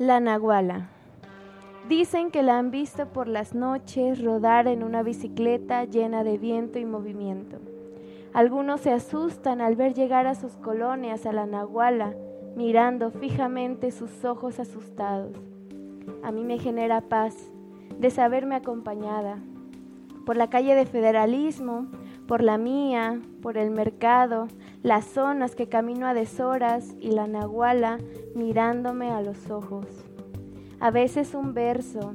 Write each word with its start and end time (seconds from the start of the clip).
La 0.00 0.18
Nahuala. 0.18 0.88
Dicen 1.86 2.30
que 2.30 2.42
la 2.42 2.58
han 2.58 2.70
visto 2.70 3.08
por 3.08 3.28
las 3.28 3.54
noches 3.54 4.24
rodar 4.24 4.66
en 4.66 4.82
una 4.82 5.02
bicicleta 5.02 5.84
llena 5.84 6.24
de 6.24 6.38
viento 6.38 6.78
y 6.78 6.86
movimiento. 6.86 7.58
Algunos 8.32 8.80
se 8.80 8.92
asustan 8.92 9.60
al 9.60 9.76
ver 9.76 9.92
llegar 9.92 10.26
a 10.26 10.34
sus 10.34 10.56
colonias 10.56 11.26
a 11.26 11.34
la 11.34 11.44
Nahuala, 11.44 12.14
mirando 12.56 13.10
fijamente 13.10 13.90
sus 13.90 14.24
ojos 14.24 14.58
asustados. 14.58 15.36
A 16.22 16.32
mí 16.32 16.44
me 16.44 16.58
genera 16.58 17.02
paz 17.02 17.36
de 17.98 18.08
saberme 18.08 18.54
acompañada. 18.54 19.36
Por 20.24 20.38
la 20.38 20.48
calle 20.48 20.74
de 20.74 20.86
Federalismo, 20.86 21.88
por 22.26 22.42
la 22.42 22.56
mía, 22.56 23.20
por 23.42 23.58
el 23.58 23.70
mercado, 23.70 24.48
las 24.82 25.04
zonas 25.04 25.54
que 25.54 25.68
camino 25.68 26.06
a 26.06 26.14
deshoras 26.14 26.94
y 27.00 27.10
la 27.10 27.26
nahuala 27.26 27.98
mirándome 28.34 29.10
a 29.10 29.20
los 29.20 29.50
ojos. 29.50 29.86
A 30.80 30.90
veces 30.90 31.34
un 31.34 31.52
verso, 31.52 32.14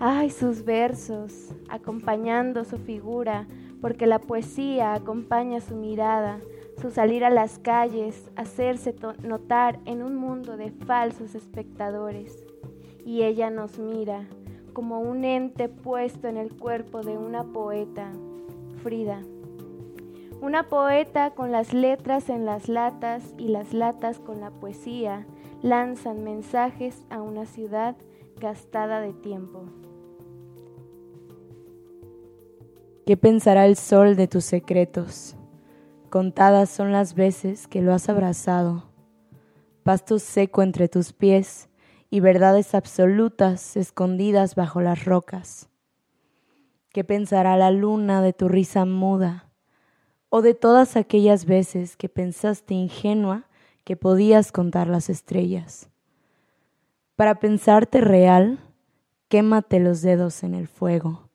ay 0.00 0.30
sus 0.30 0.64
versos, 0.64 1.54
acompañando 1.68 2.64
su 2.64 2.78
figura, 2.78 3.46
porque 3.82 4.06
la 4.06 4.18
poesía 4.18 4.94
acompaña 4.94 5.60
su 5.60 5.76
mirada, 5.76 6.40
su 6.80 6.90
salir 6.90 7.24
a 7.24 7.30
las 7.30 7.58
calles, 7.58 8.30
hacerse 8.36 8.94
notar 9.22 9.78
en 9.84 10.02
un 10.02 10.16
mundo 10.16 10.56
de 10.56 10.70
falsos 10.70 11.34
espectadores. 11.34 12.44
Y 13.04 13.22
ella 13.22 13.50
nos 13.50 13.78
mira 13.78 14.26
como 14.72 15.00
un 15.00 15.24
ente 15.24 15.68
puesto 15.68 16.28
en 16.28 16.36
el 16.36 16.54
cuerpo 16.54 17.02
de 17.02 17.16
una 17.16 17.44
poeta, 17.44 18.10
Frida. 18.82 19.22
Una 20.40 20.68
poeta 20.68 21.30
con 21.30 21.50
las 21.50 21.72
letras 21.72 22.28
en 22.28 22.44
las 22.44 22.68
latas 22.68 23.34
y 23.38 23.48
las 23.48 23.72
latas 23.72 24.18
con 24.18 24.40
la 24.40 24.50
poesía 24.50 25.26
lanzan 25.62 26.24
mensajes 26.24 27.04
a 27.08 27.22
una 27.22 27.46
ciudad 27.46 27.96
gastada 28.38 29.00
de 29.00 29.14
tiempo. 29.14 29.64
¿Qué 33.06 33.16
pensará 33.16 33.66
el 33.66 33.76
sol 33.76 34.14
de 34.14 34.28
tus 34.28 34.44
secretos? 34.44 35.36
Contadas 36.10 36.68
son 36.68 36.92
las 36.92 37.14
veces 37.14 37.66
que 37.66 37.80
lo 37.80 37.94
has 37.94 38.08
abrazado. 38.08 38.90
Pasto 39.84 40.18
seco 40.18 40.62
entre 40.62 40.88
tus 40.88 41.12
pies 41.12 41.68
y 42.10 42.20
verdades 42.20 42.74
absolutas 42.74 43.76
escondidas 43.76 44.54
bajo 44.54 44.80
las 44.80 45.04
rocas. 45.04 45.70
¿Qué 46.90 47.04
pensará 47.04 47.56
la 47.56 47.70
luna 47.70 48.22
de 48.22 48.32
tu 48.32 48.48
risa 48.48 48.84
muda? 48.84 49.45
O 50.28 50.42
de 50.42 50.54
todas 50.54 50.96
aquellas 50.96 51.44
veces 51.44 51.96
que 51.96 52.08
pensaste 52.08 52.74
ingenua 52.74 53.44
que 53.84 53.96
podías 53.96 54.52
contar 54.52 54.88
las 54.88 55.08
estrellas. 55.08 55.88
Para 57.14 57.40
pensarte 57.40 58.00
real, 58.00 58.58
quémate 59.28 59.80
los 59.80 60.02
dedos 60.02 60.42
en 60.42 60.54
el 60.54 60.68
fuego 60.68 61.30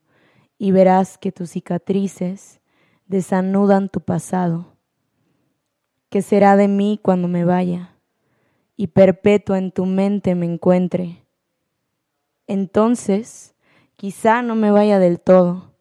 y 0.57 0.71
verás 0.71 1.17
que 1.17 1.31
tus 1.31 1.51
cicatrices 1.51 2.59
desanudan 3.07 3.89
tu 3.89 4.01
pasado. 4.01 4.73
¿Qué 6.09 6.21
será 6.21 6.55
de 6.57 6.67
mí 6.67 6.99
cuando 7.01 7.27
me 7.27 7.45
vaya 7.45 7.95
y 8.75 8.87
perpetua 8.87 9.57
en 9.57 9.71
tu 9.71 9.85
mente 9.85 10.35
me 10.35 10.45
encuentre? 10.45 11.25
Entonces, 12.47 13.55
quizá 13.95 14.41
no 14.41 14.55
me 14.55 14.71
vaya 14.71 14.99
del 14.99 15.19
todo 15.19 15.71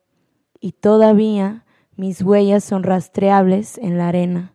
y 0.61 0.73
todavía 0.73 1.67
mis 2.01 2.23
huellas 2.23 2.65
son 2.65 2.83
rastreables 2.83 3.77
en 3.77 3.99
la 3.99 4.09
arena. 4.09 4.55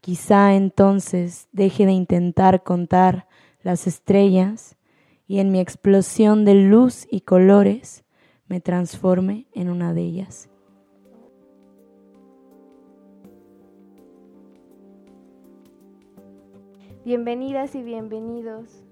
Quizá 0.00 0.56
entonces 0.56 1.48
deje 1.52 1.86
de 1.86 1.92
intentar 1.92 2.64
contar 2.64 3.28
las 3.62 3.86
estrellas 3.86 4.76
y 5.28 5.38
en 5.38 5.52
mi 5.52 5.60
explosión 5.60 6.44
de 6.44 6.54
luz 6.54 7.06
y 7.08 7.20
colores 7.20 8.04
me 8.48 8.60
transforme 8.60 9.46
en 9.52 9.70
una 9.70 9.94
de 9.94 10.00
ellas. 10.00 10.50
Bienvenidas 17.04 17.76
y 17.76 17.84
bienvenidos 17.84 18.82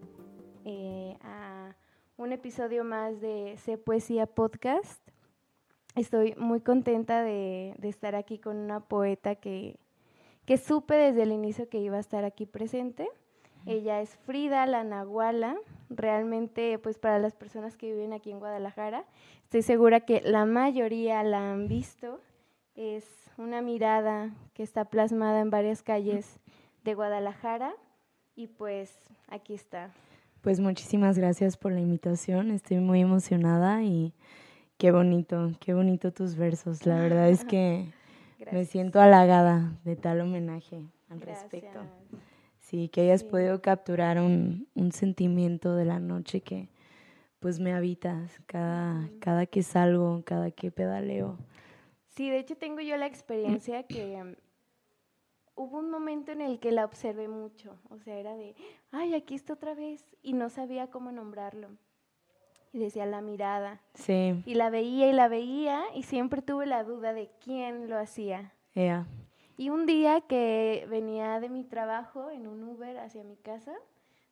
eh, 0.65 1.16
a 1.22 1.75
un 2.19 2.31
episodio 2.31 2.84
más 2.84 3.20
de 3.20 3.56
C 3.59 3.78
Poesía 3.78 4.26
Podcast. 4.26 5.03
Estoy 5.94 6.34
muy 6.37 6.60
contenta 6.60 7.22
de, 7.22 7.75
estar 7.82 8.16
aquí 8.16 8.38
con 8.38 8.56
una 8.56 8.81
poeta 8.81 9.37
que, 9.37 9.77
que, 10.44 10.56
supe 10.56 10.94
desde 10.94 11.22
el 11.22 11.31
inicio 11.31 11.69
que 11.69 11.78
iba 11.78 11.97
a 11.97 12.00
estar 12.00 12.25
aquí 12.25 12.47
presente. 12.47 13.09
Ella 13.65 14.00
es 14.00 14.16
Frida 14.27 14.66
La 14.66 14.82
Nahuala. 14.82 15.56
Realmente, 15.91 16.78
pues 16.78 16.99
para 16.99 17.19
las 17.21 17.34
personas 17.34 17.77
que 17.77 17.93
viven 17.93 18.12
aquí 18.12 18.32
en 18.32 18.41
Guadalajara, 18.41 19.05
estoy 19.44 19.62
segura 19.62 20.00
que 20.00 20.21
la 20.22 20.44
mayoría 20.47 21.22
la 21.22 21.53
han 21.53 21.69
visto. 21.69 22.21
Es 22.75 23.05
una 23.38 23.62
mirada 23.62 24.34
que 24.53 24.65
está 24.65 24.87
plasmada 24.87 25.41
en 25.41 25.50
varias 25.50 25.82
calles 25.82 26.41
de 26.82 26.94
Guadalajara 26.94 27.72
y 28.34 28.49
pues 28.49 28.99
aquí 29.28 29.55
está. 29.55 29.93
Pues 30.41 30.61
muchísimas 30.61 31.16
gracias 31.16 31.56
por 31.56 31.72
la 31.72 31.81
invitación. 31.81 32.50
Estoy 32.50 32.78
muy 32.78 33.00
emocionada 33.00 33.82
y 33.82 34.12
Qué 34.77 34.91
bonito, 34.91 35.53
qué 35.61 35.73
bonito 35.73 36.12
tus 36.12 36.35
versos. 36.35 36.85
La 36.85 36.99
verdad 36.99 37.29
es 37.29 37.45
que 37.45 37.93
me 38.53 38.65
siento 38.65 39.01
halagada 39.01 39.79
de 39.85 39.95
tal 39.95 40.21
homenaje 40.21 40.83
al 41.09 41.21
respecto. 41.21 41.81
Sí, 42.59 42.89
que 42.89 43.03
hayas 43.03 43.23
podido 43.23 43.62
capturar 43.62 44.19
un, 44.19 44.69
un, 44.75 44.91
sentimiento 44.91 45.77
de 45.77 45.85
la 45.85 46.01
noche 46.01 46.41
que 46.41 46.71
pues 47.39 47.61
me 47.61 47.73
habitas 47.73 48.41
cada, 48.47 49.09
cada 49.21 49.47
que 49.47 49.62
salgo, 49.62 50.23
cada 50.25 50.51
que 50.51 50.73
pedaleo. 50.73 51.39
Sí, 52.09 52.31
de 52.31 52.39
hecho 52.39 52.56
tengo 52.56 52.81
yo 52.81 52.97
la 52.97 53.06
experiencia 53.06 53.83
que 53.87 54.17
um, 54.21 54.35
hubo 55.55 55.79
un 55.79 55.91
momento 55.91 56.33
en 56.33 56.41
el 56.41 56.59
que 56.59 56.73
la 56.73 56.85
observé 56.85 57.29
mucho, 57.29 57.79
o 57.91 57.99
sea, 57.99 58.19
era 58.19 58.35
de, 58.35 58.56
ay, 58.91 59.15
aquí 59.15 59.35
está 59.35 59.53
otra 59.53 59.75
vez, 59.75 60.05
y 60.23 60.33
no 60.33 60.49
sabía 60.49 60.89
cómo 60.89 61.12
nombrarlo 61.12 61.69
y 62.75 62.81
decía 62.81 63.07
la 63.07 63.21
mirada. 63.21 63.81
Sí. 63.95 64.43
Y 64.45 64.55
la 64.55 64.69
veía 64.69 65.09
y 65.09 65.12
la 65.12 65.29
veía 65.29 65.85
y 65.95 66.03
siempre 66.03 66.43
tuve 66.43 66.67
la 66.67 66.83
duda 66.83 67.15
de 67.15 67.31
quién 67.43 67.89
lo 67.89 67.97
hacía. 67.97 68.53
Y 69.57 69.71
un 69.71 69.87
día 69.87 70.23
que 70.23 70.85
venía 70.91 71.39
de 71.39 71.49
mi 71.49 71.62
trabajo 71.62 72.31
en 72.31 72.49
un 72.49 72.65
Uber 72.65 72.99
hacia 72.99 73.23
mi 73.23 73.37
casa, 73.37 73.73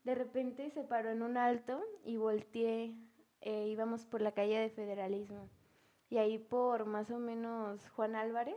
de 0.02 0.16
repente 0.16 0.68
se 0.70 0.82
paró 0.82 1.10
en 1.10 1.22
un 1.22 1.36
alto 1.36 1.80
y 2.04 2.16
volteé, 2.16 2.96
eh, 3.42 3.68
íbamos 3.68 4.06
por 4.06 4.20
la 4.20 4.32
calle 4.32 4.58
de 4.58 4.70
Federalismo. 4.70 5.48
Y 6.10 6.18
ahí 6.18 6.38
por 6.38 6.84
más 6.84 7.12
o 7.12 7.20
menos 7.20 7.88
Juan 7.90 8.16
Álvarez, 8.16 8.56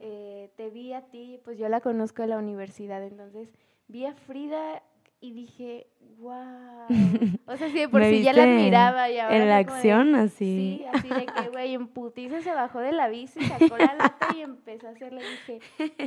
eh, 0.00 0.50
te 0.56 0.68
vi 0.68 0.92
a 0.92 1.06
ti, 1.08 1.40
pues 1.44 1.56
yo 1.56 1.70
la 1.70 1.80
conozco 1.80 2.20
de 2.20 2.28
la 2.28 2.36
universidad, 2.36 3.02
entonces 3.02 3.48
vi 3.88 4.04
a 4.04 4.12
Frida 4.12 4.82
y 5.22 5.30
dije, 5.30 5.86
wow. 6.18 6.86
O 7.46 7.56
sea, 7.56 7.70
sí, 7.70 7.86
por 7.86 8.02
si 8.04 8.22
ya 8.22 8.32
la 8.32 8.42
admiraba 8.42 9.08
y 9.08 9.18
ahora. 9.18 9.36
En 9.36 9.48
la 9.48 9.58
acción, 9.58 10.14
así. 10.16 10.80
Sí, 10.80 10.84
así 10.92 11.08
de 11.08 11.26
que, 11.26 11.48
güey, 11.50 11.74
en 11.74 11.86
putiza 11.86 12.42
se 12.42 12.52
bajó 12.52 12.80
de 12.80 12.92
la 12.92 13.08
bici, 13.08 13.40
sacó 13.40 13.78
la 13.78 13.94
lata 13.98 14.28
y 14.36 14.40
empezó 14.40 14.88
a 14.88 14.90
hacerle. 14.90 15.22
dije, 15.22 15.60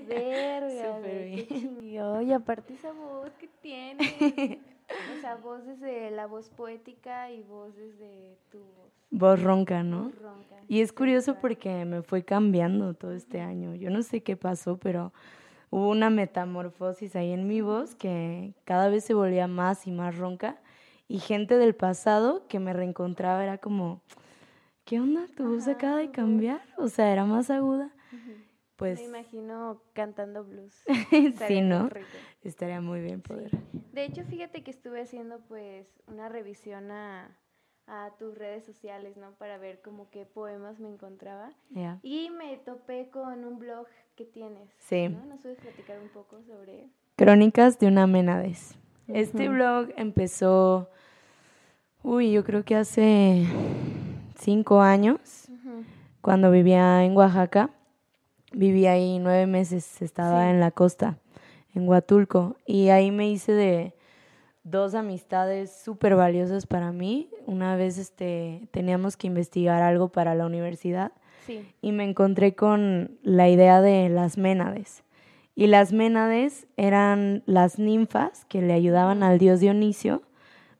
verga, 0.05 1.01
qué 1.03 1.47
chingón. 1.47 2.27
Y 2.27 2.33
aparte 2.33 2.73
esa 2.73 2.91
voz 2.91 3.31
que 3.39 3.47
tiene. 3.61 4.59
O 5.17 5.21
sea, 5.21 5.35
voz 5.37 5.65
desde 5.65 6.11
la 6.11 6.27
voz 6.27 6.49
poética 6.49 7.31
y 7.31 7.41
voz 7.41 7.75
desde 7.75 8.37
tu 8.51 8.59
voz. 8.59 8.91
Voz 9.11 9.41
ronca, 9.41 9.81
¿no? 9.81 10.03
Voz 10.03 10.21
ronca. 10.21 10.55
Y 10.67 10.81
es 10.81 10.91
curioso 10.91 11.37
porque 11.39 11.85
me 11.85 12.01
fue 12.01 12.23
cambiando 12.23 12.93
todo 12.93 13.13
este 13.13 13.39
año. 13.39 13.75
Yo 13.75 13.89
no 13.89 14.03
sé 14.03 14.21
qué 14.21 14.35
pasó, 14.35 14.77
pero 14.77 15.13
hubo 15.75 15.89
una 15.89 16.09
metamorfosis 16.09 17.17
ahí 17.17 17.33
en 17.33 17.49
mi 17.49 17.59
voz 17.59 17.95
que 17.95 18.53
cada 18.63 18.87
vez 18.87 19.03
se 19.03 19.13
volvía 19.13 19.47
más 19.47 19.87
y 19.87 19.91
más 19.91 20.17
ronca 20.17 20.57
y 21.09 21.19
gente 21.19 21.57
del 21.57 21.75
pasado 21.75 22.47
que 22.47 22.59
me 22.59 22.71
reencontraba 22.71 23.43
era 23.43 23.57
como, 23.57 24.01
¿qué 24.85 25.01
onda? 25.01 25.27
¿Tu 25.35 25.43
voz 25.43 25.67
acaba 25.67 25.97
de 25.97 26.11
cambiar? 26.11 26.61
O 26.77 26.87
sea, 26.87 27.11
era 27.11 27.25
más 27.25 27.49
aguda. 27.49 27.93
Pues... 28.77 28.99
Me 28.99 29.05
imagino 29.05 29.81
cantando 29.91 30.45
blues. 30.45 30.73
sí, 31.49 31.59
¿no? 31.59 31.89
Estaría 32.41 32.79
muy 32.79 33.01
bien 33.01 33.21
poder. 33.21 33.51
De 33.91 34.05
hecho, 34.05 34.23
fíjate 34.23 34.63
que 34.63 34.71
estuve 34.71 35.01
haciendo 35.01 35.41
pues 35.41 35.87
una 36.07 36.29
revisión 36.29 36.89
a, 36.89 37.37
a 37.87 38.11
tus 38.17 38.37
redes 38.37 38.63
sociales, 38.65 39.17
¿no? 39.17 39.33
Para 39.33 39.57
ver 39.57 39.81
como 39.81 40.09
qué 40.09 40.25
poemas 40.25 40.79
me 40.79 40.87
encontraba. 40.87 41.51
Y 42.01 42.29
me 42.29 42.55
topé 42.59 43.09
con 43.09 43.43
un 43.43 43.59
blog 43.59 43.87
que 44.15 44.25
tienes. 44.25 44.69
Sí. 44.79 45.09
¿no? 45.09 45.25
¿Nos 45.25 45.41
puedes 45.41 45.59
platicar 45.59 45.99
un 45.99 46.09
poco 46.09 46.41
sobre 46.43 46.87
Crónicas 47.15 47.79
de 47.79 47.87
una 47.87 48.07
menades. 48.07 48.75
Este 49.07 49.47
blog 49.47 49.89
empezó, 49.95 50.89
uy, 52.03 52.31
yo 52.31 52.43
creo 52.43 52.65
que 52.65 52.75
hace 52.75 53.45
cinco 54.37 54.81
años, 54.81 55.47
cuando 56.21 56.51
vivía 56.51 57.03
en 57.05 57.15
Oaxaca. 57.15 57.69
Viví 58.51 58.85
ahí 58.85 59.19
nueve 59.19 59.47
meses, 59.47 60.01
estaba 60.01 60.49
en 60.49 60.59
la 60.59 60.71
costa, 60.71 61.17
en 61.73 61.87
Huatulco, 61.87 62.55
y 62.65 62.87
ahí 62.87 63.11
me 63.11 63.29
hice 63.29 63.51
de 63.51 63.93
dos 64.63 64.95
amistades 64.95 65.75
súper 65.75 66.15
valiosas 66.15 66.65
para 66.65 66.91
mí. 66.91 67.29
Una 67.45 67.75
vez 67.75 67.97
este, 67.97 68.67
teníamos 68.71 69.17
que 69.17 69.27
investigar 69.27 69.81
algo 69.81 70.09
para 70.09 70.35
la 70.35 70.45
universidad 70.45 71.11
y 71.81 71.91
me 71.91 72.03
encontré 72.03 72.55
con 72.55 73.17
la 73.23 73.49
idea 73.49 73.81
de 73.81 74.09
las 74.09 74.37
ménades. 74.37 75.03
Y 75.55 75.67
las 75.67 75.93
ménades 75.93 76.67
eran 76.75 77.43
las 77.45 77.79
ninfas 77.79 78.45
que 78.45 78.61
le 78.61 78.73
ayudaban 78.73 79.23
al 79.23 79.39
dios 79.39 79.61
Dionisio 79.61 80.21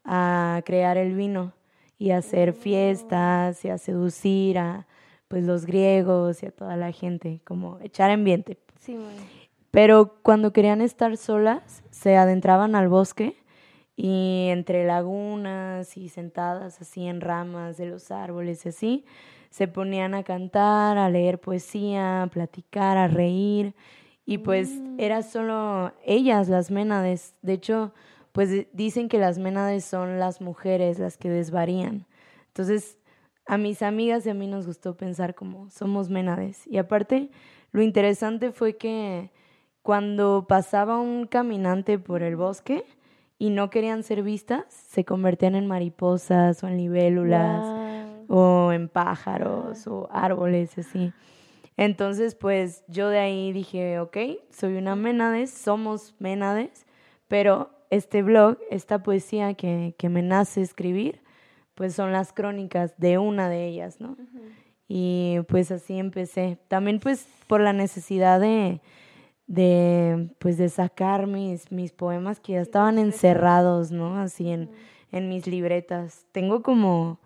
a 0.04 0.62
crear 0.66 0.98
el 0.98 1.16
vino 1.16 1.54
y 1.98 2.12
a 2.12 2.18
hacer 2.18 2.54
fiestas 2.54 3.64
y 3.64 3.70
a 3.70 3.78
seducir 3.78 4.58
a 4.60 4.86
pues 5.28 5.44
los 5.44 5.66
griegos 5.66 6.44
y 6.44 6.48
a 6.48 6.52
toda 6.52 6.76
la 6.76 6.92
gente, 6.92 7.42
como 7.46 7.80
echar 7.82 8.12
ambiente. 8.12 8.58
Sí, 8.80 8.98
Pero 9.72 10.18
cuando 10.22 10.54
querían 10.54 10.82
estar 10.82 11.18
solas, 11.18 11.84
se 11.90 12.18
adentraban 12.18 12.76
al 12.76 12.90
bosque 12.90 13.36
y 13.96 14.48
entre 14.50 14.86
lagunas 14.86 15.98
y 15.98 16.10
sentadas 16.10 16.82
así 16.82 17.08
en 17.08 17.22
ramas 17.22 17.78
de 17.78 17.88
los 17.88 18.12
árboles 18.12 18.66
y 18.66 18.70
así, 18.70 19.06
se 19.56 19.70
ponían 19.70 20.16
a 20.16 20.24
cantar, 20.24 20.98
a 20.98 21.10
leer 21.10 21.40
poesía, 21.40 22.24
a 22.24 22.28
platicar, 22.28 22.98
a 22.98 23.08
reír 23.08 23.74
y 24.26 24.40
pues 24.40 24.70
mm. 24.70 25.00
era 25.00 25.24
solo 25.24 25.94
ellas 26.04 26.50
las 26.50 26.72
ménades. 26.72 27.36
De 27.42 27.54
hecho, 27.54 27.94
pues 28.34 28.68
dicen 28.74 29.08
que 29.08 29.18
las 29.18 29.38
ménades 29.38 29.86
son 29.86 30.20
las 30.20 30.42
mujeres 30.42 31.00
las 31.00 31.16
que 31.16 31.30
desvarían. 31.30 32.06
Entonces, 32.48 32.98
a 33.46 33.58
mis 33.58 33.82
amigas 33.82 34.26
y 34.26 34.30
a 34.30 34.34
mí 34.34 34.46
nos 34.46 34.68
gustó 34.68 34.98
pensar 34.98 35.36
como 35.36 35.70
somos 35.70 36.10
ménades. 36.10 36.68
Y 36.68 36.78
aparte, 36.78 37.30
lo 37.72 37.82
interesante 37.82 38.52
fue 38.52 38.76
que 38.76 39.32
cuando 39.82 40.48
pasaba 40.50 41.00
un 41.00 41.28
caminante 41.28 41.98
por 41.98 42.24
el 42.24 42.36
bosque 42.36 42.84
y 43.40 43.52
no 43.52 43.70
querían 43.70 44.04
ser 44.04 44.22
vistas, 44.22 44.66
se 44.70 45.06
convertían 45.06 45.56
en 45.56 45.66
mariposas 45.66 46.62
o 46.62 46.68
en 46.68 46.76
libélulas 46.76 47.75
o 48.28 48.72
en 48.72 48.90
pájaros 48.90 49.88
o 49.88 50.08
árboles, 50.12 50.78
así. 50.78 51.14
Entonces, 51.78 52.36
pues 52.36 52.84
yo 52.88 53.10
de 53.10 53.20
ahí 53.20 53.52
dije, 53.52 54.00
ok, 54.00 54.18
soy 54.50 54.78
una 54.78 54.96
Ménades, 54.96 55.52
somos 55.52 56.16
Ménades, 56.20 56.86
pero 57.28 57.70
este 57.90 58.24
blog, 58.24 58.58
esta 58.70 59.04
poesía 59.04 59.54
que, 59.54 59.96
que 59.98 60.10
me 60.10 60.22
nace 60.22 60.62
escribir, 60.62 61.22
pues 61.76 61.94
son 61.94 62.12
las 62.14 62.32
crónicas 62.32 62.98
de 62.98 63.18
una 63.18 63.50
de 63.50 63.68
ellas, 63.68 64.00
¿no? 64.00 64.16
Y 64.88 65.40
pues 65.48 65.72
así 65.72 65.98
empecé. 66.00 66.58
También 66.68 67.00
pues 67.00 67.28
por 67.48 67.60
la 67.60 67.74
necesidad 67.74 68.40
de, 68.40 68.82
de 69.48 70.30
pues 70.40 70.58
de 70.58 70.70
sacar 70.70 71.28
mis, 71.28 71.72
mis 71.72 71.92
poemas 71.92 72.40
que 72.40 72.54
ya 72.54 72.62
estaban 72.62 72.98
encerrados, 72.98 73.92
¿no? 73.92 74.20
Así 74.20 74.50
en, 74.50 74.70
en 75.12 75.28
mis 75.28 75.48
libretas. 75.48 76.26
Tengo 76.32 76.64
como, 76.64 77.20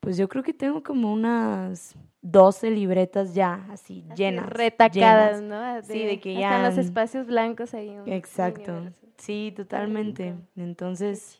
pues 0.00 0.16
yo 0.16 0.28
creo 0.28 0.42
que 0.42 0.52
tengo 0.52 0.82
como 0.82 1.12
unas 1.12 1.96
12 2.22 2.70
libretas 2.70 3.34
ya 3.34 3.66
así, 3.70 4.04
llenas. 4.14 4.46
Retacadas, 4.46 5.42
¿no? 5.42 5.82
sí, 5.82 6.04
de 6.04 6.20
que 6.20 6.34
ya. 6.34 6.56
Están 6.56 6.62
los 6.64 6.78
espacios 6.78 7.26
blancos 7.26 7.74
ahí. 7.74 7.96
Exacto. 8.06 8.90
Sí, 9.16 9.52
totalmente. 9.56 10.34
Entonces, 10.56 11.38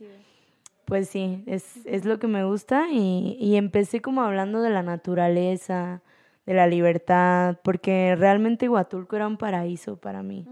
pues 0.84 1.08
sí, 1.08 1.44
es, 1.46 1.84
es 1.86 2.04
lo 2.04 2.18
que 2.18 2.26
me 2.26 2.44
gusta 2.44 2.88
y, 2.90 3.36
y 3.40 3.56
empecé 3.56 4.00
como 4.00 4.22
hablando 4.22 4.60
de 4.62 4.70
la 4.70 4.82
naturaleza, 4.82 6.02
de 6.46 6.54
la 6.54 6.66
libertad, 6.66 7.58
porque 7.62 8.16
realmente 8.16 8.68
Huatulco 8.68 9.16
era 9.16 9.26
un 9.26 9.36
paraíso 9.36 9.96
para 9.96 10.22
mí. 10.22 10.46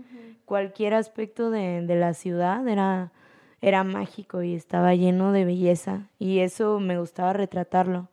Cualquier 0.45 0.95
aspecto 0.95 1.51
de, 1.51 1.83
de 1.83 1.97
la 1.97 2.13
ciudad 2.13 2.69
era, 2.69 3.13
era 3.61 3.85
mágico 3.85 4.43
y 4.43 4.55
estaba 4.55 4.95
lleno 4.95 5.33
de 5.33 5.45
belleza 5.45 6.09
y 6.19 6.41
eso 6.41 6.81
me 6.81 6.99
gustaba 6.99 7.33
retratarlo. 7.33 8.09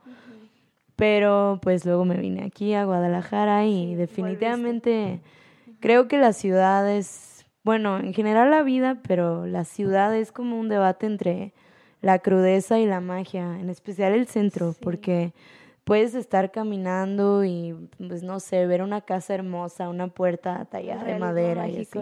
Pero 0.95 1.59
pues 1.61 1.85
luego 1.85 2.05
me 2.05 2.17
vine 2.17 2.43
aquí 2.43 2.73
a 2.73 2.85
Guadalajara 2.85 3.65
y 3.65 3.95
definitivamente 3.95 5.21
creo 5.79 6.07
que 6.07 6.17
la 6.17 6.33
ciudad 6.33 6.89
es, 6.89 7.45
bueno, 7.63 7.97
en 7.97 8.13
general 8.13 8.51
la 8.51 8.61
vida, 8.61 9.01
pero 9.07 9.45
la 9.45 9.65
ciudad 9.65 10.15
es 10.15 10.31
como 10.31 10.59
un 10.59 10.69
debate 10.69 11.07
entre 11.07 11.53
la 12.01 12.19
crudeza 12.19 12.79
y 12.79 12.85
la 12.85 12.99
magia, 12.99 13.59
en 13.59 13.69
especial 13.69 14.13
el 14.13 14.27
centro, 14.27 14.75
porque 14.81 15.33
puedes 15.83 16.15
estar 16.15 16.51
caminando 16.51 17.43
y, 17.43 17.89
pues 18.07 18.23
no 18.23 18.39
sé, 18.39 18.65
ver 18.67 18.81
una 18.81 19.01
casa 19.01 19.33
hermosa, 19.33 19.89
una 19.89 20.07
puerta 20.07 20.65
tallada 20.65 21.03
de 21.03 21.19
madera 21.19 21.67
y 21.67 21.81
así. 21.81 21.99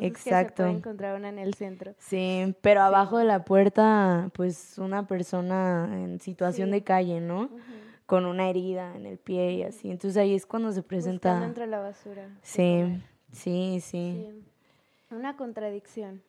Exacto. 0.00 0.64
Que 0.64 0.70
se 0.70 0.76
encontrar 0.76 1.16
una 1.16 1.28
en 1.28 1.38
el 1.38 1.54
centro. 1.54 1.94
Sí, 1.98 2.54
pero 2.60 2.82
abajo 2.82 3.18
de 3.18 3.24
la 3.24 3.44
puerta, 3.44 4.30
pues 4.34 4.78
una 4.78 5.06
persona 5.06 5.88
en 5.92 6.20
situación 6.20 6.70
de 6.70 6.82
calle, 6.82 7.20
¿no? 7.20 7.50
con 8.06 8.26
una 8.26 8.50
herida 8.50 8.94
en 8.96 9.06
el 9.06 9.18
pie 9.18 9.52
y 9.52 9.62
así. 9.62 9.90
Entonces 9.90 10.16
ahí 10.18 10.34
es 10.34 10.46
cuando 10.46 10.72
se 10.72 10.82
presenta... 10.82 11.30
Buscando 11.30 11.46
entre 11.46 11.66
la 11.66 11.80
basura. 11.80 12.28
Sí, 12.42 13.02
sí, 13.32 13.80
sí, 13.80 14.28
Una 15.14 15.36
contradicción. 15.36 16.22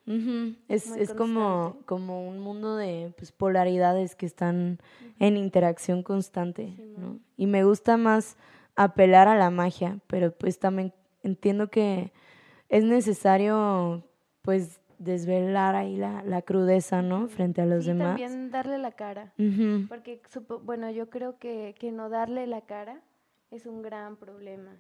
Es, 0.68 0.96
es 0.96 1.14
como, 1.14 1.78
como 1.86 2.28
un 2.28 2.40
mundo 2.40 2.76
de 2.76 3.14
pues, 3.18 3.32
polaridades 3.32 4.16
que 4.16 4.26
están 4.26 4.80
en 5.20 5.38
interacción 5.38 6.04
constante, 6.04 6.76
¿no? 6.98 7.20
Y 7.38 7.48
me 7.48 7.64
gusta 7.64 7.98
más 7.98 8.38
apelar 8.76 9.28
a 9.28 9.36
la 9.36 9.50
magia, 9.50 10.00
pero 10.08 10.32
pues 10.32 10.60
también 10.60 10.94
entiendo 11.24 11.70
que 11.70 12.12
es 12.70 12.84
necesario 12.84 14.04
pues 14.42 14.80
desvelar 15.00 15.76
ahí 15.76 15.98
la, 15.98 16.24
la 16.24 16.42
crudeza, 16.42 17.02
¿no? 17.02 17.28
Frente 17.28 17.62
a 17.62 17.66
los 17.66 17.84
sí, 17.84 17.90
demás. 17.90 18.08
también 18.08 18.52
darle 18.52 18.78
la 18.78 18.92
cara. 18.92 19.34
Porque, 19.90 20.22
bueno, 20.64 20.90
yo 20.92 21.10
creo 21.10 21.38
que, 21.38 21.76
que 21.80 21.92
no 21.92 22.10
darle 22.10 22.48
la 22.48 22.62
cara 22.62 23.02
es 23.52 23.66
un 23.66 23.82
gran 23.82 24.16
problema. 24.18 24.72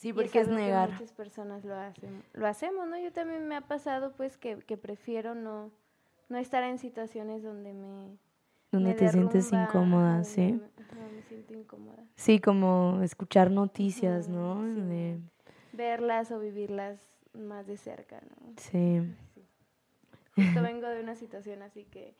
Sí, 0.00 0.14
porque 0.14 0.40
es, 0.40 0.48
negar. 0.48 0.92
muchas 0.92 1.12
personas 1.12 1.62
lo 1.62 1.76
hacen. 1.76 2.24
Lo 2.32 2.46
hacemos, 2.46 2.88
¿no? 2.88 2.98
Yo 2.98 3.12
también 3.12 3.46
me 3.46 3.54
ha 3.54 3.60
pasado, 3.60 4.12
pues, 4.16 4.38
que, 4.38 4.56
que 4.60 4.78
prefiero 4.78 5.34
no, 5.34 5.70
no 6.30 6.38
estar 6.38 6.64
en 6.64 6.78
situaciones 6.78 7.42
donde 7.42 7.74
me... 7.74 8.16
Donde 8.72 8.94
te 8.94 9.10
sientes 9.10 9.52
incómoda, 9.52 10.24
sí. 10.24 10.58
Me, 10.94 11.16
me 11.16 11.22
siento 11.24 11.52
incómoda. 11.52 12.02
Sí, 12.14 12.40
como 12.40 13.02
escuchar 13.02 13.50
noticias, 13.50 14.26
¿no? 14.26 14.62
Verlas 15.74 16.30
o 16.32 16.38
vivirlas 16.38 17.06
más 17.34 17.66
de 17.66 17.76
cerca, 17.76 18.22
¿no? 18.22 18.54
Sí. 18.56 19.02
Justo 20.34 20.62
vengo 20.62 20.88
de 20.88 21.02
una 21.02 21.14
situación 21.14 21.60
así 21.60 21.84
que 21.84 22.14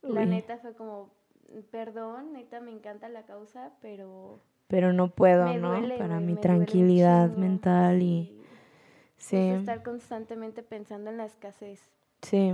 la 0.00 0.24
neta 0.24 0.56
fue 0.56 0.74
como, 0.74 1.10
perdón, 1.70 2.32
neta 2.32 2.60
me 2.60 2.70
encanta 2.70 3.10
la 3.10 3.26
causa, 3.26 3.72
pero... 3.82 4.40
Pero 4.68 4.92
no 4.92 5.10
puedo, 5.10 5.52
¿no? 5.58 5.80
Para 5.98 6.20
mi 6.20 6.34
tranquilidad 6.36 7.36
mental 7.36 8.02
y... 8.02 8.32
Sí. 9.18 9.36
estar 9.36 9.82
constantemente 9.82 10.62
pensando 10.62 11.10
en 11.10 11.16
la 11.16 11.24
escasez. 11.24 11.80
Sí. 12.22 12.52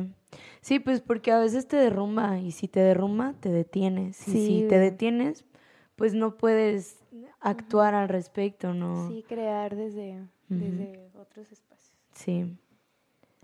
Sí, 0.60 0.78
pues 0.78 1.00
porque 1.00 1.32
a 1.32 1.38
veces 1.38 1.66
te 1.66 1.76
derrumba 1.76 2.38
y 2.38 2.52
si 2.52 2.68
te 2.68 2.80
derrumba, 2.80 3.34
te 3.40 3.50
detienes. 3.50 4.26
Y 4.28 4.46
si 4.46 4.68
te 4.68 4.78
detienes, 4.78 5.44
pues 5.96 6.14
no 6.14 6.36
puedes 6.36 6.98
actuar 7.40 7.94
al 7.94 8.08
respecto, 8.08 8.74
¿no? 8.74 9.08
Sí, 9.08 9.24
crear 9.28 9.76
desde, 9.76 10.22
desde 10.48 11.10
otros 11.14 11.50
espacios. 11.52 11.96
Sí. 12.14 12.56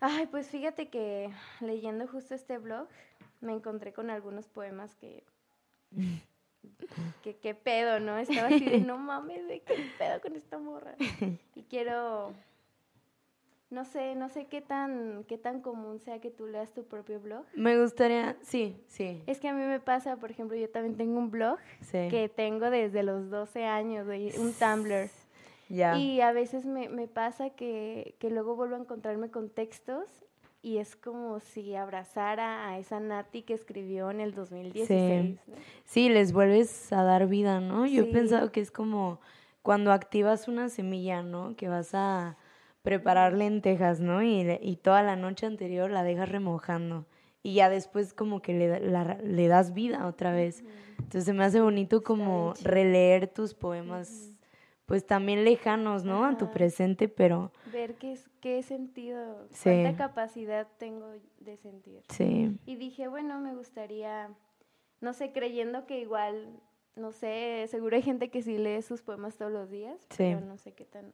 Ay, 0.01 0.27
pues 0.27 0.49
fíjate 0.49 0.89
que 0.89 1.31
leyendo 1.61 2.07
justo 2.07 2.35
este 2.35 2.59
blog 2.59 2.87
me 3.41 3.53
encontré 3.53 3.93
con 3.93 4.11
algunos 4.11 4.47
poemas 4.47 4.95
que 4.95 5.25
que 7.23 7.37
qué 7.37 7.55
pedo, 7.55 8.01
¿no? 8.01 8.19
Estaba 8.19 8.49
así 8.49 8.65
de 8.65 8.81
no 8.81 8.99
mames, 8.99 9.47
de 9.47 9.61
qué 9.61 9.75
pedo 9.99 10.21
con 10.21 10.37
esta 10.37 10.59
morra. 10.59 10.95
Y 11.55 11.63
quiero 11.65 12.33
no 13.71 13.85
sé, 13.85 14.15
no 14.15 14.31
sé 14.31 14.47
qué 14.47 14.63
tan 14.63 15.25
qué 15.29 15.37
tan 15.37 15.61
común 15.61 15.99
sea 15.99 16.21
que 16.21 16.31
tú 16.31 16.47
leas 16.47 16.73
tu 16.73 16.85
propio 16.85 17.21
blog. 17.21 17.45
Me 17.55 17.79
gustaría, 17.79 18.37
sí, 18.43 18.83
sí. 18.87 19.23
Es 19.27 19.41
que 19.41 19.49
a 19.49 19.53
mí 19.53 19.63
me 19.65 19.81
pasa, 19.81 20.17
por 20.17 20.31
ejemplo, 20.31 20.57
yo 20.57 20.71
también 20.71 20.97
tengo 20.97 21.19
un 21.19 21.31
blog 21.31 21.59
que 21.91 22.31
tengo 22.35 22.71
desde 22.71 23.03
los 23.03 23.29
12 23.29 23.65
años, 23.65 24.07
un 24.39 24.53
Tumblr. 24.55 25.11
Y 25.69 26.21
a 26.23 26.33
veces 26.33 26.65
me, 26.65 26.89
me 26.89 27.09
pasa 27.09 27.51
que, 27.51 28.15
que, 28.19 28.31
luego 28.31 28.57
vuelvo 28.57 28.77
a 28.77 28.79
encontrarme 28.79 29.31
con 29.31 29.51
textos 29.51 30.25
y 30.63 30.79
es 30.79 30.97
como 30.97 31.41
si 31.41 31.75
abrazara 31.75 32.69
a 32.69 32.79
esa 32.79 33.01
Nati 33.01 33.43
que 33.43 33.55
escribió 33.55 34.11
en 34.11 34.21
el 34.21 34.35
2016. 34.35 34.89
Sí, 34.89 35.39
sí 35.85 36.09
les 36.09 36.33
vuelves 36.33 36.93
a 36.93 37.03
dar 37.03 37.27
vida, 37.27 37.61
¿no? 37.61 37.87
Yo 37.87 38.05
he 38.05 38.07
pensado 38.07 38.51
que 38.51 38.61
es 38.61 38.71
como 38.71 39.21
cuando 39.63 39.93
activas 39.93 40.49
una 40.49 40.69
semilla, 40.69 41.23
¿no? 41.23 41.55
Que 41.57 41.69
vas 41.69 41.95
a 41.95 42.37
preparar 42.83 43.35
lentejas, 43.35 44.01
¿no? 44.01 44.23
Y, 44.23 44.59
y 44.61 44.77
toda 44.77 45.03
la 45.03 45.17
noche 45.17 45.47
anterior 45.47 45.91
la 45.91 46.03
dejas 46.03 46.29
remojando 46.29 47.07
y 47.43 47.55
ya 47.55 47.71
después 47.71 48.13
como 48.13 48.43
que 48.43 48.53
le, 48.53 48.81
le 49.23 49.49
das 49.49 49.73
vida 49.73 50.07
otra 50.07 50.33
vez. 50.33 50.65
Entonces 50.99 51.35
me 51.35 51.45
hace 51.45 51.61
bonito 51.61 52.03
como 52.03 52.55
releer 52.63 53.29
tus 53.29 53.55
poemas 53.55 54.33
pues 54.89 55.05
también 55.07 55.45
lejanos, 55.45 56.03
¿no? 56.05 56.25
A 56.25 56.39
tu 56.39 56.51
presente, 56.51 57.09
pero 57.09 57.53
Ver 57.71 57.97
qué, 57.97 58.13
es- 58.13 58.31
qué 58.41 58.63
sentido, 58.63 59.47
Sí. 59.51 59.65
cuánta 59.69 59.97
capacidad 59.99 60.67
tengo 60.79 61.13
de 61.41 61.57
sentir. 61.59 62.03
sí, 62.09 62.59
Y 62.65 62.77
dije, 62.77 63.07
bueno, 63.07 63.39
me 63.39 63.55
gustaría, 63.55 64.31
no 65.03 65.13
sé, 65.13 65.31
creyendo 65.33 65.85
que 65.85 66.01
igual, 66.01 66.59
no 66.97 67.13
sé, 67.13 67.67
seguro 67.69 67.97
hay 67.97 68.03
gente 68.03 68.31
que 68.31 68.41
sí 68.41 68.57
lee 68.57 68.81
sus 68.81 69.03
poemas 69.03 69.37
todos 69.37 69.53
los 69.53 69.69
días, 69.69 70.01
Sí. 70.09 70.17
pero 70.33 70.41
no 70.41 70.57
sé 70.57 70.73
qué 70.73 70.87
tan... 70.87 71.13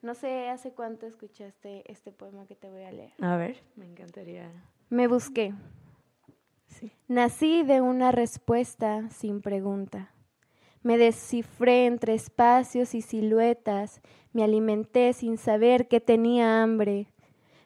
No 0.00 0.14
sé 0.14 0.48
hace 0.48 0.70
cuánto 0.70 1.06
escuchaste 1.06 1.90
este 1.90 2.12
poema 2.12 2.46
que 2.46 2.54
te 2.54 2.70
voy 2.70 2.84
a 2.84 2.92
leer. 2.92 3.12
a 3.20 3.36
ver, 3.36 3.56
me 3.74 3.84
encantaría. 3.84 4.48
Me 4.90 5.08
busqué. 5.08 5.52
Sí. 6.68 6.92
Nací 7.08 7.64
de 7.64 7.80
una 7.80 8.12
respuesta 8.12 9.10
sin 9.10 9.40
pregunta. 9.40 10.12
Me 10.82 10.96
descifré 10.96 11.86
entre 11.86 12.14
espacios 12.14 12.94
y 12.94 13.02
siluetas, 13.02 14.00
me 14.32 14.44
alimenté 14.44 15.12
sin 15.12 15.36
saber 15.36 15.88
que 15.88 16.00
tenía 16.00 16.62
hambre. 16.62 17.08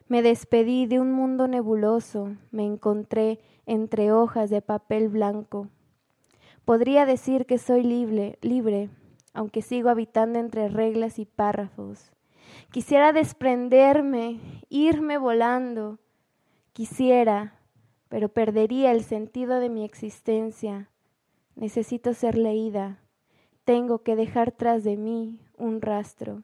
Me 0.07 0.21
despedí 0.21 0.85
de 0.85 0.99
un 0.99 1.11
mundo 1.11 1.47
nebuloso, 1.47 2.35
me 2.51 2.65
encontré 2.65 3.39
entre 3.65 4.11
hojas 4.11 4.49
de 4.49 4.61
papel 4.61 5.09
blanco. 5.09 5.69
Podría 6.65 7.05
decir 7.05 7.45
que 7.45 7.57
soy 7.57 7.83
libre, 7.83 8.37
libre, 8.41 8.89
aunque 9.33 9.61
sigo 9.61 9.89
habitando 9.89 10.39
entre 10.39 10.69
reglas 10.69 11.19
y 11.19 11.25
párrafos. 11.25 12.11
Quisiera 12.71 13.13
desprenderme, 13.13 14.39
irme 14.69 15.17
volando. 15.17 15.99
Quisiera, 16.71 17.59
pero 18.09 18.29
perdería 18.29 18.91
el 18.91 19.03
sentido 19.03 19.59
de 19.59 19.69
mi 19.69 19.83
existencia. 19.83 20.89
Necesito 21.55 22.13
ser 22.13 22.37
leída. 22.37 23.02
Tengo 23.65 23.99
que 23.99 24.17
dejar 24.17 24.51
tras 24.51 24.83
de 24.83 24.97
mí 24.97 25.39
un 25.57 25.81
rastro 25.81 26.43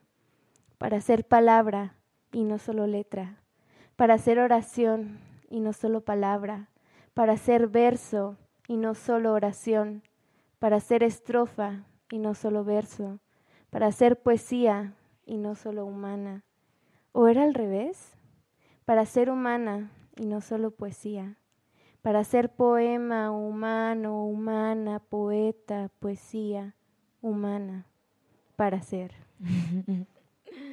para 0.78 1.02
ser 1.02 1.26
palabra 1.26 1.94
y 2.32 2.44
no 2.44 2.58
solo 2.58 2.86
letra, 2.86 3.42
para 3.96 4.16
ser 4.16 4.38
oración 4.38 5.18
y 5.50 5.60
no 5.60 5.74
solo 5.74 6.00
palabra, 6.00 6.70
para 7.12 7.36
ser 7.36 7.66
verso 7.66 8.38
y 8.66 8.78
no 8.78 8.94
solo 8.94 9.34
oración, 9.34 10.02
para 10.58 10.80
ser 10.80 11.02
estrofa 11.02 11.84
y 12.10 12.18
no 12.18 12.34
solo 12.34 12.64
verso, 12.64 13.18
para 13.68 13.92
ser 13.92 14.22
poesía 14.22 14.94
y 15.26 15.36
no 15.36 15.54
solo 15.56 15.84
humana. 15.84 16.44
¿O 17.12 17.28
era 17.28 17.42
al 17.42 17.52
revés? 17.52 18.16
Para 18.86 19.04
ser 19.04 19.28
humana 19.28 19.90
y 20.16 20.24
no 20.24 20.40
solo 20.40 20.70
poesía, 20.70 21.36
para 22.00 22.24
ser 22.24 22.48
poema 22.48 23.30
humano, 23.30 24.24
humana, 24.24 25.00
poeta, 25.00 25.90
poesía, 25.98 26.74
humana, 27.22 27.86
para 28.56 28.82
ser. 28.82 29.12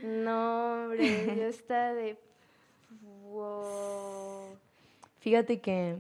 No, 0.04 0.84
hombre, 0.86 1.26
yo 1.38 1.44
está 1.48 1.94
de... 1.94 2.18
Wow. 3.32 4.58
Fíjate 5.20 5.60
que 5.60 5.98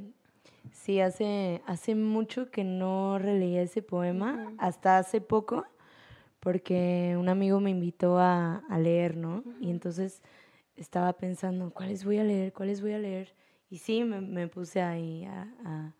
sí, 0.71 0.99
hace, 1.01 1.61
hace 1.65 1.95
mucho 1.95 2.49
que 2.49 2.63
no 2.63 3.19
releía 3.19 3.61
ese 3.61 3.81
poema, 3.81 4.53
hasta 4.57 4.97
hace 4.97 5.19
poco, 5.21 5.65
porque 6.39 7.15
un 7.19 7.27
amigo 7.29 7.59
me 7.59 7.71
invitó 7.71 8.19
a, 8.19 8.57
a 8.69 8.79
leer, 8.79 9.17
¿no? 9.17 9.43
Y 9.59 9.69
entonces 9.71 10.21
estaba 10.75 11.13
pensando, 11.13 11.71
¿cuáles 11.71 12.05
voy 12.05 12.19
a 12.19 12.23
leer? 12.23 12.53
¿Cuáles 12.53 12.81
voy 12.81 12.93
a 12.93 12.99
leer? 12.99 13.33
Y 13.69 13.79
sí, 13.79 14.03
me, 14.03 14.21
me 14.21 14.47
puse 14.47 14.81
ahí 14.81 15.25
a, 15.25 15.47
a- 15.65 15.93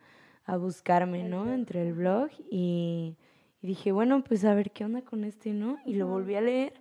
a 0.46 0.56
buscarme, 0.56 1.24
¿no? 1.27 1.51
Entre 1.51 1.82
el 1.86 1.94
blog 1.94 2.30
y, 2.50 3.18
y 3.62 3.68
dije, 3.68 3.92
bueno, 3.92 4.24
pues 4.24 4.46
a 4.46 4.54
ver 4.54 4.72
qué 4.72 4.86
onda 4.86 5.02
con 5.02 5.24
este, 5.24 5.54
¿no? 5.54 5.78
Y 5.86 5.96
lo 5.96 6.08
volví 6.08 6.36
a 6.36 6.42
leer. 6.42 6.74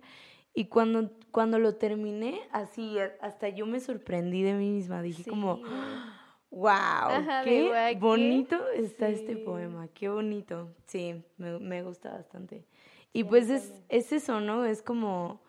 Y 0.53 0.65
cuando, 0.65 1.11
cuando 1.31 1.59
lo 1.59 1.75
terminé, 1.75 2.41
así, 2.51 2.97
hasta 3.21 3.49
yo 3.49 3.65
me 3.65 3.79
sorprendí 3.79 4.41
de 4.43 4.53
mí 4.53 4.71
misma. 4.71 5.01
Dije 5.01 5.23
Sí, 5.23 5.29
como, 5.29 5.57
wow, 6.51 6.67
Ajá, 6.69 7.43
qué 7.43 7.67
guay, 7.67 7.95
¿qué? 7.95 7.99
bonito 7.99 8.67
está 8.69 9.09
este 9.09 9.37
poema, 9.37 9.87
qué 9.89 10.09
bonito. 10.09 10.73
Sí, 10.85 11.23
me, 11.37 11.59
me 11.59 11.83
gusta 11.83 12.11
bastante. 12.13 12.65
Y 13.13 13.19
Sí, 13.21 13.23
pues 13.23 13.49
es, 13.49 13.73
es 13.89 14.11
eso, 14.11 14.39
¿no? 14.39 14.65
Es 14.65 14.81
como 14.81 15.41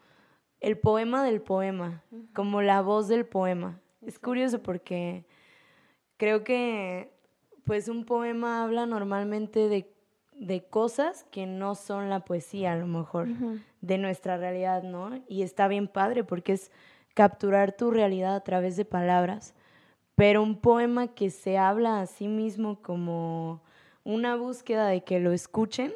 el 0.61 0.79
poema 0.79 1.25
del 1.25 1.41
poema, 1.41 2.03
como 2.35 2.63
la 2.63 2.83
voz 2.83 3.09
del 3.09 3.27
poema. 3.27 3.81
Es 4.03 4.19
curioso 4.19 4.63
porque 4.63 5.25
creo 6.17 6.45
que 6.45 7.11
pues 7.65 7.89
un 7.89 8.05
poema 8.05 8.63
habla 8.63 8.87
normalmente 8.87 9.69
de, 9.69 9.93
de 10.39 10.65
cosas 10.65 11.25
que 11.31 11.47
no 11.47 11.75
son 11.75 12.09
la 12.09 12.21
poesía 12.21 12.73
a 12.73 12.77
lo 12.77 12.87
mejor, 12.87 13.29
de 13.81 13.99
nuestra 13.99 14.37
realidad, 14.37 14.83
¿no? 14.83 15.21
Y 15.29 15.43
está 15.43 15.69
bien 15.69 15.89
padre 15.89 16.25
porque 16.25 16.53
es 16.53 16.71
capturar 17.15 17.73
tu 17.73 17.91
realidad 17.91 18.37
a 18.37 18.45
través 18.45 18.77
de 18.77 18.85
palabras, 18.85 19.55
pero 20.15 20.43
un 20.43 20.61
poema 20.61 21.09
que 21.09 21.31
se 21.31 21.59
habla 21.59 22.01
a 22.01 22.07
sí 22.07 22.29
mismo 22.29 22.81
como 22.83 23.63
una 24.05 24.37
búsqueda 24.37 24.87
de 24.89 25.03
que 25.03 25.21
lo 25.21 25.33
escuchen, 25.33 25.93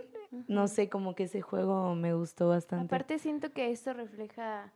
no 0.49 0.67
sé, 0.67 0.89
como 0.89 1.15
que 1.15 1.25
ese 1.25 1.41
juego 1.41 1.95
me 1.95 2.15
gustó 2.15 2.49
bastante. 2.49 2.87
Aparte 2.87 3.19
siento 3.19 3.53
que 3.53 3.71
esto 3.71 3.93
refleja 3.93 4.73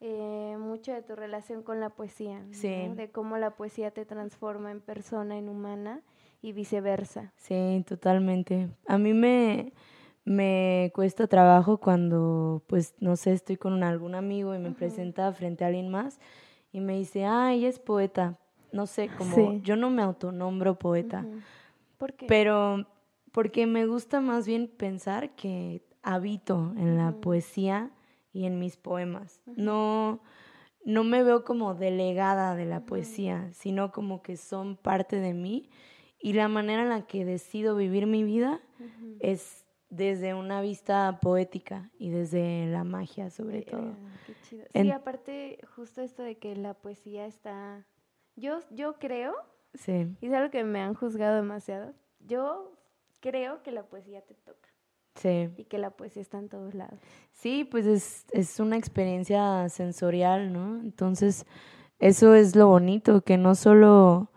eh, 0.00 0.56
mucho 0.58 0.92
de 0.92 1.02
tu 1.02 1.16
relación 1.16 1.62
con 1.62 1.80
la 1.80 1.90
poesía, 1.90 2.42
de 2.42 3.10
cómo 3.12 3.38
la 3.38 3.50
poesía 3.50 3.90
te 3.90 4.04
transforma 4.04 4.70
en 4.70 4.80
persona, 4.80 5.38
en 5.38 5.48
humana 5.48 6.02
y 6.40 6.52
viceversa. 6.52 7.32
Sí, 7.36 7.84
totalmente. 7.86 8.68
A 8.86 8.98
mí 8.98 9.12
me, 9.14 9.72
me 10.24 10.90
cuesta 10.94 11.26
trabajo 11.26 11.78
cuando, 11.78 12.62
pues, 12.66 12.94
no 13.00 13.16
sé, 13.16 13.32
estoy 13.32 13.56
con 13.56 13.82
algún 13.82 14.14
amigo 14.14 14.54
y 14.54 14.58
me 14.58 14.70
presenta 14.72 15.32
frente 15.32 15.64
a 15.64 15.68
alguien 15.68 15.88
más 15.88 16.20
y 16.72 16.80
me 16.80 16.96
dice, 16.98 17.24
ah, 17.24 17.52
ella 17.52 17.68
es 17.68 17.78
poeta. 17.78 18.38
No 18.72 18.86
sé, 18.86 19.08
como 19.08 19.34
Sí. 19.34 19.60
yo 19.62 19.76
no 19.76 19.90
me 19.90 20.02
autonombro 20.02 20.78
poeta, 20.78 21.20
Ujú. 21.20 21.40
¿Por 21.96 22.12
qué? 22.14 22.26
pero 22.26 22.86
porque 23.32 23.66
me 23.66 23.86
gusta 23.86 24.20
más 24.20 24.46
bien 24.46 24.68
pensar 24.68 25.34
que 25.34 25.82
habito 26.02 26.72
en 26.76 26.96
la 26.96 27.10
Ujú. 27.10 27.20
poesía 27.20 27.90
y 28.32 28.44
en 28.44 28.58
mis 28.58 28.76
poemas. 28.76 29.40
No, 29.56 30.20
no 30.84 31.02
me 31.04 31.22
veo 31.22 31.44
como 31.44 31.74
delegada 31.74 32.54
de 32.54 32.66
la 32.66 32.80
poesía, 32.84 33.48
sino 33.52 33.90
como 33.90 34.22
que 34.22 34.36
son 34.36 34.76
parte 34.76 35.16
de 35.16 35.34
mí 35.34 35.68
y 36.20 36.32
la 36.32 36.48
manera 36.48 36.82
en 36.82 36.88
la 36.88 37.06
que 37.06 37.24
decido 37.24 37.76
vivir 37.76 38.06
mi 38.06 38.24
vida 38.24 38.60
es 39.20 39.64
desde 39.90 40.34
una 40.34 40.60
vista 40.60 41.18
poética 41.20 41.90
y 41.98 42.10
desde 42.10 42.66
la 42.66 42.84
magia 42.84 43.30
sobre 43.30 43.62
todo. 43.62 43.94
Qué 44.26 44.34
chido. 44.48 44.64
Sí, 44.72 44.90
aparte 44.90 45.58
justo 45.74 46.02
esto 46.02 46.22
de 46.22 46.36
que 46.36 46.56
la 46.56 46.74
poesía 46.74 47.26
está... 47.26 47.86
Yo, 48.36 48.60
yo 48.70 48.98
creo, 48.98 49.34
Sí, 49.74 50.16
y 50.20 50.26
es 50.26 50.32
algo 50.32 50.50
que 50.50 50.64
me 50.64 50.80
han 50.80 50.94
juzgado 50.94 51.36
demasiado, 51.36 51.92
yo 52.20 52.72
creo 53.20 53.62
que 53.62 53.70
la 53.70 53.82
poesía 53.84 54.22
te 54.22 54.34
toca 54.34 54.68
sí. 55.14 55.50
y 55.56 55.64
que 55.64 55.78
la 55.78 55.90
poesía 55.90 56.22
está 56.22 56.38
en 56.38 56.48
todos 56.48 56.74
lados. 56.74 56.98
Sí, 57.32 57.64
pues 57.64 57.86
es, 57.86 58.26
es 58.32 58.60
una 58.60 58.76
experiencia 58.76 59.68
sensorial, 59.68 60.52
¿no? 60.52 60.80
Entonces, 60.80 61.46
eso 61.98 62.34
es 62.34 62.56
lo 62.56 62.68
bonito, 62.68 63.22
que 63.22 63.36
no 63.36 63.54
solo, 63.54 64.30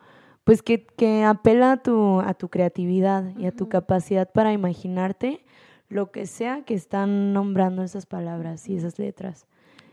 pues 0.51 0.63
que, 0.63 0.83
que 0.85 1.23
apela 1.23 1.71
a 1.71 1.77
tu, 1.77 2.19
a 2.19 2.33
tu 2.33 2.49
creatividad 2.49 3.33
y 3.37 3.45
a 3.45 3.53
tu 3.53 3.69
capacidad 3.69 4.29
para 4.29 4.51
imaginarte 4.51 5.45
lo 5.87 6.11
que 6.11 6.25
sea 6.25 6.65
que 6.65 6.73
están 6.73 7.31
nombrando 7.31 7.83
esas 7.83 8.05
palabras 8.05 8.67
y 8.67 8.75
esas 8.75 8.99
letras. 8.99 9.47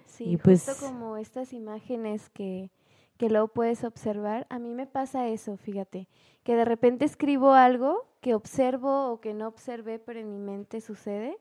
Sí, 0.06 0.24
Y 0.24 0.34
justo 0.34 0.42
pues- 0.42 0.78
como 0.80 1.16
estas 1.16 1.52
imágenes 1.52 2.28
que, 2.30 2.72
que 3.18 3.30
luego 3.30 3.46
puedes 3.46 3.84
observar, 3.84 4.48
a 4.50 4.58
mí 4.58 4.74
me 4.74 4.88
pasa 4.88 5.28
eso, 5.28 5.56
fíjate, 5.56 6.08
que 6.42 6.56
de 6.56 6.64
repente 6.64 7.04
escribo 7.04 7.52
algo 7.52 8.06
que 8.20 8.34
observo 8.34 9.12
o 9.12 9.20
que 9.20 9.34
no 9.34 9.46
observé, 9.46 10.00
pero 10.00 10.18
en 10.18 10.28
mi 10.28 10.38
mente 10.40 10.80
sucede, 10.80 11.38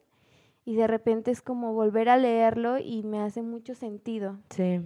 y 0.63 0.75
de 0.75 0.85
repente 0.85 1.31
es 1.31 1.41
como 1.41 1.73
volver 1.73 2.07
a 2.09 2.17
leerlo 2.17 2.77
y 2.77 3.01
me 3.01 3.19
hace 3.21 3.41
mucho 3.41 3.73
sentido. 3.73 4.37
Sí, 4.51 4.79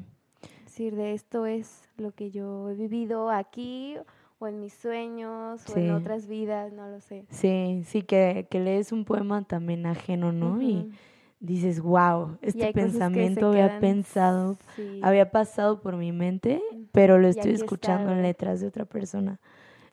Es 0.60 0.66
decir, 0.78 0.96
de 0.96 1.12
esto 1.12 1.46
es 1.46 1.90
lo 1.98 2.12
que 2.14 2.32
yo 2.32 2.70
he 2.70 2.76
vivido 2.76 3.30
aquí 3.30 3.98
o 4.42 4.48
en 4.48 4.60
mis 4.60 4.74
sueños 4.74 5.70
o 5.70 5.78
en 5.78 5.92
otras 5.92 6.26
vidas, 6.28 6.74
no 6.74 6.88
lo 6.90 7.00
sé. 7.00 7.26
sí, 7.30 7.84
sí, 7.86 8.02
que, 8.02 8.48
que 8.50 8.60
lees 8.60 8.92
un 8.92 9.06
poema 9.06 9.44
también 9.44 9.86
ajeno, 9.86 10.32
¿no? 10.32 10.62
Y 10.62 10.92
dices, 11.40 11.80
wow, 11.80 12.38
este 12.42 12.74
pensamiento 12.74 13.50
había 13.50 13.68
quedan- 13.68 13.80
pensado, 13.80 14.58
sí. 14.76 15.00
había 15.04 15.30
pasado 15.32 15.82
por 15.82 15.96
mi 15.96 16.12
mente, 16.12 16.62
pero 16.92 17.20
lo 17.20 17.28
estoy 17.28 17.52
escuchando 17.52 18.10
está, 18.10 18.18
en 18.18 18.24
letras 18.24 18.60
de 18.62 18.68
otra 18.68 18.86
persona. 18.86 19.40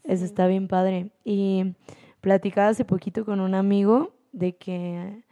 Eso 0.04 0.24
está 0.24 0.46
bien 0.46 0.66
padre. 0.68 1.10
Y 1.24 1.74
platicaba 2.22 2.68
hace 2.68 2.84
poquito 2.86 3.26
con 3.26 3.40
un 3.40 3.54
amigo 3.54 4.12
de 4.32 4.56
que 4.56 5.22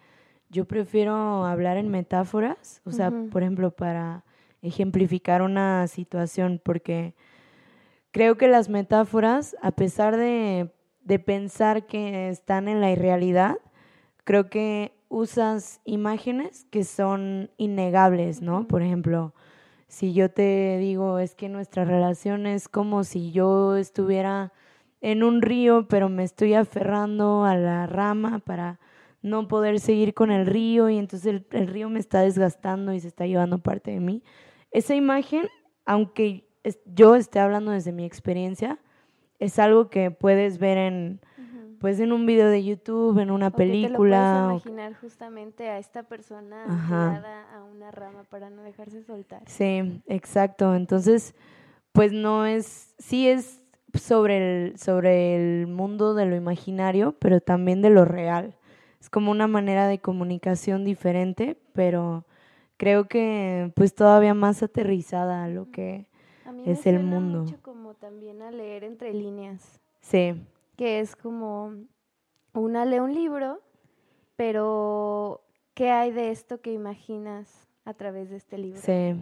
yo 0.50 0.66
prefiero 0.66 1.46
hablar 1.46 1.78
en 1.78 1.88
metáforas, 1.88 2.82
o 2.84 2.92
sea, 2.92 3.10
por 3.30 3.42
ejemplo, 3.42 3.70
para 3.70 4.24
ejemplificar 4.62 5.40
una 5.42 5.86
situación, 5.86 6.60
porque 6.62 7.14
creo 8.16 8.38
que 8.38 8.48
las 8.48 8.70
metáforas, 8.70 9.58
a 9.60 9.72
pesar 9.72 10.16
de, 10.16 10.72
de 11.02 11.18
pensar 11.18 11.84
que 11.84 12.30
están 12.30 12.66
en 12.66 12.80
la 12.80 12.90
irrealidad, 12.90 13.58
creo 14.24 14.48
que 14.48 14.96
usas 15.10 15.82
imágenes 15.84 16.64
que 16.70 16.84
son 16.84 17.50
innegables, 17.58 18.40
¿no? 18.40 18.66
Por 18.68 18.80
ejemplo, 18.80 19.34
si 19.86 20.14
yo 20.14 20.30
te 20.30 20.78
digo 20.78 21.18
es 21.18 21.34
que 21.34 21.50
nuestra 21.50 21.84
relación 21.84 22.46
es 22.46 22.70
como 22.70 23.04
si 23.04 23.32
yo 23.32 23.76
estuviera 23.76 24.50
en 25.02 25.22
un 25.22 25.42
río, 25.42 25.86
pero 25.86 26.08
me 26.08 26.24
estoy 26.24 26.54
aferrando 26.54 27.44
a 27.44 27.54
la 27.54 27.86
rama 27.86 28.38
para 28.38 28.80
no 29.20 29.46
poder 29.46 29.78
seguir 29.78 30.14
con 30.14 30.30
el 30.30 30.46
río 30.46 30.88
y 30.88 30.96
entonces 30.96 31.42
el, 31.50 31.66
río 31.66 31.90
me 31.90 31.98
está 31.98 32.22
desgastando 32.22 32.94
y 32.94 33.00
se 33.00 33.08
está 33.08 33.26
llevando 33.26 33.58
parte 33.58 33.90
de 33.90 34.00
mí. 34.00 34.22
Esa 34.70 34.94
imagen, 34.94 35.50
aunque 35.84 36.45
yo 36.94 37.14
esté 37.14 37.38
hablando 37.38 37.70
desde 37.70 37.92
mi 37.92 38.04
experiencia, 38.04 38.78
es 39.38 39.58
algo 39.58 39.90
que 39.90 40.10
puedes 40.10 40.58
ver 40.58 40.78
en, 40.78 41.20
pues 41.78 42.00
en 42.00 42.12
un 42.12 42.26
video 42.26 42.48
de 42.48 42.64
YouTube, 42.64 43.18
en 43.18 43.30
una 43.30 43.50
película. 43.50 43.88
te 43.88 43.92
lo 43.92 44.48
puedes 44.48 44.66
imaginar 44.66 44.94
justamente 45.00 45.68
a 45.68 45.78
esta 45.78 46.04
persona 46.04 46.64
a 46.64 47.62
una 47.64 47.90
rama 47.90 48.24
para 48.24 48.50
no 48.50 48.62
dejarse 48.62 49.02
soltar. 49.02 49.42
Sí, 49.46 50.02
exacto. 50.06 50.74
Entonces, 50.74 51.34
pues 51.92 52.12
no 52.12 52.46
es, 52.46 52.94
sí 52.98 53.28
es 53.28 53.62
sobre 53.94 54.36
el, 54.66 54.78
sobre 54.78 55.36
el 55.36 55.66
mundo 55.66 56.14
de 56.14 56.26
lo 56.26 56.36
imaginario, 56.36 57.16
pero 57.18 57.40
también 57.40 57.82
de 57.82 57.90
lo 57.90 58.04
real. 58.04 58.56
Es 59.00 59.10
como 59.10 59.30
una 59.30 59.46
manera 59.46 59.86
de 59.86 59.98
comunicación 59.98 60.84
diferente, 60.84 61.58
pero 61.72 62.24
creo 62.76 63.06
que 63.06 63.72
pues 63.74 63.94
todavía 63.94 64.34
más 64.34 64.62
aterrizada 64.62 65.44
a 65.44 65.48
lo 65.48 65.70
que 65.70 66.06
es 66.64 66.86
el 66.86 67.00
mundo. 67.00 67.40
Mucho 67.40 67.60
como 67.62 67.94
también 67.94 68.42
a 68.42 68.50
leer 68.50 68.84
entre 68.84 69.12
líneas. 69.12 69.80
Sí 70.00 70.34
que 70.76 71.00
es 71.00 71.16
como 71.16 71.72
una 72.52 72.84
lee 72.84 72.98
un 72.98 73.14
libro, 73.14 73.60
pero 74.36 75.42
¿qué 75.74 75.90
hay 75.90 76.12
de 76.12 76.30
esto 76.30 76.60
que 76.60 76.72
imaginas 76.72 77.66
a 77.84 77.94
través 77.94 78.30
de 78.30 78.36
este 78.36 78.58
libro? 78.58 78.80
Sí. 78.80 79.16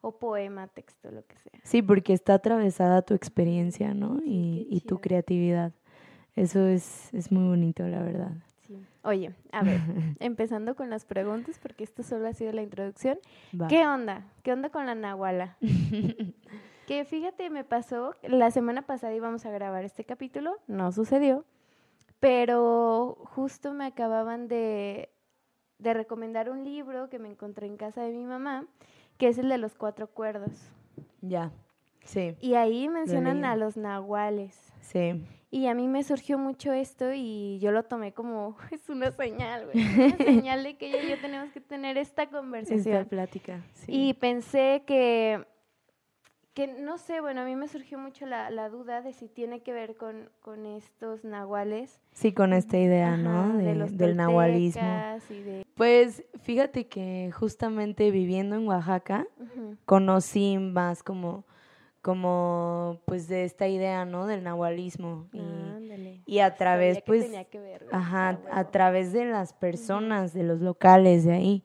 O 0.00 0.12
poema, 0.18 0.68
texto, 0.68 1.10
lo 1.10 1.24
que 1.26 1.36
sea. 1.38 1.60
Sí, 1.64 1.82
porque 1.82 2.12
está 2.12 2.34
atravesada 2.34 3.02
tu 3.02 3.14
experiencia, 3.14 3.94
¿no? 3.94 4.20
y, 4.24 4.82
tu 4.86 5.00
creatividad. 5.00 5.72
Eso 6.36 6.66
es, 6.66 7.12
es 7.12 7.32
muy 7.32 7.48
bonito, 7.48 7.86
la 7.88 8.00
verdad. 8.00 8.32
Oye, 9.08 9.32
a 9.52 9.62
ver, 9.62 9.80
empezando 10.20 10.76
con 10.76 10.90
las 10.90 11.06
preguntas, 11.06 11.58
porque 11.58 11.82
esto 11.82 12.02
solo 12.02 12.28
ha 12.28 12.34
sido 12.34 12.52
la 12.52 12.60
introducción. 12.60 13.18
¿Qué 13.70 13.86
onda? 13.86 14.26
¿Qué 14.42 14.52
onda 14.52 14.68
con 14.68 14.84
la 14.84 14.94
Nahuala? 14.94 15.56
Que 16.86 17.04
fíjate, 17.04 17.50
me 17.50 17.64
pasó, 17.64 18.14
la 18.22 18.50
semana 18.50 18.80
pasada 18.80 19.12
íbamos 19.12 19.44
a 19.44 19.50
grabar 19.50 19.84
este 19.84 20.04
capítulo, 20.04 20.56
no 20.68 20.90
sucedió, 20.90 21.44
pero 22.18 23.18
justo 23.26 23.74
me 23.74 23.84
acababan 23.84 24.48
de, 24.48 25.10
recomendar 25.78 26.48
un 26.48 26.64
libro 26.64 27.10
que 27.10 27.18
me 27.18 27.28
encontré 27.28 27.66
en 27.66 27.76
casa 27.76 28.00
de 28.00 28.12
mi 28.12 28.24
mamá, 28.24 28.64
que 29.18 29.28
es 29.28 29.36
el 29.36 29.50
de 29.50 29.58
los 29.58 29.74
cuatro 29.74 30.06
cuerdos. 30.06 30.70
Ya, 31.20 31.52
sí. 32.04 32.38
Y 32.40 32.54
ahí 32.54 32.88
mencionan 32.88 33.44
a 33.44 33.54
los 33.54 33.76
nahuales. 33.76 34.72
Sí. 34.80 35.26
Y 35.50 35.66
a 35.66 35.74
mí 35.74 35.88
me 35.88 36.02
surgió 36.02 36.38
mucho 36.38 36.72
esto 36.72 37.12
y 37.14 37.58
yo 37.60 37.72
lo 37.72 37.82
tomé 37.82 38.12
como, 38.12 38.56
es 38.70 38.88
una 38.88 39.10
señal, 39.12 39.66
güey. 39.66 39.84
Una 39.94 40.16
señal 40.16 40.62
de 40.62 40.76
que 40.76 40.88
ella 40.88 41.02
y 41.02 41.10
yo 41.10 41.20
tenemos 41.20 41.50
que 41.52 41.60
tener 41.60 41.96
esta 41.96 42.28
conversación. 42.28 42.96
Esta 42.96 43.08
plática. 43.08 43.64
Sí. 43.74 44.08
Y 44.10 44.14
pensé 44.14 44.82
que 44.86 45.46
que 46.58 46.66
no 46.66 46.98
sé, 46.98 47.20
bueno, 47.20 47.42
a 47.42 47.44
mí 47.44 47.54
me 47.54 47.68
surgió 47.68 48.00
mucho 48.00 48.26
la, 48.26 48.68
duda 48.68 49.00
de 49.00 49.12
si 49.12 49.28
tiene 49.28 49.60
que 49.60 49.72
ver 49.72 49.94
con, 49.94 50.28
con 50.40 50.66
estos 50.66 51.22
nahuales. 51.22 52.00
Sí, 52.10 52.32
con 52.32 52.52
esta 52.52 52.76
idea, 52.76 53.16
¿no? 53.16 53.56
De, 53.58 53.76
los 53.76 53.96
del 53.96 54.16
nahualismo. 54.16 54.82
Pues 55.76 56.24
fíjate 56.40 56.88
que 56.88 57.30
justamente 57.30 58.10
viviendo 58.10 58.56
en 58.56 58.66
Oaxaca, 58.66 59.28
conocí 59.84 60.58
más 60.58 61.04
como, 61.04 61.44
como, 62.02 63.00
pues 63.04 63.28
de 63.28 63.44
esta 63.44 63.68
idea, 63.68 64.04
¿no? 64.04 64.26
Del 64.26 64.42
nahualismo. 64.44 65.26
Y, 65.32 66.22
y 66.26 66.38
a 66.40 66.54
través, 66.54 67.02
pues, 67.02 67.30
ajá, 67.92 68.38
a 68.50 68.64
través 68.70 69.12
de 69.12 69.24
las 69.24 69.52
personas, 69.52 70.32
de 70.32 70.44
los 70.44 70.60
locales 70.60 71.24
de 71.24 71.32
ahí. 71.32 71.64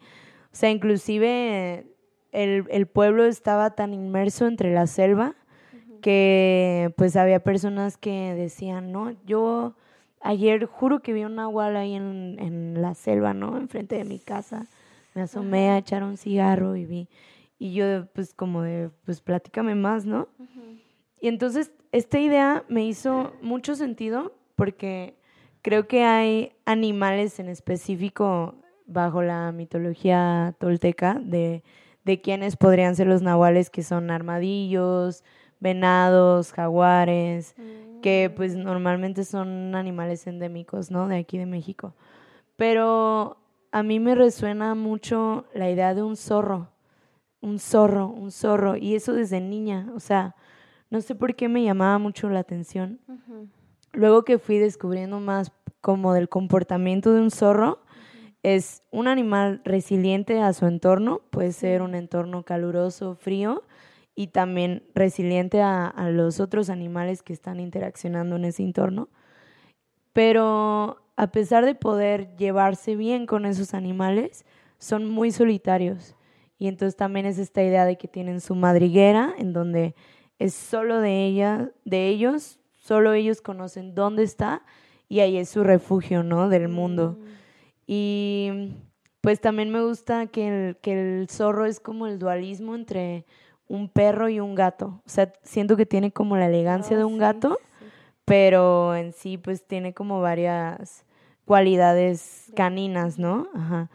O 0.51 0.55
sea, 0.55 0.69
inclusive 0.69 1.87
el, 2.33 2.87
pueblo 2.87 3.25
estaba 3.25 3.71
tan 3.71 3.93
inmerso 3.93 4.47
entre 4.47 4.73
la 4.73 4.87
selva 4.87 5.35
que 6.01 6.93
pues 6.97 7.15
había 7.15 7.39
personas 7.39 7.97
que 7.97 8.33
decían, 8.33 8.91
no, 8.91 9.15
yo 9.25 9.75
ayer 10.19 10.65
juro 10.65 10.99
que 10.99 11.13
vi 11.13 11.23
un 11.23 11.35
nahual 11.35 11.77
ahí 11.77 11.93
en, 11.95 12.81
la 12.81 12.93
selva, 12.93 13.33
¿no? 13.33 13.57
Enfrente 13.57 13.95
de 13.95 14.03
mi 14.03 14.19
casa. 14.19 14.65
Me 15.13 15.21
asomé 15.21 15.69
a 15.69 15.77
echar 15.77 16.03
un 16.03 16.17
cigarro 16.17 16.75
y 16.75 16.85
vi. 16.85 17.07
Y 17.63 17.73
yo 17.73 18.07
pues 18.13 18.33
como 18.33 18.61
de, 18.63 18.89
pues 19.05 19.21
platícame 19.21 19.75
más, 19.75 20.05
¿no? 20.05 20.27
Y 21.21 21.27
entonces 21.27 21.71
esta 21.91 22.19
idea 22.19 22.65
me 22.67 22.85
hizo 22.85 23.33
mucho 23.41 23.75
sentido 23.75 24.33
porque 24.55 25.17
creo 25.61 25.87
que 25.87 26.03
hay 26.03 26.53
animales 26.65 27.39
en 27.39 27.47
específico 27.47 28.55
bajo 28.85 29.21
la 29.21 29.51
mitología 29.51 30.55
tolteca 30.59 31.19
de 31.23 31.63
de 32.03 32.21
quiénes 32.21 32.57
podrían 32.57 32.95
ser 32.95 33.07
los 33.07 33.21
nahuales 33.21 33.69
que 33.69 33.83
son 33.83 34.11
armadillos, 34.11 35.23
venados, 35.59 36.51
jaguares, 36.51 37.55
que 38.01 38.29
mm. 38.29 38.35
pues 38.35 38.55
normalmente 38.55 39.23
son 39.23 39.75
animales 39.75 40.27
endémicos, 40.27 40.91
¿no? 40.91 41.07
De 41.07 41.17
aquí 41.17 41.37
de 41.37 41.45
México. 41.45 41.93
Pero 42.57 43.37
a 43.71 43.83
mí 43.83 43.99
me 43.99 44.15
resuena 44.15 44.75
mucho 44.75 45.45
la 45.53 45.69
idea 45.69 45.93
de 45.93 46.03
un 46.03 46.17
zorro, 46.17 46.69
un 47.43 47.59
zorro, 47.59 48.07
un 48.07 48.31
zorro, 48.31 48.77
y 48.77 48.95
eso 48.95 49.13
desde 49.13 49.41
niña, 49.41 49.91
o 49.93 49.99
sea, 49.99 50.35
no 50.89 51.01
sé 51.01 51.13
por 51.13 51.35
qué 51.35 51.49
me 51.49 51.63
llamaba 51.63 51.99
mucho 51.99 52.29
la 52.29 52.39
atención. 52.39 52.99
Luego 53.91 54.23
que 54.23 54.39
fui 54.39 54.57
descubriendo 54.57 55.19
más 55.19 55.51
como 55.81 56.13
del 56.13 56.29
comportamiento 56.29 57.13
de 57.13 57.21
un 57.21 57.31
zorro, 57.31 57.83
es 58.43 58.83
un 58.91 59.07
animal 59.07 59.61
resiliente 59.65 60.41
a 60.41 60.53
su 60.53 60.65
entorno, 60.65 61.21
puede 61.29 61.51
ser 61.51 61.81
un 61.81 61.95
entorno 61.95 62.43
caluroso, 62.43 63.15
frío, 63.15 63.63
y 64.15 64.27
también 64.27 64.83
resiliente 64.95 65.61
a, 65.61 65.93
los 66.11 66.39
otros 66.39 66.69
animales 66.69 67.23
que 67.23 67.33
están 67.33 67.59
interaccionando 67.59 68.37
en 68.37 68.45
ese 68.45 68.63
entorno. 68.63 69.09
Pero 70.13 71.01
a 71.15 71.27
pesar 71.31 71.65
de 71.65 71.75
poder 71.75 72.35
llevarse 72.37 72.95
bien 72.95 73.25
con 73.25 73.45
esos 73.45 73.73
animales, 73.73 74.45
son 74.77 75.09
muy 75.09 75.31
solitarios. 75.31 76.15
Y 76.63 76.69
entonces 76.69 76.95
también 76.95 77.25
es 77.25 77.39
esta 77.39 77.61
idea 77.61 77.83
de 77.83 77.97
que 77.97 78.07
tienen 78.07 78.39
su 78.39 78.55
madriguera, 78.55 79.33
en 79.37 79.51
donde 79.51 79.95
es 80.39 80.53
solo 80.53 81.01
de 81.01 81.25
ella, 81.25 81.71
de 81.83 82.07
ellos, 82.07 82.57
solo 82.71 83.11
ellos 83.11 83.41
conocen 83.41 83.95
dónde 83.95 84.23
está 84.23 84.61
y 85.09 85.19
ahí 85.19 85.35
es 85.35 85.49
su 85.49 85.65
refugio, 85.65 86.23
¿no? 86.23 86.47
Del 86.47 86.69
mundo. 86.69 87.17
Mm. 87.19 87.25
Y 87.85 88.77
pues 89.19 89.41
también 89.41 89.71
me 89.71 89.83
gusta 89.83 90.27
que 90.27 90.47
el, 90.47 90.77
que 90.77 90.93
el 90.93 91.27
zorro 91.27 91.65
es 91.65 91.81
como 91.81 92.07
el 92.07 92.17
dualismo 92.17 92.75
entre 92.75 93.25
un 93.67 93.89
perro 93.89 94.29
y 94.29 94.39
un 94.39 94.55
gato. 94.55 95.01
O 95.05 95.09
sea, 95.09 95.33
siento 95.41 95.75
que 95.75 95.85
tiene 95.85 96.13
como 96.13 96.37
la 96.37 96.45
elegancia 96.45 96.95
de 96.95 97.03
oh, 97.03 97.09
un 97.09 97.17
gato, 97.17 97.59
pero 98.23 98.95
en 98.95 99.11
sí 99.11 99.37
pues 99.37 99.67
tiene 99.67 99.93
como 99.93 100.21
varias 100.21 101.03
cualidades 101.43 102.53
caninas, 102.55 103.19
¿no? 103.19 103.49
Ajá. 103.53 103.89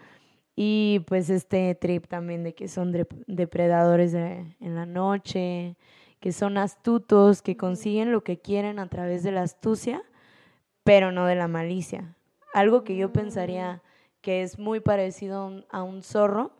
Y 0.60 1.04
pues 1.06 1.30
este 1.30 1.72
trip 1.76 2.08
también 2.08 2.42
de 2.42 2.52
que 2.52 2.66
son 2.66 2.92
depredadores 3.28 4.12
en 4.12 4.74
la 4.74 4.86
noche, 4.86 5.76
que 6.18 6.32
son 6.32 6.58
astutos, 6.58 7.42
que 7.42 7.56
consiguen 7.56 8.10
lo 8.10 8.24
que 8.24 8.40
quieren 8.40 8.80
a 8.80 8.88
través 8.88 9.22
de 9.22 9.30
la 9.30 9.42
astucia, 9.42 10.02
pero 10.82 11.12
no 11.12 11.26
de 11.26 11.36
la 11.36 11.46
malicia. 11.46 12.16
Algo 12.54 12.82
que 12.82 12.96
yo 12.96 13.12
pensaría 13.12 13.82
que 14.20 14.42
es 14.42 14.58
muy 14.58 14.80
parecido 14.80 15.64
a 15.70 15.84
un 15.84 16.02
zorro, 16.02 16.50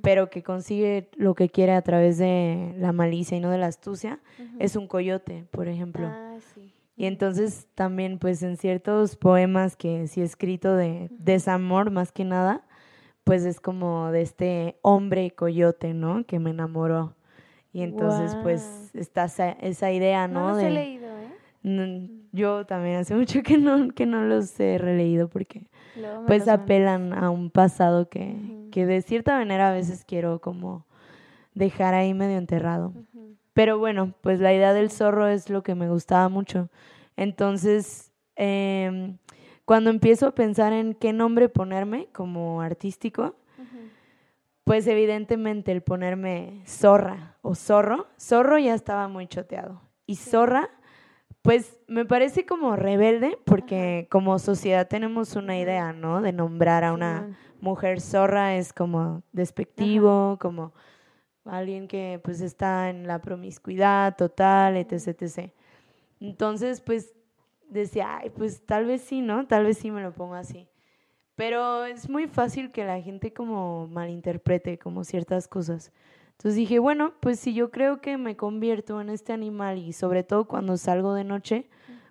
pero 0.00 0.30
que 0.30 0.42
consigue 0.42 1.10
lo 1.16 1.34
que 1.34 1.50
quiere 1.50 1.72
a 1.72 1.82
través 1.82 2.16
de 2.16 2.74
la 2.78 2.92
malicia 2.92 3.36
y 3.36 3.40
no 3.40 3.50
de 3.50 3.58
la 3.58 3.66
astucia, 3.66 4.18
es 4.60 4.76
un 4.76 4.86
coyote, 4.86 5.44
por 5.50 5.68
ejemplo. 5.68 6.06
Ah, 6.06 6.38
y 6.96 7.04
entonces 7.04 7.66
también, 7.74 8.18
pues 8.18 8.42
en 8.42 8.56
ciertos 8.56 9.16
poemas 9.16 9.76
que 9.76 10.06
sí 10.06 10.22
he 10.22 10.24
escrito 10.24 10.74
de 10.74 11.10
desamor 11.10 11.90
más 11.90 12.12
que 12.12 12.24
nada, 12.24 12.64
pues 13.24 13.44
es 13.44 13.60
como 13.60 14.10
de 14.10 14.22
este 14.22 14.78
hombre 14.82 15.30
coyote, 15.30 15.94
¿no? 15.94 16.24
Que 16.24 16.38
me 16.38 16.50
enamoró. 16.50 17.14
Y 17.72 17.82
entonces, 17.82 18.36
pues 18.42 18.90
está 18.94 19.24
esa, 19.24 19.92
idea, 19.92 20.28
¿no? 20.28 20.52
No 20.52 20.60
he 20.60 20.70
leído, 20.70 21.06
¿eh? 21.18 22.08
Yo 22.32 22.66
también 22.66 22.96
hace 22.96 23.14
mucho 23.14 23.42
que 23.42 23.58
no, 23.58 23.90
que 23.90 24.06
no 24.06 24.24
los 24.24 24.58
he 24.58 24.78
releído 24.78 25.28
porque 25.28 25.66
pues 26.26 26.48
apelan 26.48 27.12
a 27.12 27.30
un 27.30 27.50
pasado 27.50 28.08
que, 28.08 28.36
que, 28.70 28.86
de 28.86 29.02
cierta 29.02 29.36
manera 29.36 29.70
a 29.70 29.72
veces 29.72 30.04
quiero 30.04 30.40
como 30.40 30.86
dejar 31.54 31.94
ahí 31.94 32.14
medio 32.14 32.38
enterrado. 32.38 32.92
Pero 33.52 33.78
bueno, 33.78 34.14
pues 34.22 34.40
la 34.40 34.54
idea 34.54 34.72
del 34.72 34.90
zorro 34.90 35.28
es 35.28 35.50
lo 35.50 35.62
que 35.62 35.74
me 35.74 35.88
gustaba 35.88 36.28
mucho. 36.30 36.70
Entonces, 37.16 38.12
eh, 38.36 39.14
cuando 39.72 39.88
empiezo 39.88 40.26
a 40.26 40.34
pensar 40.34 40.74
en 40.74 40.92
qué 40.92 41.14
nombre 41.14 41.48
ponerme 41.48 42.08
como 42.12 42.60
artístico, 42.60 43.36
pues 44.64 44.86
evidentemente 44.86 45.72
el 45.72 45.80
ponerme 45.80 46.60
zorra 46.66 47.38
o 47.40 47.54
zorro, 47.54 48.06
zorro 48.20 48.58
ya 48.58 48.74
estaba 48.74 49.08
muy 49.08 49.26
choteado. 49.28 49.80
Y 50.04 50.16
zorra, 50.16 50.68
pues 51.40 51.78
me 51.86 52.04
parece 52.04 52.44
como 52.44 52.76
rebelde 52.76 53.38
porque 53.46 54.08
como 54.10 54.38
sociedad 54.38 54.88
tenemos 54.88 55.36
una 55.36 55.58
idea, 55.58 55.94
¿no? 55.94 56.20
De 56.20 56.34
nombrar 56.34 56.84
a 56.84 56.92
una 56.92 57.38
mujer 57.62 58.02
zorra 58.02 58.56
es 58.56 58.74
como 58.74 59.22
despectivo, 59.32 60.36
como 60.38 60.74
alguien 61.46 61.88
que 61.88 62.20
pues 62.22 62.42
está 62.42 62.90
en 62.90 63.06
la 63.06 63.22
promiscuidad 63.22 64.16
total, 64.16 64.76
etc, 64.76 65.22
etc. 65.22 65.50
Entonces, 66.20 66.82
pues 66.82 67.14
decía, 67.72 68.18
ay, 68.18 68.30
pues 68.30 68.64
tal 68.64 68.86
vez 68.86 69.02
sí, 69.02 69.20
¿no? 69.20 69.46
Tal 69.46 69.64
vez 69.64 69.78
sí 69.78 69.90
me 69.90 70.02
lo 70.02 70.12
pongo 70.12 70.34
así. 70.34 70.68
Pero 71.34 71.84
es 71.84 72.08
muy 72.08 72.26
fácil 72.26 72.70
que 72.70 72.84
la 72.84 73.00
gente 73.00 73.32
como 73.32 73.88
malinterprete 73.88 74.78
como 74.78 75.04
ciertas 75.04 75.48
cosas. 75.48 75.92
Entonces 76.32 76.56
dije, 76.56 76.78
bueno, 76.78 77.14
pues 77.20 77.38
si 77.40 77.54
yo 77.54 77.70
creo 77.70 78.00
que 78.00 78.18
me 78.18 78.36
convierto 78.36 79.00
en 79.00 79.08
este 79.08 79.32
animal 79.32 79.78
y 79.78 79.92
sobre 79.92 80.24
todo 80.24 80.46
cuando 80.46 80.76
salgo 80.76 81.14
de 81.14 81.24
noche, 81.24 81.68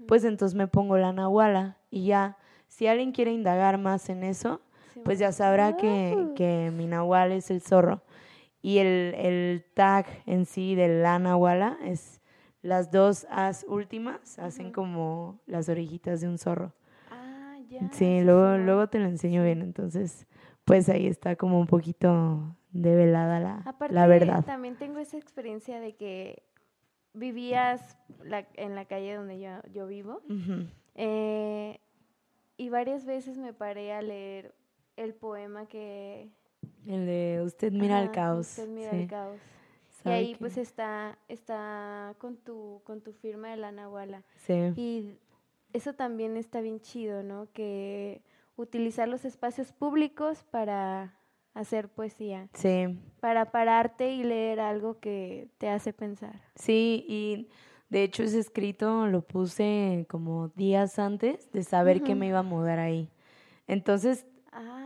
pues 0.08 0.24
entonces 0.24 0.56
me 0.56 0.68
pongo 0.68 0.98
la 0.98 1.14
nahuala 1.14 1.78
y 1.90 2.06
ya, 2.06 2.38
si 2.68 2.88
alguien 2.88 3.12
quiere 3.12 3.32
indagar 3.32 3.78
más 3.78 4.10
en 4.10 4.24
eso, 4.24 4.62
pues 5.04 5.20
ya 5.20 5.32
sabrá 5.32 5.76
que, 5.76 6.16
ah. 6.18 6.34
que, 6.36 6.72
mi 6.74 6.88
nahual 6.88 7.32
es 7.32 7.52
el 7.52 7.62
zorro. 7.62 8.02
Y 8.62 8.78
el, 8.78 9.16
el 9.16 9.66
tag 9.74 10.06
en 10.26 10.46
sí 10.46 10.76
de 10.76 11.02
la 11.02 11.20
nahuala 11.20 11.78
es 11.84 12.21
las 12.62 12.92
dos 12.92 13.26
as 13.30 13.66
últimas, 13.68 14.38
hacen 14.40 14.72
como 14.72 15.40
las 15.46 15.70
orejitas 15.70 16.22
de 16.22 16.28
un 16.28 16.38
zorro. 16.38 16.74
Sí, 17.92 18.22
luego, 18.22 18.58
luego 18.58 18.88
te 18.90 19.00
lo 19.00 19.06
enseño 19.06 19.44
bien, 19.44 19.62
entonces 19.62 20.28
pues 20.66 20.90
ahí 20.90 21.08
está 21.08 21.36
como 21.36 21.60
un 21.60 21.68
poquito 21.68 22.56
develada 22.72 23.40
la, 23.40 23.76
la 23.90 24.08
verdad. 24.08 24.44
También 24.46 24.76
tengo 24.76 25.00
esa 25.00 25.18
experiencia 25.18 25.80
de 25.80 25.96
que 25.96 26.44
vivías 27.14 27.98
en 28.56 28.76
la 28.76 28.86
calle 28.86 29.16
donde 29.16 29.40
yo, 29.40 29.50
yo 29.74 29.88
vivo 29.88 30.22
eh, 30.96 31.80
y 32.58 32.70
varias 32.70 33.06
veces 33.06 33.38
me 33.38 33.54
paré 33.54 33.94
a 33.94 34.02
leer 34.02 34.54
el 34.96 35.14
poema 35.14 35.66
que... 35.68 36.30
El 36.86 37.06
de 37.06 37.42
Usted 37.44 37.72
mira 37.72 38.02
el 38.02 38.12
caos. 38.12 38.50
Usted 38.50 38.70
mira 38.70 38.92
el 38.92 39.08
caos. 39.08 39.40
Y 40.06 40.10
ahí 40.10 40.36
pues 40.40 40.58
está, 40.58 41.18
está 41.28 42.16
con 42.18 42.38
tu, 42.38 42.82
con 42.84 43.02
tu 43.02 43.14
firma 43.14 43.50
de 43.50 43.58
la 43.58 43.72
Nahuala. 43.72 44.24
Sí. 44.38 44.74
Y 44.76 45.18
eso 45.74 45.94
también 45.94 46.38
está 46.38 46.62
bien 46.62 46.80
chido, 46.80 47.24
¿no? 47.24 47.48
Que 47.54 48.22
utilizar 48.56 49.08
los 49.08 49.26
espacios 49.26 49.72
públicos 49.72 50.44
para 50.50 51.18
hacer 51.54 51.90
poesía. 51.90 52.50
Sí. 52.54 53.00
Para 53.20 53.52
pararte 53.52 54.12
y 54.12 54.24
leer 54.24 54.60
algo 54.60 55.00
que 55.00 55.50
te 55.58 55.70
hace 55.70 55.94
pensar. 55.94 56.42
Sí, 56.56 57.06
y 57.08 57.50
de 57.90 58.04
hecho 58.04 58.24
ese 58.24 58.40
escrito 58.40 59.08
lo 59.08 59.22
puse 59.22 60.06
como 60.10 60.50
días 60.50 60.98
antes 61.00 61.52
de 61.52 61.64
saber 61.64 62.04
que 62.04 62.16
me 62.16 62.28
iba 62.28 62.40
a 62.40 62.44
mudar 62.44 62.80
ahí. 62.80 63.10
Entonces, 63.68 64.26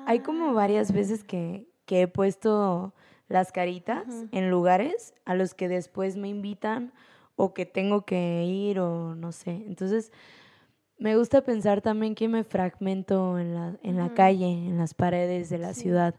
hay 0.06 0.20
como 0.20 0.54
varias 0.54 0.92
ah. 0.92 0.94
veces 0.94 1.24
que, 1.24 1.68
que 1.86 2.04
he 2.04 2.08
puesto 2.08 2.94
las 3.28 3.52
caritas 3.52 4.06
en 4.32 4.50
lugares 4.50 5.14
a 5.26 5.36
los 5.36 5.54
que 5.54 5.68
después 5.68 6.16
me 6.18 6.30
invitan 6.30 6.94
o 7.36 7.54
que 7.54 7.66
tengo 7.66 8.06
que 8.06 8.44
ir 8.46 8.80
o 8.80 9.16
no 9.16 9.32
sé. 9.32 9.64
Entonces, 9.68 10.12
me 10.98 11.18
gusta 11.18 11.42
pensar 11.42 11.82
también 11.82 12.16
que 12.16 12.28
me 12.28 12.44
fragmento 12.44 13.38
en 13.40 13.54
la, 13.54 13.78
en 13.84 13.98
la 13.98 14.14
calle, 14.14 14.48
en 14.48 14.78
las 14.78 14.94
paredes 14.94 15.50
de 15.50 15.58
la 15.58 15.74
ciudad. 15.74 16.16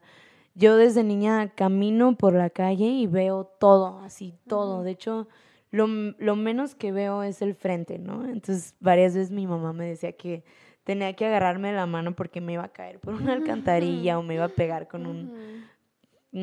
Yo 0.55 0.77
desde 0.77 1.05
niña 1.05 1.49
camino 1.55 2.17
por 2.17 2.35
la 2.35 2.51
calle 2.51 2.87
y 2.87 3.07
veo 3.07 3.45
todo, 3.45 4.01
así 4.01 4.35
todo. 4.47 4.83
De 4.83 4.91
hecho, 4.91 5.29
lo, 5.71 5.87
lo, 5.87 6.37
menos 6.37 6.75
que 6.75 6.93
veo 6.93 7.23
es 7.23 7.43
el 7.43 7.55
frente, 7.55 7.99
¿no? 7.99 8.25
Entonces, 8.25 8.75
varias 8.81 9.15
veces 9.15 9.31
mi 9.31 9.47
mamá 9.47 9.73
me 9.73 9.87
decía 9.87 10.13
que 10.13 10.45
tenía 10.85 11.15
que 11.15 11.27
agarrarme 11.27 11.73
la 11.73 11.87
mano 11.87 12.15
porque 12.15 12.41
me 12.41 12.55
iba 12.55 12.65
a 12.65 12.69
caer 12.69 13.01
por 13.01 13.15
una 13.15 13.33
alcantarilla 13.35 14.19
o 14.19 14.23
me 14.23 14.35
iba 14.35 14.45
a 14.45 14.49
pegar 14.49 14.89
con 14.89 15.07
un, 15.07 15.67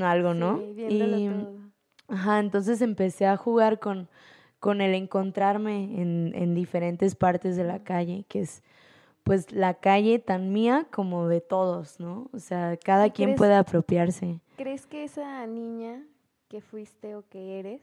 algo, 0.02 0.34
¿no? 0.34 0.62
y, 0.62 1.30
Ajá, 2.08 2.40
entonces 2.40 2.82
empecé 2.82 3.26
a 3.26 3.38
jugar 3.38 3.80
con 3.80 4.10
con 4.64 4.80
el 4.80 4.94
encontrarme 4.94 6.02
en, 6.02 6.32
en 6.36 6.56
diferentes 6.56 7.16
partes 7.16 7.58
de 7.58 7.66
la 7.66 7.84
calle, 7.84 8.24
que 8.30 8.40
es 8.40 8.64
pues 9.24 9.52
la 9.52 9.74
calle 9.74 10.20
tan 10.20 10.54
mía 10.54 10.88
como 10.90 11.28
de 11.28 11.42
todos, 11.42 12.00
¿no? 12.00 12.30
O 12.32 12.40
sea, 12.40 12.78
cada 12.78 13.10
quien 13.10 13.36
puede 13.36 13.56
apropiarse. 13.56 14.40
¿Crees 14.56 14.86
que 14.86 15.04
esa 15.04 15.46
niña 15.48 16.06
que 16.48 16.62
fuiste 16.62 17.14
o 17.14 17.28
que 17.28 17.60
eres 17.60 17.82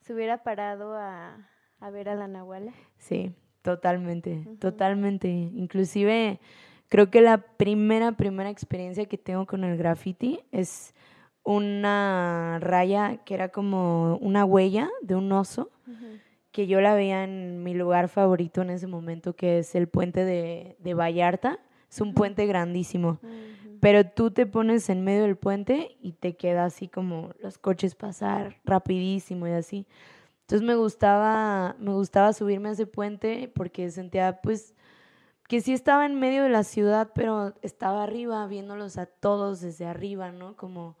se 0.00 0.14
hubiera 0.14 0.42
parado 0.42 0.94
a, 0.94 1.50
a 1.80 1.90
ver 1.90 2.08
a 2.08 2.14
la 2.14 2.28
Nahuala? 2.28 2.72
Sí, 2.96 3.34
totalmente, 3.60 4.48
totalmente. 4.58 5.28
Inclusive 5.28 6.40
creo 6.88 7.10
que 7.10 7.20
la 7.20 7.36
primera, 7.36 8.12
primera 8.12 8.48
experiencia 8.48 9.04
que 9.04 9.18
tengo 9.18 9.44
con 9.44 9.64
el 9.64 9.76
graffiti 9.76 10.40
es 10.50 10.94
una 11.46 12.58
raya 12.60 13.18
que 13.24 13.34
era 13.34 13.50
como 13.50 14.18
una 14.20 14.44
huella 14.44 14.90
de 15.00 15.14
un 15.14 15.30
oso, 15.32 15.70
que 16.50 16.66
yo 16.66 16.80
la 16.80 16.94
veía 16.94 17.22
en 17.22 17.62
mi 17.62 17.72
lugar 17.72 18.08
favorito 18.08 18.62
en 18.62 18.70
ese 18.70 18.86
momento, 18.86 19.36
que 19.36 19.58
es 19.58 19.74
el 19.74 19.88
puente 19.88 20.24
de, 20.24 20.76
de 20.80 20.94
Vallarta. 20.94 21.60
Es 21.88 22.00
un 22.00 22.14
puente 22.14 22.46
grandísimo, 22.46 23.20
pero 23.80 24.04
tú 24.04 24.32
te 24.32 24.44
pones 24.46 24.88
en 24.90 25.04
medio 25.04 25.22
del 25.22 25.36
puente 25.36 25.96
y 26.00 26.12
te 26.12 26.36
queda 26.36 26.64
así 26.64 26.88
como 26.88 27.30
los 27.40 27.58
coches 27.58 27.94
pasar 27.94 28.56
rapidísimo 28.64 29.46
y 29.46 29.52
así. 29.52 29.86
Entonces 30.40 30.66
me 30.66 30.74
gustaba, 30.74 31.76
me 31.78 31.92
gustaba 31.92 32.32
subirme 32.32 32.70
a 32.70 32.72
ese 32.72 32.86
puente 32.86 33.50
porque 33.54 33.90
sentía 33.90 34.40
pues 34.42 34.74
que 35.46 35.60
sí 35.60 35.72
estaba 35.72 36.06
en 36.06 36.18
medio 36.18 36.42
de 36.42 36.48
la 36.48 36.64
ciudad, 36.64 37.12
pero 37.14 37.54
estaba 37.62 38.02
arriba 38.02 38.46
viéndolos 38.48 38.96
a 38.98 39.06
todos 39.06 39.60
desde 39.60 39.86
arriba, 39.86 40.32
¿no? 40.32 40.56
Como 40.56 40.96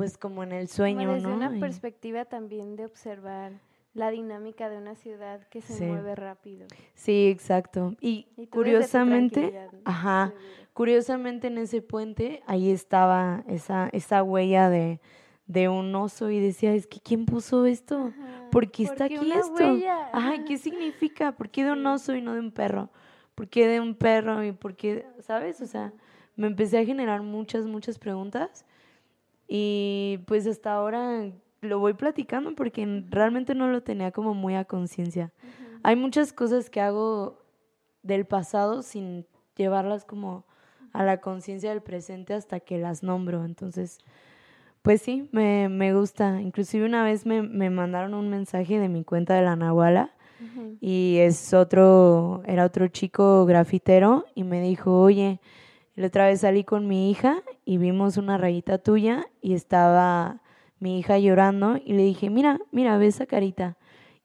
pues 0.00 0.16
como 0.16 0.42
en 0.42 0.52
el 0.52 0.68
sueño, 0.68 1.12
desde 1.12 1.28
¿no? 1.28 1.36
una 1.36 1.60
perspectiva 1.60 2.24
también 2.24 2.74
de 2.74 2.86
observar 2.86 3.52
la 3.92 4.10
dinámica 4.10 4.70
de 4.70 4.78
una 4.78 4.94
ciudad 4.94 5.46
que 5.48 5.60
se 5.60 5.86
mueve 5.86 6.14
rápido. 6.14 6.66
Sí, 6.94 7.28
exacto. 7.28 7.94
Y, 8.00 8.26
curiosamente, 8.48 9.52
ajá, 9.84 10.32
curiosamente 10.72 11.48
en 11.48 11.58
ese 11.58 11.82
puente 11.82 12.42
ahí 12.46 12.70
estaba 12.70 13.44
esa 13.46 13.90
esa 13.92 14.22
huella 14.22 14.70
de, 14.70 15.00
de 15.46 15.68
un 15.68 15.94
oso 15.94 16.30
y 16.30 16.40
decía, 16.40 16.72
es 16.72 16.86
que 16.86 16.98
¿quién 16.98 17.26
puso 17.26 17.66
esto? 17.66 18.10
¿Por 18.50 18.70
qué 18.70 18.84
está 18.84 19.04
aquí 19.04 19.30
esto? 19.32 19.76
Ajá, 20.12 20.44
¿qué 20.46 20.56
significa? 20.58 21.32
¿Por 21.32 21.50
qué 21.50 21.62
de 21.62 21.72
un 21.72 21.86
oso 21.86 22.14
y 22.14 22.22
no 22.22 22.32
de 22.32 22.40
un 22.40 22.52
perro? 22.52 22.88
¿Por 23.34 23.48
qué 23.48 23.68
de 23.68 23.80
un 23.80 23.94
perro 23.94 24.42
y 24.42 24.52
por 24.52 24.76
qué, 24.76 25.04
sabes? 25.18 25.60
O 25.60 25.66
sea, 25.66 25.92
me 26.36 26.46
empecé 26.46 26.78
a 26.78 26.86
generar 26.86 27.20
muchas, 27.20 27.66
muchas 27.66 27.98
preguntas 27.98 28.64
y 29.52 30.20
pues 30.26 30.46
hasta 30.46 30.72
ahora 30.72 31.28
lo 31.60 31.80
voy 31.80 31.94
platicando 31.94 32.54
porque 32.54 33.04
realmente 33.10 33.56
no 33.56 33.66
lo 33.66 33.82
tenía 33.82 34.12
como 34.12 34.32
muy 34.32 34.54
a 34.54 34.64
conciencia. 34.64 35.32
Hay 35.82 35.96
muchas 35.96 36.32
cosas 36.32 36.70
que 36.70 36.80
hago 36.80 37.42
del 38.04 38.26
pasado 38.26 38.82
sin 38.82 39.26
llevarlas 39.56 40.04
como 40.04 40.44
a 40.92 41.02
la 41.02 41.20
conciencia 41.20 41.70
del 41.70 41.82
presente 41.82 42.32
hasta 42.32 42.60
que 42.60 42.78
las 42.78 43.02
nombro. 43.02 43.44
Entonces, 43.44 43.98
pues 44.82 45.02
sí, 45.02 45.28
me, 45.32 45.68
me 45.68 45.94
gusta. 45.94 46.40
Inclusive 46.40 46.86
una 46.86 47.02
vez 47.02 47.26
me, 47.26 47.42
me, 47.42 47.70
mandaron 47.70 48.14
un 48.14 48.30
mensaje 48.30 48.78
de 48.78 48.88
mi 48.88 49.02
cuenta 49.02 49.34
de 49.34 49.42
la 49.42 49.56
Nahuala 49.56 50.14
y 50.80 51.16
es 51.18 51.52
otro, 51.52 52.42
era 52.46 52.64
otro 52.64 52.86
chico 52.86 53.44
grafitero 53.46 54.26
y 54.36 54.44
me 54.44 54.62
dijo, 54.62 54.98
oye, 55.00 55.40
la 56.00 56.06
otra 56.06 56.26
vez 56.26 56.40
salí 56.40 56.64
con 56.64 56.88
mi 56.88 57.10
hija 57.10 57.42
y 57.66 57.76
vimos 57.76 58.16
una 58.16 58.38
rayita 58.38 58.78
tuya 58.78 59.26
y 59.42 59.52
estaba 59.52 60.40
mi 60.78 60.98
hija 60.98 61.18
llorando 61.18 61.76
y 61.76 61.92
le 61.92 62.04
dije, 62.04 62.30
mira, 62.30 62.58
mira, 62.70 62.96
ve 62.96 63.06
esa 63.06 63.26
carita. 63.26 63.76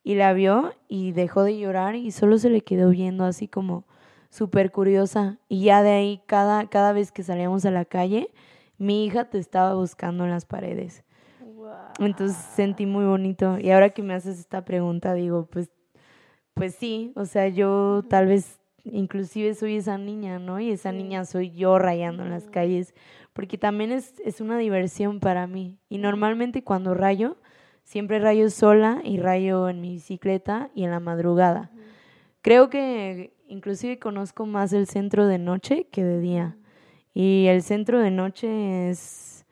Y 0.01 0.15
la 0.15 0.31
vio 0.31 0.73
y 0.87 1.11
dejó 1.11 1.43
de 1.43 1.57
llorar 1.57 1.95
y 1.95 2.11
solo 2.11 2.37
se 2.37 2.49
le 2.49 2.61
quedó 2.61 2.91
viendo 2.91 3.25
así 3.25 3.49
como 3.49 3.83
súper 4.29 4.71
curiosa. 4.71 5.37
Y 5.49 5.65
ya 5.65 5.83
de 5.83 5.89
ahí, 5.91 6.21
cada, 6.27 6.69
cada 6.69 6.93
vez 6.93 7.11
que 7.11 7.23
salíamos 7.23 7.65
a 7.65 7.71
la 7.71 7.83
calle, 7.83 8.29
mi 8.77 9.03
hija 9.05 9.29
te 9.29 9.37
estaba 9.37 9.73
buscando 9.73 10.23
en 10.23 10.29
las 10.29 10.45
paredes. 10.45 11.03
Entonces 11.99 12.37
sentí 12.37 12.85
muy 12.85 13.03
bonito. 13.03 13.59
Y 13.59 13.71
ahora 13.71 13.89
que 13.89 14.01
me 14.01 14.13
haces 14.13 14.39
esta 14.39 14.63
pregunta, 14.63 15.13
digo, 15.13 15.47
pues, 15.47 15.69
pues 16.53 16.75
sí, 16.75 17.11
o 17.17 17.25
sea, 17.25 17.49
yo 17.49 18.03
tal 18.07 18.27
vez 18.27 18.61
inclusive 18.85 19.53
soy 19.55 19.77
esa 19.77 19.97
niña, 19.97 20.39
¿no? 20.39 20.59
Y 20.59 20.71
esa 20.71 20.91
niña 20.91 21.25
soy 21.25 21.51
yo 21.51 21.79
rayando 21.79 22.23
en 22.23 22.29
las 22.29 22.49
calles, 22.49 22.93
porque 23.33 23.57
también 23.57 23.91
es, 23.91 24.13
es 24.23 24.41
una 24.41 24.57
diversión 24.57 25.19
para 25.19 25.47
mí. 25.47 25.77
Y 25.89 25.97
normalmente 25.97 26.63
cuando 26.63 26.93
rayo, 26.93 27.37
siempre 27.83 28.19
rayo 28.19 28.49
sola 28.49 29.01
y 29.03 29.17
rayo 29.17 29.69
en 29.69 29.81
mi 29.81 29.91
bicicleta 29.91 30.69
y 30.73 30.83
en 30.83 30.91
la 30.91 30.99
madrugada. 30.99 31.71
Creo 32.41 32.69
que 32.69 33.33
inclusive 33.47 33.99
conozco 33.99 34.45
más 34.45 34.73
el 34.73 34.87
centro 34.87 35.27
de 35.27 35.39
noche 35.39 35.87
que 35.91 36.03
de 36.03 36.19
día. 36.19 36.57
Y 37.13 37.47
el 37.47 37.63
centro 37.63 37.99
de 37.99 38.11
noche 38.11 38.89
es, 38.89 39.45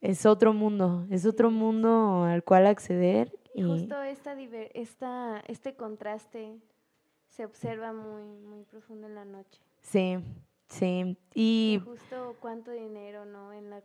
es 0.00 0.26
otro 0.26 0.52
mundo, 0.52 1.06
es 1.10 1.24
otro 1.24 1.50
mundo 1.50 2.24
al 2.24 2.44
cual 2.44 2.66
acceder. 2.66 3.32
Y, 3.54 3.62
justo 3.62 4.02
esta, 4.02 4.36
esta, 4.74 5.42
este 5.46 5.74
contraste 5.74 6.58
se 7.32 7.44
observa 7.44 7.92
muy, 7.92 8.22
muy 8.22 8.62
profundo 8.64 9.06
en 9.06 9.14
la 9.14 9.24
noche. 9.24 9.60
Sí, 9.80 10.18
Sí, 10.72 11.18
y... 11.34 11.82
Justo 11.84 12.36
cuánto 12.40 12.70
dinero, 12.70 13.26
¿no? 13.26 13.52
En 13.52 13.68
la, 13.68 13.82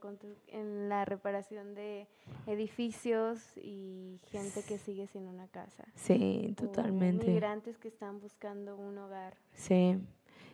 en 0.47 0.87
la 0.87 1.03
reparación 1.03 1.75
de 1.75 2.07
edificios 2.45 3.57
y 3.57 4.21
gente 4.31 4.63
que 4.63 4.77
sigue 4.77 5.05
sin 5.07 5.27
una 5.27 5.47
casa. 5.47 5.83
Sí, 5.95 6.55
totalmente. 6.55 7.27
migrantes 7.27 7.77
que 7.77 7.89
están 7.89 8.21
buscando 8.21 8.77
un 8.77 8.97
hogar. 8.99 9.35
Sí, 9.53 9.99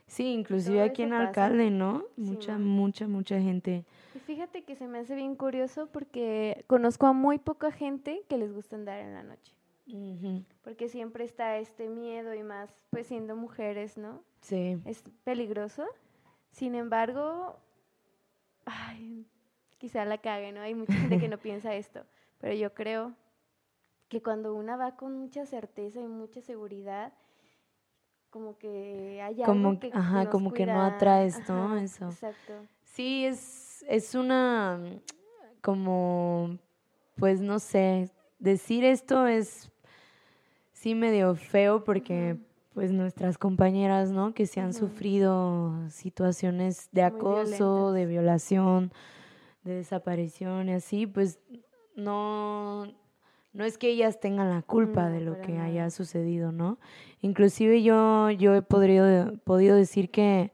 sí, 0.07 0.33
inclusive 0.33 0.81
aquí 0.81 1.03
en 1.03 1.13
Alcalde, 1.13 1.69
¿no? 1.69 2.03
Mucha, 2.17 2.57
mucha, 2.57 3.07
mucha 3.07 3.39
gente. 3.39 3.85
Y 4.15 4.19
fíjate 4.19 4.63
que 4.63 4.75
se 4.75 4.87
me 4.87 4.97
hace 4.97 5.13
bien 5.13 5.35
curioso 5.35 5.87
porque 5.91 6.65
conozco 6.65 7.05
a 7.05 7.13
muy 7.13 7.37
poca 7.37 7.71
gente 7.71 8.23
que 8.27 8.39
les 8.39 8.51
gusta 8.51 8.75
andar 8.75 8.99
en 9.01 9.13
la 9.13 9.21
noche. 9.21 9.53
Porque 10.63 10.87
siempre 10.87 11.25
está 11.25 11.57
este 11.57 11.89
miedo 11.89 12.33
y 12.33 12.43
más, 12.43 12.73
pues 12.89 13.07
siendo 13.07 13.35
mujeres, 13.35 13.97
¿no? 13.97 14.23
Sí. 14.41 14.79
Es 14.85 15.03
peligroso. 15.23 15.85
Sin 16.51 16.75
embargo, 16.75 17.57
ay, 18.65 19.25
quizá 19.77 20.05
la 20.05 20.19
cague, 20.19 20.51
¿no? 20.51 20.61
Hay 20.61 20.75
mucha 20.75 20.93
gente 20.93 21.19
que 21.19 21.27
no 21.27 21.37
piensa 21.39 21.75
esto, 21.75 22.05
pero 22.39 22.53
yo 22.53 22.73
creo 22.73 23.13
que 24.07 24.21
cuando 24.21 24.53
una 24.53 24.77
va 24.77 24.95
con 24.95 25.17
mucha 25.17 25.45
certeza 25.45 25.99
y 25.99 26.07
mucha 26.07 26.41
seguridad, 26.41 27.13
como 28.29 28.57
que 28.57 29.21
hay 29.21 29.43
algo 29.43 29.79
que 29.79 29.91
ajá, 29.93 30.29
como 30.29 30.53
que 30.53 30.65
no 30.65 30.81
atraes, 30.81 31.47
¿no? 31.49 31.77
Eso. 31.77 32.05
Exacto. 32.05 32.53
Sí, 32.83 33.25
es, 33.25 33.83
es 33.87 34.15
una 34.15 34.79
como, 35.61 36.57
pues 37.15 37.41
no 37.41 37.59
sé, 37.59 38.11
decir 38.39 38.83
esto 38.83 39.27
es 39.27 39.72
sí 40.83 40.95
medio 40.95 41.33
feo 41.35 41.85
porque 41.85 42.35
pues 42.73 42.91
nuestras 42.91 43.37
compañeras, 43.37 44.11
¿no? 44.11 44.33
Que 44.33 44.45
se 44.45 44.59
han 44.59 44.73
sufrido 44.73 45.71
situaciones 45.89 46.89
de 46.91 47.03
acoso, 47.03 47.93
de 47.93 48.05
violación, 48.05 48.91
de 49.63 49.75
desaparición 49.75 50.67
y 50.67 50.73
así, 50.73 51.07
pues 51.07 51.39
no, 51.95 52.91
no 53.53 53.63
es 53.63 53.77
que 53.77 53.91
ellas 53.91 54.19
tengan 54.19 54.49
la 54.49 54.61
culpa 54.61 55.07
de 55.07 55.21
lo 55.21 55.39
que 55.39 55.57
haya 55.57 55.89
sucedido, 55.89 56.51
¿no? 56.51 56.79
Inclusive 57.21 57.81
yo, 57.81 58.29
yo 58.31 58.53
he 58.53 58.61
podido, 58.61 59.37
podido 59.45 59.77
decir 59.77 60.09
que, 60.09 60.51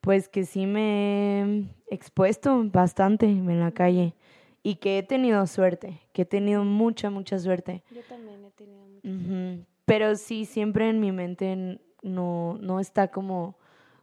pues 0.00 0.28
que 0.28 0.44
sí 0.44 0.66
me 0.66 1.42
he 1.42 1.94
expuesto 1.94 2.64
bastante 2.64 3.26
en 3.26 3.60
la 3.60 3.70
calle 3.70 4.16
y 4.62 4.76
que 4.76 4.98
he 4.98 5.02
tenido 5.02 5.46
suerte, 5.46 6.00
que 6.12 6.22
he 6.22 6.26
tenido 6.26 6.64
mucha, 6.64 7.10
mucha 7.10 7.38
suerte. 7.38 7.82
Yo 7.90 8.02
también 8.02 8.44
he 8.44 8.50
tenido 8.50 8.86
mucha 8.86 9.66
pero 9.84 10.14
sí, 10.16 10.44
siempre 10.44 10.88
en 10.88 11.00
mi 11.00 11.12
mente 11.12 11.78
no, 12.02 12.56
no 12.60 12.80
está 12.80 13.08
como, 13.08 13.56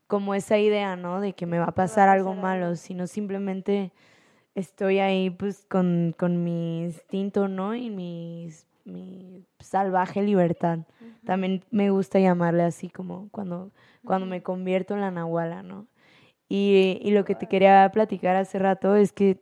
como 0.08 0.36
esa 0.36 0.58
idea, 0.58 0.96
¿no? 0.96 1.22
De 1.22 1.34
que 1.34 1.46
me 1.46 1.60
va 1.60 1.66
a 1.66 1.76
pasar, 1.76 2.10
algo 2.10 2.34
malo, 2.34 2.76
sino 2.76 3.08
simplemente 3.08 3.92
estoy 4.56 5.00
ahí 5.00 5.30
pues 5.30 5.66
con, 5.70 6.14
mi 6.44 6.84
instinto, 6.84 7.48
¿no? 7.48 7.76
Y 7.76 7.90
mi, 7.90 8.50
mi 8.84 9.46
salvaje 9.60 10.22
libertad. 10.22 10.80
También 11.26 11.64
me 11.72 11.92
gusta 11.92 12.20
llamarle 12.20 12.64
así 12.64 12.90
como 12.90 13.30
cuando, 13.32 13.72
cuando 14.04 14.26
me 14.26 14.44
convierto 14.44 14.96
en 14.96 15.02
la 15.02 15.12
nahuala, 15.12 15.64
¿no? 15.64 15.88
Y, 16.50 17.00
y, 17.04 17.12
lo 17.12 17.26
que 17.26 17.36
te 17.36 17.46
quería 17.46 17.88
platicar 17.94 18.36
hace 18.36 18.58
rato 18.58 18.96
es 18.96 19.12
que 19.12 19.40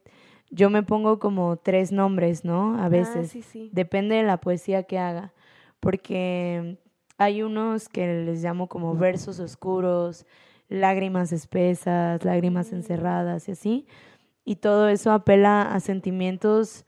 yo 0.50 0.70
me 0.70 0.84
pongo 0.84 1.20
como 1.20 1.58
tres 1.58 1.92
nombres, 1.92 2.46
¿no? 2.46 2.78
A 2.78 2.86
ah, 2.86 2.90
veces. 2.90 3.32
sí, 3.32 3.42
sí. 3.42 3.70
Depende 3.74 4.16
de 4.16 4.24
la 4.24 4.38
poesía 4.38 4.84
que 4.84 4.98
haga 4.98 5.34
porque 5.80 6.78
hay 7.18 7.44
unos 7.44 7.90
que 7.90 8.24
les 8.26 8.44
llamo 8.44 8.68
como 8.68 8.96
versos 8.96 9.40
oscuros, 9.40 10.26
lágrimas 10.70 11.32
espesas, 11.32 12.24
lágrimas 12.24 12.72
encerradas 12.72 13.48
y 13.48 13.52
así. 13.52 13.88
Y 14.44 14.58
todo 14.58 14.88
eso 14.90 15.12
apela 15.12 15.74
a 15.74 15.80
sentimientos 15.80 16.86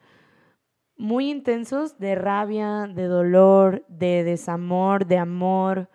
muy 0.97 1.29
intensos 1.29 1.97
de 1.97 2.15
rabia, 2.15 2.87
de 2.93 3.05
dolor, 3.05 3.85
de 3.87 4.23
desamor, 4.23 5.05
de 5.05 5.17
amor, 5.17 5.89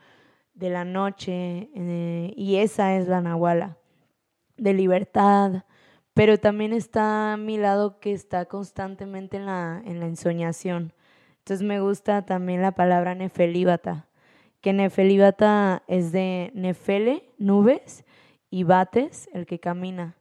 de 0.54 0.70
la 0.70 0.84
noche. 0.84 1.70
Eh, 1.74 2.32
y 2.36 2.56
esa 2.56 2.96
es 2.96 3.06
la 3.06 3.20
Nahuala, 3.20 3.76
de 4.56 4.72
libertad. 4.72 5.64
Pero 6.14 6.38
también 6.38 6.72
está 6.72 7.36
mi 7.36 7.58
lado 7.58 7.98
que 8.00 8.12
está 8.12 8.46
constantemente 8.46 9.36
en 9.36 9.46
la, 9.46 9.82
en 9.84 10.00
la 10.00 10.06
ensoñación 10.06 10.94
entonces 11.44 11.66
me 11.66 11.78
gusta 11.78 12.24
también 12.24 12.62
la 12.62 12.72
palabra 12.72 13.14
nefelíbata, 13.14 14.06
que 14.62 14.72
nefelíbata 14.72 15.82
es 15.88 16.10
de 16.10 16.50
nefele, 16.54 17.34
nubes, 17.36 18.06
y 18.48 18.62
bates, 18.62 19.28
el 19.34 19.44
que 19.44 19.60
camina. 19.60 20.16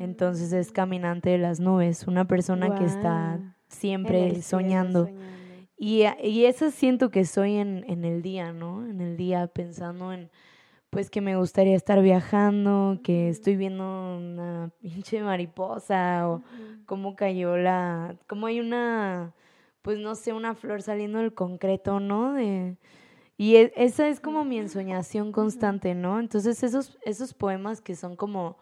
Entonces 0.00 0.52
es 0.52 0.70
mm. 0.70 0.72
caminante 0.72 1.30
de 1.30 1.38
las 1.38 1.60
nubes, 1.60 2.08
una 2.08 2.26
persona 2.26 2.74
que 2.74 2.86
está 2.86 3.38
siempre 3.68 4.42
soñando. 4.42 5.08
Y, 5.78 6.06
y 6.24 6.46
eso 6.46 6.72
siento 6.72 7.08
que 7.12 7.24
soy 7.24 7.54
en, 7.54 7.84
en, 7.88 8.04
el 8.04 8.20
día, 8.20 8.52
¿no? 8.52 8.84
En 8.84 9.00
el 9.00 9.16
día 9.16 9.46
pensando 9.46 10.12
en, 10.12 10.28
pues 10.94 11.10
que 11.10 11.20
me 11.20 11.36
gustaría 11.36 11.74
estar 11.74 12.00
viajando, 12.00 13.00
que 13.02 13.28
estoy 13.28 13.56
viendo 13.56 13.84
una 14.16 14.70
pinche 14.80 15.20
mariposa 15.22 16.28
o 16.28 16.42
cómo 16.86 17.16
cayó 17.16 17.56
la, 17.56 18.16
cómo 18.28 18.46
hay 18.46 18.60
una 18.60 19.34
pues 19.82 19.98
no 19.98 20.14
sé, 20.14 20.32
una 20.32 20.54
flor 20.54 20.82
saliendo 20.82 21.18
del 21.18 21.34
concreto, 21.34 21.98
¿no? 21.98 22.32
De, 22.32 22.76
y 23.36 23.56
e, 23.56 23.72
esa 23.74 24.08
es 24.08 24.20
como 24.20 24.44
mi 24.44 24.56
ensoñación 24.56 25.32
constante, 25.32 25.96
¿no? 25.96 26.20
Entonces 26.20 26.62
esos, 26.62 26.96
esos 27.02 27.34
poemas 27.34 27.80
que 27.80 27.96
son 27.96 28.14
como 28.14 28.56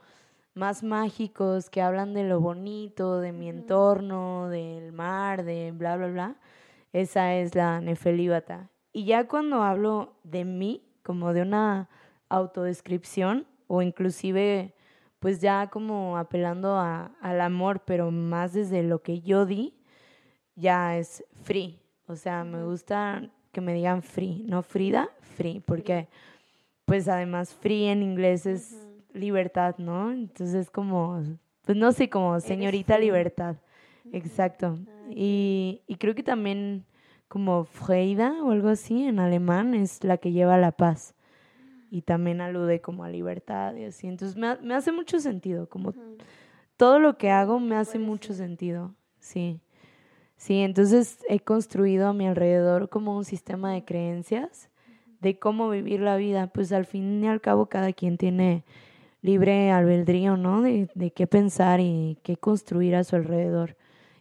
más 0.55 0.83
mágicos, 0.83 1.69
que 1.69 1.83
hablan 1.83 2.15
de 2.15 2.25
lo 2.25 2.41
bonito, 2.41 3.21
de 3.21 3.33
mi 3.33 3.51
entorno, 3.51 4.49
del 4.49 4.93
mar, 4.93 5.45
de 5.45 5.71
bla, 5.73 5.99
bla, 5.99 6.07
bla, 6.09 6.37
esa 6.95 7.35
es 7.35 7.55
la 7.55 7.83
nefelíbata. 7.83 8.71
Y 8.91 9.05
ya 9.05 9.29
cuando 9.29 9.63
hablo 9.63 10.15
de 10.25 10.47
mí, 10.47 10.83
como 11.03 11.35
de 11.35 11.43
una 11.43 11.91
autodescripción, 12.33 13.47
o 13.67 13.83
inclusive 13.83 14.75
pues 15.19 15.41
ya 15.41 15.69
como 15.69 16.19
apelando 16.19 16.77
a, 16.77 17.13
al 17.21 17.41
amor, 17.41 17.83
pero 17.85 18.11
más 18.11 18.53
desde 18.53 18.83
lo 18.83 19.03
que 19.03 19.21
yo 19.21 19.47
di, 19.47 19.73
ya 20.57 20.97
es 20.97 21.25
free. 21.45 21.79
O 22.09 22.17
sea, 22.17 22.43
me 22.43 22.65
gusta 22.65 23.31
que 23.53 23.61
me 23.61 23.73
digan 23.73 24.03
free, 24.03 24.43
no 24.47 24.63
Frida, 24.63 25.09
free, 25.37 25.61
porque 25.61 26.09
pues 26.85 27.07
además 27.07 27.55
free 27.55 27.87
en 27.87 28.03
inglés 28.03 28.47
es 28.47 28.89
libertad, 29.13 29.77
¿no? 29.79 30.11
Entonces 30.11 30.57
es 30.57 30.71
como, 30.71 31.23
pues 31.65 31.79
no 31.79 31.93
sé, 31.93 32.11
como 32.11 32.41
señorita 32.41 32.99
libertad. 32.99 33.57
Exacto. 34.13 34.79
Y, 35.11 35.83
y, 35.87 35.97
creo 35.97 36.15
que 36.15 36.25
también 36.25 36.85
como 37.29 37.65
Freida 37.65 38.43
o 38.43 38.51
algo 38.51 38.69
así 38.69 39.05
en 39.05 39.21
alemán 39.21 39.75
es 39.75 40.03
la 40.03 40.17
que 40.17 40.33
lleva 40.33 40.59
la 40.59 40.73
paz. 40.73 41.15
Y 41.95 42.01
también 42.01 42.41
alude 42.41 42.81
como 42.81 43.05
a 43.05 43.11
libertad 43.11 43.75
y 43.75 43.85
así. 43.85 44.07
Entonces 44.07 44.35
me, 44.35 44.57
me 44.63 44.75
hace 44.75 44.93
mucho 44.93 45.21
sentido, 45.21 45.69
como 45.69 45.93
todo 46.79 46.99
lo 46.99 47.19
que 47.19 47.31
hago 47.31 47.61
me 47.61 47.77
hace 47.77 47.99
mucho 47.99 48.33
sentido, 48.33 48.95
sí. 49.19 49.61
Sí, 50.39 50.61
entonces 50.61 51.19
he 51.29 51.39
construido 51.39 52.09
a 52.09 52.15
mi 52.15 52.27
alrededor 52.27 52.89
como 52.89 53.15
un 53.15 53.27
sistema 53.27 53.75
de 53.75 53.85
creencias 53.85 54.71
de 55.21 55.39
cómo 55.39 55.69
vivir 55.69 56.01
la 56.01 56.17
vida. 56.17 56.47
Pues 56.47 56.73
al 56.73 56.87
fin 56.87 57.23
y 57.23 57.29
al 57.29 57.43
cabo 57.43 57.67
cada 57.67 57.93
quien 57.93 58.17
tiene 58.17 58.65
libre 59.21 59.71
albedrío, 59.71 60.39
¿no? 60.39 60.63
De, 60.63 60.89
de 60.95 61.11
qué 61.11 61.27
pensar 61.27 61.81
y 61.81 62.17
qué 62.23 62.39
construir 62.39 62.97
a 62.97 63.05
su 63.05 63.17
alrededor. 63.17 63.77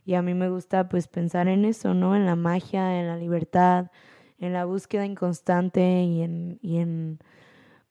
Y 0.05 0.15
a 0.15 0.21
mí 0.21 0.33
me 0.33 0.49
gusta 0.49 0.89
pues 0.89 1.07
pensar 1.07 1.47
en 1.47 1.63
eso, 1.63 1.93
¿no? 1.93 2.17
En 2.17 2.25
la 2.25 2.35
magia, 2.35 2.99
en 2.99 3.07
la 3.07 3.15
libertad, 3.15 3.91
en 4.39 4.51
la 4.51 4.65
búsqueda 4.65 5.05
inconstante 5.05 6.03
y 6.03 6.21
en, 6.21 6.59
y 6.61 6.79
en 6.79 7.19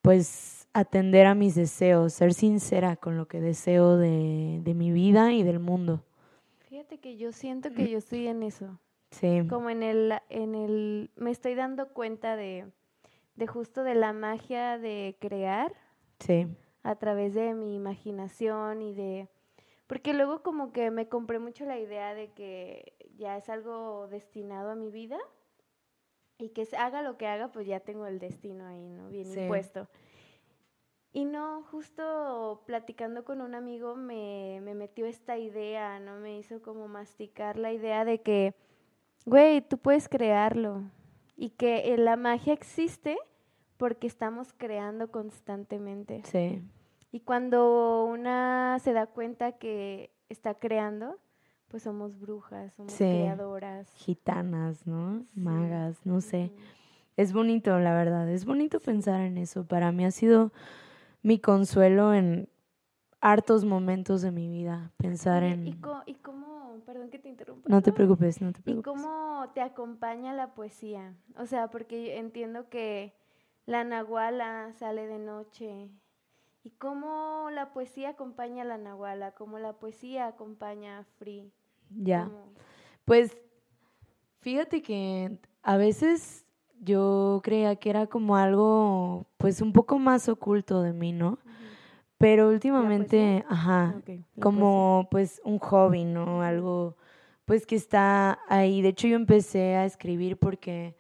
pues 0.03 0.69
atender 0.73 1.27
a 1.27 1.35
mis 1.35 1.55
deseos, 1.55 2.13
ser 2.13 2.35
sincera 2.35 2.97
con 2.97 3.17
lo 3.17 3.27
que 3.27 3.41
deseo 3.41 3.97
de, 3.97 4.61
de 4.63 4.75
mi 4.75 4.93
vida 4.93 5.33
y 5.33 5.43
del 5.43 5.59
mundo 5.59 6.05
que 7.01 7.17
yo 7.17 7.33
siento 7.33 7.73
que 7.73 7.89
yo 7.89 7.99
estoy 7.99 8.29
en 8.29 8.43
eso. 8.43 8.79
Sí. 9.11 9.43
Como 9.49 9.71
en 9.71 9.83
el, 9.83 10.15
en 10.29 10.55
el, 10.55 11.11
me 11.17 11.31
estoy 11.31 11.55
dando 11.55 11.89
cuenta 11.93 12.37
de, 12.37 12.71
de 13.35 13.47
justo 13.47 13.83
de 13.83 13.95
la 13.95 14.13
magia 14.13 14.79
de 14.79 15.17
crear. 15.21 15.73
Sí. 16.21 16.47
A 16.83 16.95
través 16.97 17.35
de 17.35 17.55
mi 17.55 17.75
imaginación 17.75 18.83
y 18.83 18.95
de, 18.95 19.29
porque 19.87 20.15
luego 20.15 20.43
como 20.43 20.73
que 20.73 20.91
me 20.91 21.09
compré 21.09 21.39
mucho 21.39 21.65
la 21.65 21.79
idea 21.79 22.15
de 22.15 22.33
que 22.33 22.95
ya 23.17 23.37
es 23.37 23.49
algo 23.49 24.09
destinado 24.09 24.71
a 24.71 24.75
mi 24.75 24.91
vida 24.91 25.19
y 26.41 26.49
que 26.51 26.65
se 26.65 26.77
haga 26.77 27.03
lo 27.03 27.17
que 27.17 27.27
haga, 27.27 27.53
pues 27.53 27.67
ya 27.67 27.81
tengo 27.81 28.07
el 28.07 28.19
destino 28.19 28.67
ahí, 28.67 28.89
¿no? 28.89 29.09
Bien 29.09 29.31
impuesto. 29.31 29.89
Y 31.13 31.25
no, 31.25 31.63
justo 31.65 32.63
platicando 32.67 33.25
con 33.25 33.41
un 33.41 33.55
amigo 33.55 33.97
me, 33.97 34.61
me 34.63 34.75
metió 34.75 35.07
esta 35.07 35.39
idea, 35.39 35.99
¿no? 35.99 36.21
Me 36.21 36.39
hizo 36.39 36.63
como 36.63 36.87
masticar 36.87 37.59
la 37.59 37.73
idea 37.73 38.05
de 38.05 38.21
que, 38.23 38.55
güey, 39.27 39.61
tú 39.61 39.79
puedes 39.79 40.09
crearlo 40.09 40.85
y 41.37 41.51
que 41.51 41.97
la 41.97 42.17
magia 42.17 42.53
existe 42.53 43.19
porque 43.77 44.07
estamos 44.07 44.53
creando 44.53 45.11
constantemente. 45.11 46.23
Sí. 46.25 46.63
Y 47.11 47.21
cuando 47.21 48.05
una 48.05 48.79
se 48.79 48.93
da 48.93 49.07
cuenta 49.07 49.53
que 49.53 50.13
está 50.29 50.55
creando, 50.55 51.19
pues 51.71 51.85
somos 51.85 52.19
brujas, 52.19 52.75
somos 52.75 52.93
creadoras. 52.93 53.89
Gitanas, 53.95 54.87
¿no? 54.87 55.25
Magas, 55.35 56.05
no 56.05 56.21
sé. 56.21 56.53
Es 57.17 57.33
bonito, 57.33 57.79
la 57.79 57.95
verdad, 57.95 58.29
es 58.29 58.45
bonito 58.45 58.81
pensar 58.81 59.21
en 59.21 59.39
eso. 59.39 59.65
Para 59.65 59.93
mí 59.93 60.05
ha 60.05 60.11
sido 60.11 60.53
mi 61.23 61.39
consuelo 61.39 62.13
en 62.13 62.49
hartos 63.21 63.65
momentos 63.65 64.21
de 64.23 64.33
mi 64.33 64.49
vida, 64.49 64.91
pensar 64.97 65.45
en... 65.45 65.69
¿Y, 65.69 65.79
y 66.07 66.15
cómo, 66.15 66.81
perdón 66.85 67.11
que 67.11 67.21
te 67.21 67.29
interrumpa? 67.29 67.69
No 67.69 67.83
te 67.83 67.93
preocupes, 67.93 68.41
no 68.41 68.53
te 68.53 68.63
preocupes. 68.63 68.91
¿Y 68.91 68.97
cómo 68.97 69.49
te 69.55 69.61
acompaña 69.61 70.33
la 70.33 70.55
poesía? 70.55 71.15
O 71.37 71.47
sea, 71.47 71.71
porque 71.71 72.19
entiendo 72.19 72.69
que 72.69 73.15
la 73.67 73.85
nahuala 73.85 74.73
sale 74.73 75.07
de 75.07 75.19
noche. 75.19 75.89
¿Y 76.65 76.71
cómo 76.71 77.49
la 77.53 77.73
poesía 77.73 78.11
acompaña 78.11 78.63
a 78.63 78.67
la 78.67 78.79
nahuala? 78.79 79.33
¿Cómo 79.33 79.59
la 79.59 79.75
poesía 79.75 80.27
acompaña 80.27 80.99
a 80.99 81.05
Free? 81.05 81.53
Ya. 81.91 82.31
Pues 83.05 83.37
fíjate 84.41 84.83
que 84.83 85.39
a 85.63 85.77
veces 85.77 86.45
yo 86.81 87.41
creía 87.45 87.77
que 87.77 87.91
era 87.91 88.07
como 88.07 88.37
algo, 88.37 89.27
pues 89.37 89.61
un 89.61 89.73
poco 89.73 89.99
más 89.99 90.29
oculto 90.29 90.83
de 90.83 90.93
mí, 90.93 91.13
¿no? 91.13 91.39
Pero 92.19 92.49
últimamente, 92.51 93.45
ajá, 93.49 94.01
como 94.41 95.09
pues 95.11 95.41
un 95.45 95.59
hobby, 95.59 96.05
¿no? 96.05 96.43
Algo, 96.43 96.97
pues 97.47 97.67
que 97.67 97.77
está 97.77 98.41
ahí. 98.49 98.83
De 98.83 98.89
hecho, 98.91 99.09
yo 99.09 99.17
empecé 99.17 99.77
a 99.77 99.87
escribir 99.87 100.39
porque 100.39 100.97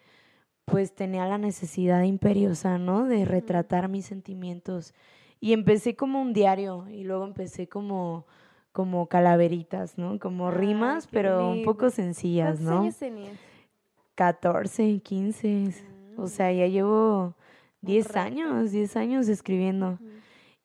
pues 0.64 0.94
tenía 0.94 1.26
la 1.26 1.36
necesidad 1.36 2.02
imperiosa, 2.04 2.78
¿no? 2.78 3.04
De 3.04 3.24
retratar 3.24 3.88
mis 3.88 4.06
sentimientos. 4.06 4.94
Y 5.40 5.52
empecé 5.52 5.96
como 5.96 6.22
un 6.22 6.32
diario 6.32 6.86
y 6.88 7.04
luego 7.04 7.24
empecé 7.24 7.68
como 7.68 8.26
como 8.72 9.06
calaveritas, 9.08 9.98
¿no? 9.98 10.18
Como 10.18 10.50
rimas, 10.50 11.08
pero 11.08 11.50
un 11.50 11.64
poco 11.64 11.90
sencillas, 11.90 12.60
¿no? 12.60 12.80
años 12.80 12.96
tenías? 12.96 13.38
14, 14.14 15.00
15. 15.00 15.74
O 16.16 16.22
mm. 16.22 16.26
sea, 16.28 16.52
ya 16.52 16.66
llevo 16.66 17.34
10 17.82 18.16
años, 18.16 18.70
10 18.70 18.96
años 18.96 19.28
escribiendo. 19.28 19.98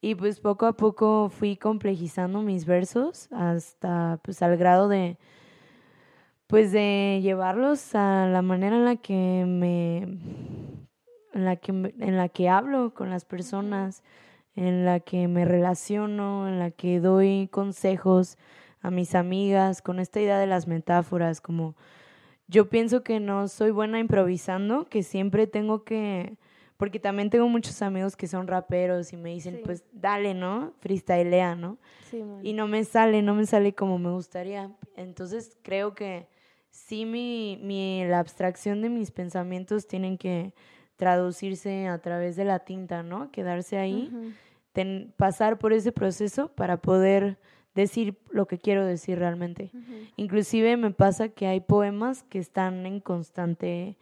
Y 0.01 0.15
pues 0.15 0.39
poco 0.39 0.65
a 0.65 0.73
poco 0.73 1.29
fui 1.29 1.57
complejizando 1.57 2.41
mis 2.41 2.65
versos 2.65 3.27
hasta 3.31 4.19
pues 4.23 4.41
al 4.41 4.57
grado 4.57 4.87
de 4.87 5.17
pues 6.47 6.71
de 6.71 7.21
llevarlos 7.23 7.95
a 7.95 8.27
la 8.27 8.43
manera 8.43 8.75
en 8.75 8.85
la 8.85 8.97
que 8.97 9.45
me 9.47 10.03
en 11.33 11.45
la 11.45 11.55
que 11.55 11.71
en 11.71 12.17
la 12.17 12.29
que 12.29 12.49
hablo 12.49 12.93
con 12.93 13.09
las 13.09 13.25
personas 13.25 14.03
en 14.55 14.85
la 14.85 14.99
que 14.99 15.27
me 15.27 15.45
relaciono, 15.45 16.47
en 16.47 16.59
la 16.59 16.71
que 16.71 16.99
doy 16.99 17.49
consejos 17.51 18.37
a 18.81 18.91
mis 18.91 19.15
amigas 19.15 19.81
con 19.81 19.99
esta 19.99 20.21
idea 20.21 20.39
de 20.39 20.47
las 20.47 20.67
metáforas, 20.67 21.41
como 21.41 21.75
yo 22.47 22.69
pienso 22.69 23.03
que 23.03 23.19
no 23.19 23.47
soy 23.47 23.71
buena 23.71 23.99
improvisando, 23.99 24.85
que 24.85 25.03
siempre 25.03 25.47
tengo 25.47 25.83
que, 25.83 26.37
porque 26.77 26.99
también 26.99 27.29
tengo 27.29 27.49
muchos 27.49 27.81
amigos 27.81 28.15
que 28.15 28.27
son 28.27 28.47
raperos 28.47 29.11
y 29.13 29.17
me 29.17 29.31
dicen, 29.31 29.61
pues 29.65 29.83
dale, 29.91 30.33
¿no? 30.33 30.73
Freestylea, 30.79 31.55
¿no? 31.55 31.79
Sí, 32.09 32.23
y 32.43 32.53
no 32.53 32.67
me 32.67 32.83
sale, 32.83 33.21
no 33.21 33.33
me 33.33 33.45
sale 33.45 33.73
como 33.73 33.97
me 33.97 34.11
gustaría. 34.11 34.71
Entonces 34.95 35.57
creo 35.63 35.95
que 35.95 36.27
sí 36.69 37.05
mi, 37.05 37.57
mi, 37.63 38.05
la 38.05 38.19
abstracción 38.19 38.81
de 38.81 38.89
mis 38.89 39.09
pensamientos 39.11 39.87
tienen 39.87 40.17
que 40.17 40.53
traducirse 40.95 41.87
a 41.87 41.97
través 41.99 42.35
de 42.35 42.45
la 42.45 42.59
tinta, 42.59 43.03
¿no? 43.03 43.31
Quedarse 43.31 43.77
ahí 43.77 44.11
pasar 45.15 45.57
por 45.57 45.73
ese 45.73 45.91
proceso 45.91 46.49
para 46.49 46.77
poder 46.77 47.37
decir 47.73 48.17
lo 48.29 48.47
que 48.47 48.57
quiero 48.57 48.85
decir 48.85 49.19
realmente. 49.19 49.71
Inclusive 50.15 50.77
me 50.77 50.91
pasa 50.91 51.29
que 51.29 51.47
hay 51.47 51.59
poemas 51.59 52.23
que 52.23 52.39
están 52.39 52.85
en 52.85 52.99
constante 52.99 53.97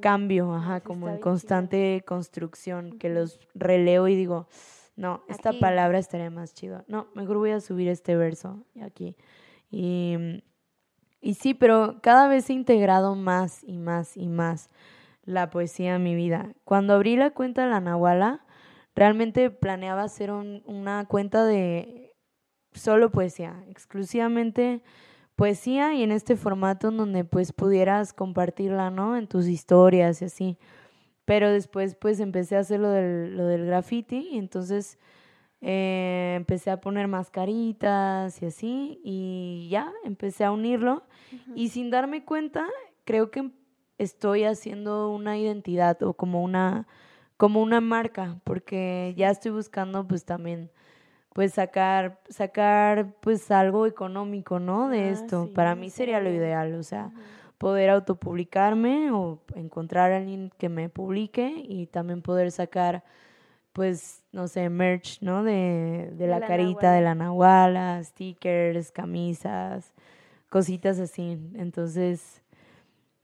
cambio, 0.00 0.54
ajá, 0.54 0.80
como 0.80 1.08
en 1.08 1.18
constante 1.18 2.02
construcción, 2.06 2.98
que 2.98 3.08
los 3.10 3.38
releo 3.54 4.08
y 4.08 4.16
digo, 4.16 4.46
no, 4.96 5.22
esta 5.28 5.52
palabra 5.52 5.98
estaría 5.98 6.30
más 6.30 6.54
chido. 6.54 6.84
No, 6.88 7.08
mejor 7.14 7.38
voy 7.38 7.50
a 7.50 7.60
subir 7.60 7.88
este 7.88 8.16
verso 8.16 8.64
aquí. 8.82 9.16
Y, 9.70 10.42
y 11.20 11.34
sí, 11.34 11.54
pero 11.54 11.98
cada 12.00 12.28
vez 12.28 12.48
he 12.50 12.52
integrado 12.52 13.14
más 13.14 13.62
y 13.64 13.76
más 13.76 14.16
y 14.16 14.28
más 14.28 14.70
la 15.24 15.50
poesía 15.50 15.96
en 15.96 16.02
mi 16.02 16.14
vida. 16.14 16.54
Cuando 16.64 16.94
abrí 16.94 17.16
la 17.16 17.30
cuenta 17.30 17.64
de 17.64 17.70
la 17.70 17.80
Nahuala, 17.80 18.44
realmente 18.94 19.50
planeaba 19.50 20.02
hacer 20.02 20.30
una 20.30 21.06
cuenta 21.06 21.44
de 21.44 22.14
solo 22.72 23.10
poesía, 23.10 23.64
exclusivamente 23.68 24.82
poesía 25.36 25.94
y 25.94 26.02
en 26.02 26.12
este 26.12 26.36
formato 26.36 26.88
en 26.88 26.96
donde 26.96 27.24
pues 27.24 27.52
pudieras 27.52 28.12
compartirla, 28.12 28.90
¿no? 28.90 29.16
En 29.16 29.26
tus 29.26 29.48
historias 29.48 30.22
y 30.22 30.26
así. 30.26 30.58
Pero 31.24 31.50
después 31.50 31.94
pues 31.94 32.20
empecé 32.20 32.56
a 32.56 32.60
hacer 32.60 32.80
lo 32.80 32.90
del, 32.90 33.36
lo 33.36 33.46
del 33.46 33.66
graffiti 33.66 34.28
y 34.32 34.38
entonces 34.38 34.98
eh, 35.60 36.34
empecé 36.36 36.70
a 36.70 36.80
poner 36.80 37.08
mascaritas 37.08 38.42
y 38.42 38.46
así 38.46 39.00
y 39.02 39.68
ya 39.70 39.90
empecé 40.04 40.44
a 40.44 40.52
unirlo 40.52 41.04
y 41.54 41.70
sin 41.70 41.90
darme 41.90 42.24
cuenta 42.24 42.66
creo 43.04 43.30
que 43.30 43.50
estoy 44.04 44.44
haciendo 44.44 45.10
una 45.10 45.38
identidad 45.38 46.02
o 46.02 46.14
como 46.14 46.42
una 46.42 46.86
como 47.36 47.60
una 47.62 47.80
marca, 47.80 48.38
porque 48.44 49.12
ya 49.16 49.30
estoy 49.30 49.50
buscando 49.50 50.06
pues 50.06 50.24
también 50.24 50.70
pues 51.32 51.54
sacar 51.54 52.20
sacar 52.28 53.14
pues 53.20 53.50
algo 53.50 53.86
económico, 53.86 54.60
¿no? 54.60 54.88
De 54.88 55.00
ah, 55.00 55.10
esto. 55.10 55.50
Para 55.54 55.74
mí 55.74 55.90
sería 55.90 56.20
lo 56.20 56.30
ideal, 56.30 56.74
o 56.74 56.82
sea, 56.82 57.10
poder 57.58 57.90
autopublicarme 57.90 59.10
o 59.10 59.40
encontrar 59.54 60.12
a 60.12 60.18
alguien 60.18 60.52
que 60.58 60.68
me 60.68 60.88
publique 60.88 61.64
y 61.68 61.86
también 61.86 62.22
poder 62.22 62.52
sacar 62.52 63.04
pues 63.74 64.22
no 64.30 64.46
sé, 64.46 64.68
merch, 64.70 65.20
¿no? 65.20 65.42
De, 65.42 66.12
de, 66.16 66.26
la, 66.28 66.40
carita 66.40 66.92
de 66.92 67.02
la 67.02 67.16
nahuala, 67.16 68.02
stickers, 68.04 68.92
camisas, 68.92 69.92
cositas 70.48 71.00
así. 71.00 71.38
Entonces, 71.56 72.40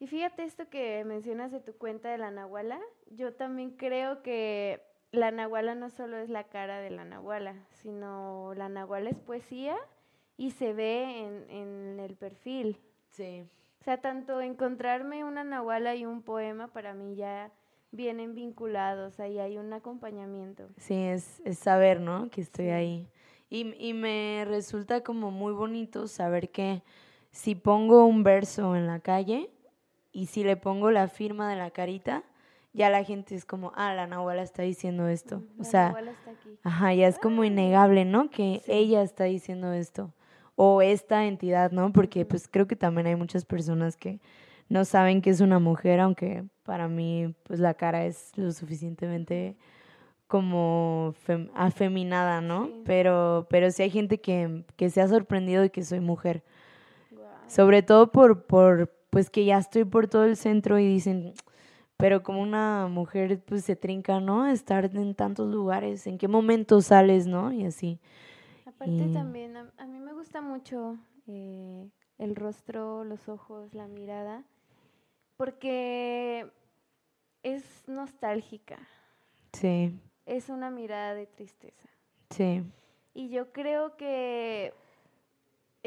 y 0.01 0.07
fíjate 0.07 0.45
esto 0.45 0.69
que 0.69 1.05
mencionas 1.05 1.53
de 1.53 1.61
tu 1.61 1.75
cuenta 1.75 2.11
de 2.11 2.19
la 2.19 2.31
Nahuala, 2.31 2.81
yo 3.11 3.35
también 3.35 3.71
creo 3.73 4.23
que 4.23 4.83
la 5.13 5.31
Nahuala 5.31 5.75
no 5.75 5.91
solo 5.91 6.17
es 6.17 6.31
la 6.31 6.45
cara 6.45 6.81
de 6.81 6.91
la 6.91 7.05
Nahuala, 7.05 7.55
sino 7.83 8.55
la 8.55 8.69
Nahuala 8.69 9.11
es 9.11 9.19
poesía 9.19 9.77
y 10.37 10.53
se 10.53 10.73
ve 10.73 11.21
en, 11.21 11.51
en 11.51 12.01
el 12.01 12.17
perfil. 12.17 12.81
Sí. 13.11 13.45
O 13.81 13.85
sea, 13.85 14.01
tanto 14.01 14.41
encontrarme 14.41 15.25
una 15.25 15.45
Nahuala 15.45 15.95
y 15.95 16.07
un 16.07 16.23
poema 16.23 16.69
para 16.69 16.95
mí 16.95 17.15
ya 17.15 17.51
vienen 17.93 18.35
vinculados, 18.35 19.21
ahí 19.21 19.39
hay 19.39 19.59
un 19.59 19.73
acompañamiento. 19.73 20.69
Sí, 20.77 20.95
es, 20.95 21.43
es 21.45 21.59
saber, 21.59 22.01
¿no? 22.01 22.31
Que 22.31 22.41
estoy 22.41 22.71
ahí. 22.71 23.09
Y, 23.49 23.75
y 23.85 23.95
me 23.95 24.45
resulta 24.47 25.03
como 25.03 25.31
muy 25.31 25.53
bonito 25.53 26.07
saber 26.07 26.51
que 26.51 26.83
si 27.33 27.55
pongo 27.55 28.07
un 28.07 28.23
verso 28.23 28.77
en 28.77 28.87
la 28.87 29.01
calle, 29.01 29.51
y 30.13 30.27
si 30.27 30.45
le 30.45 30.57
pongo 30.57 30.91
la 30.91 31.09
firma 31.09 31.51
de 31.51 31.57
la 31.57 31.71
carita, 31.71 32.25
ya 32.73 32.89
la 32.91 33.03
gente 33.05 33.35
es 33.35 33.45
como, 33.45 33.73
ah, 33.75 33.95
la 33.95 34.07
Nahuala 34.07 34.43
está 34.43 34.63
diciendo 34.63 35.09
esto. 35.09 35.43
o 35.59 35.65
sea, 35.65 35.95
ajá, 36.63 36.95
ya 36.95 37.09
es 37.09 37.19
como 37.19 37.45
innegable, 37.45 38.05
¿no? 38.05 38.31
Que 38.31 38.63
ella 38.67 39.03
está 39.03 39.25
diciendo 39.25 39.73
esto. 39.73 40.13
O 40.57 40.83
esta 40.83 41.27
entidad, 41.27 41.73
¿no? 41.73 41.93
Porque 41.93 42.25
pues 42.27 42.47
creo 42.49 42.67
que 42.67 42.77
también 42.77 43.07
hay 43.07 43.17
muchas 43.17 43.45
personas 43.45 43.97
que 43.97 44.21
no 44.69 44.85
saben 44.85 45.23
que 45.23 45.31
es 45.31 45.41
una 45.41 45.59
mujer, 45.59 46.01
aunque 46.01 46.45
para 46.65 46.87
mí 46.87 47.35
pues 47.45 47.61
la 47.61 47.75
cara 47.75 48.05
es 48.05 48.31
lo 48.37 48.53
suficientemente 48.53 49.57
como 50.29 51.15
afeminada, 51.55 52.41
¿no? 52.41 52.71
Pero, 52.85 53.49
pero 53.51 53.71
sí 53.73 53.83
hay 53.83 53.91
gente 53.91 54.21
que, 54.21 54.65
que 54.77 54.89
se 54.89 55.01
ha 55.01 55.09
sorprendido 55.09 55.63
de 55.63 55.71
que 55.71 55.83
soy 55.83 55.99
mujer. 55.99 56.45
Sobre 57.49 57.83
todo 57.83 58.13
por, 58.13 58.45
por, 58.45 58.93
pues 59.11 59.29
que 59.29 59.45
ya 59.45 59.59
estoy 59.59 59.85
por 59.85 60.09
todo 60.09 60.25
el 60.25 60.37
centro 60.37 60.79
y 60.79 60.87
dicen, 60.87 61.35
pero 61.97 62.23
como 62.23 62.41
una 62.41 62.89
mujer 62.89 63.43
pues 63.45 63.65
se 63.65 63.77
trinca, 63.77 64.21
¿no? 64.21 64.47
Estar 64.47 64.85
en 64.97 65.15
tantos 65.15 65.53
lugares, 65.53 66.07
en 66.07 66.17
qué 66.17 66.29
momento 66.29 66.81
sales, 66.81 67.27
¿no? 67.27 67.53
Y 67.53 67.65
así. 67.65 68.01
Aparte 68.65 69.09
también, 69.13 69.57
a, 69.57 69.87
mí 69.87 69.99
me 69.99 70.15
gusta 70.15 70.41
mucho 70.41 70.97
eh, 71.27 71.91
el 72.19 72.35
rostro, 72.35 73.05
los 73.05 73.29
ojos, 73.29 73.75
la 73.75 73.87
mirada, 73.89 74.45
porque 75.37 76.51
es 77.43 77.65
nostálgica. 77.87 78.79
Sí. 79.53 79.99
Es 80.25 80.49
una 80.49 80.71
mirada 80.71 81.15
de 81.15 81.27
tristeza. 81.27 81.89
Sí. 82.31 82.63
Y 83.13 83.29
yo 83.29 83.53
creo 83.53 83.97
que 83.97 84.73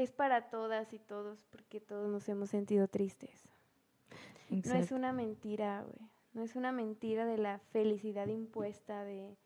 es 0.04 0.12
para 0.12 0.50
todas 0.50 0.94
y 0.94 1.00
todos, 1.00 1.46
porque 1.50 1.80
todos 1.80 2.10
nos 2.10 2.28
hemos 2.30 2.50
sentido 2.50 2.88
tristes. 2.88 3.48
No 4.50 4.76
es 4.76 4.92
una 4.92 5.14
mentira, 5.14 5.84
güey. 5.84 6.10
No 6.34 6.42
es 6.44 6.56
una 6.56 6.72
mentira 6.72 7.26
de 7.26 7.38
la 7.38 7.60
felicidad 7.72 8.28
impuesta 8.28 9.04
de, 9.04 9.38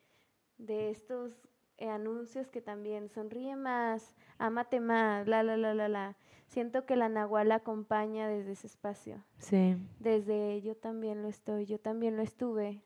de 0.56 0.90
estos 0.90 1.32
eh, 1.76 1.88
anuncios 1.88 2.48
que 2.50 2.60
también 2.60 3.08
sonríe 3.10 3.56
más, 3.56 4.14
amate 4.38 4.80
más, 4.80 5.28
la, 5.28 5.42
la, 5.42 5.56
la, 5.56 5.74
la, 5.74 5.88
la. 5.88 6.16
Siento 6.46 6.86
que 6.86 6.96
la 6.96 7.10
Nahual 7.10 7.52
acompaña 7.52 8.26
desde 8.26 8.52
ese 8.52 8.66
espacio. 8.66 9.22
Sí. 9.38 9.76
Desde 10.00 10.62
yo 10.62 10.76
también 10.76 11.20
lo 11.22 11.28
estoy, 11.28 11.66
yo 11.66 11.78
también 11.78 12.16
lo 12.16 12.22
estuve. 12.22 12.80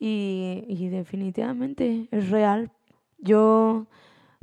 Y, 0.00 0.64
y 0.66 0.88
definitivamente 0.88 2.08
es 2.10 2.30
real. 2.30 2.72
Yo, 3.18 3.86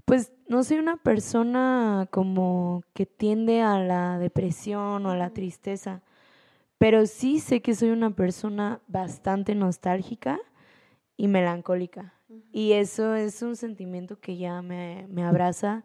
pues, 0.08 0.32
no 0.48 0.64
soy 0.64 0.78
una 0.78 0.96
persona 0.96 2.08
como 2.12 2.82
que 2.94 3.06
tiende 3.06 3.62
a 3.62 3.78
la 3.80 4.18
depresión 4.18 5.06
o 5.06 5.12
a 5.12 5.18
la 5.18 5.32
tristeza, 5.32 6.02
pero 6.78 7.06
sí 7.06 7.40
sé 7.40 7.62
que 7.62 7.76
soy 7.76 7.90
una 7.90 8.12
persona 8.12 8.80
bastante 8.88 9.54
nostálgica 9.54 10.40
y 11.18 11.28
melancólica. 11.28 12.14
Y 12.54 12.72
eso 12.72 13.16
es 13.16 13.42
un 13.42 13.58
sentimiento 13.58 14.20
que 14.20 14.38
ya 14.38 14.62
me, 14.62 15.08
me 15.10 15.24
abraza 15.24 15.84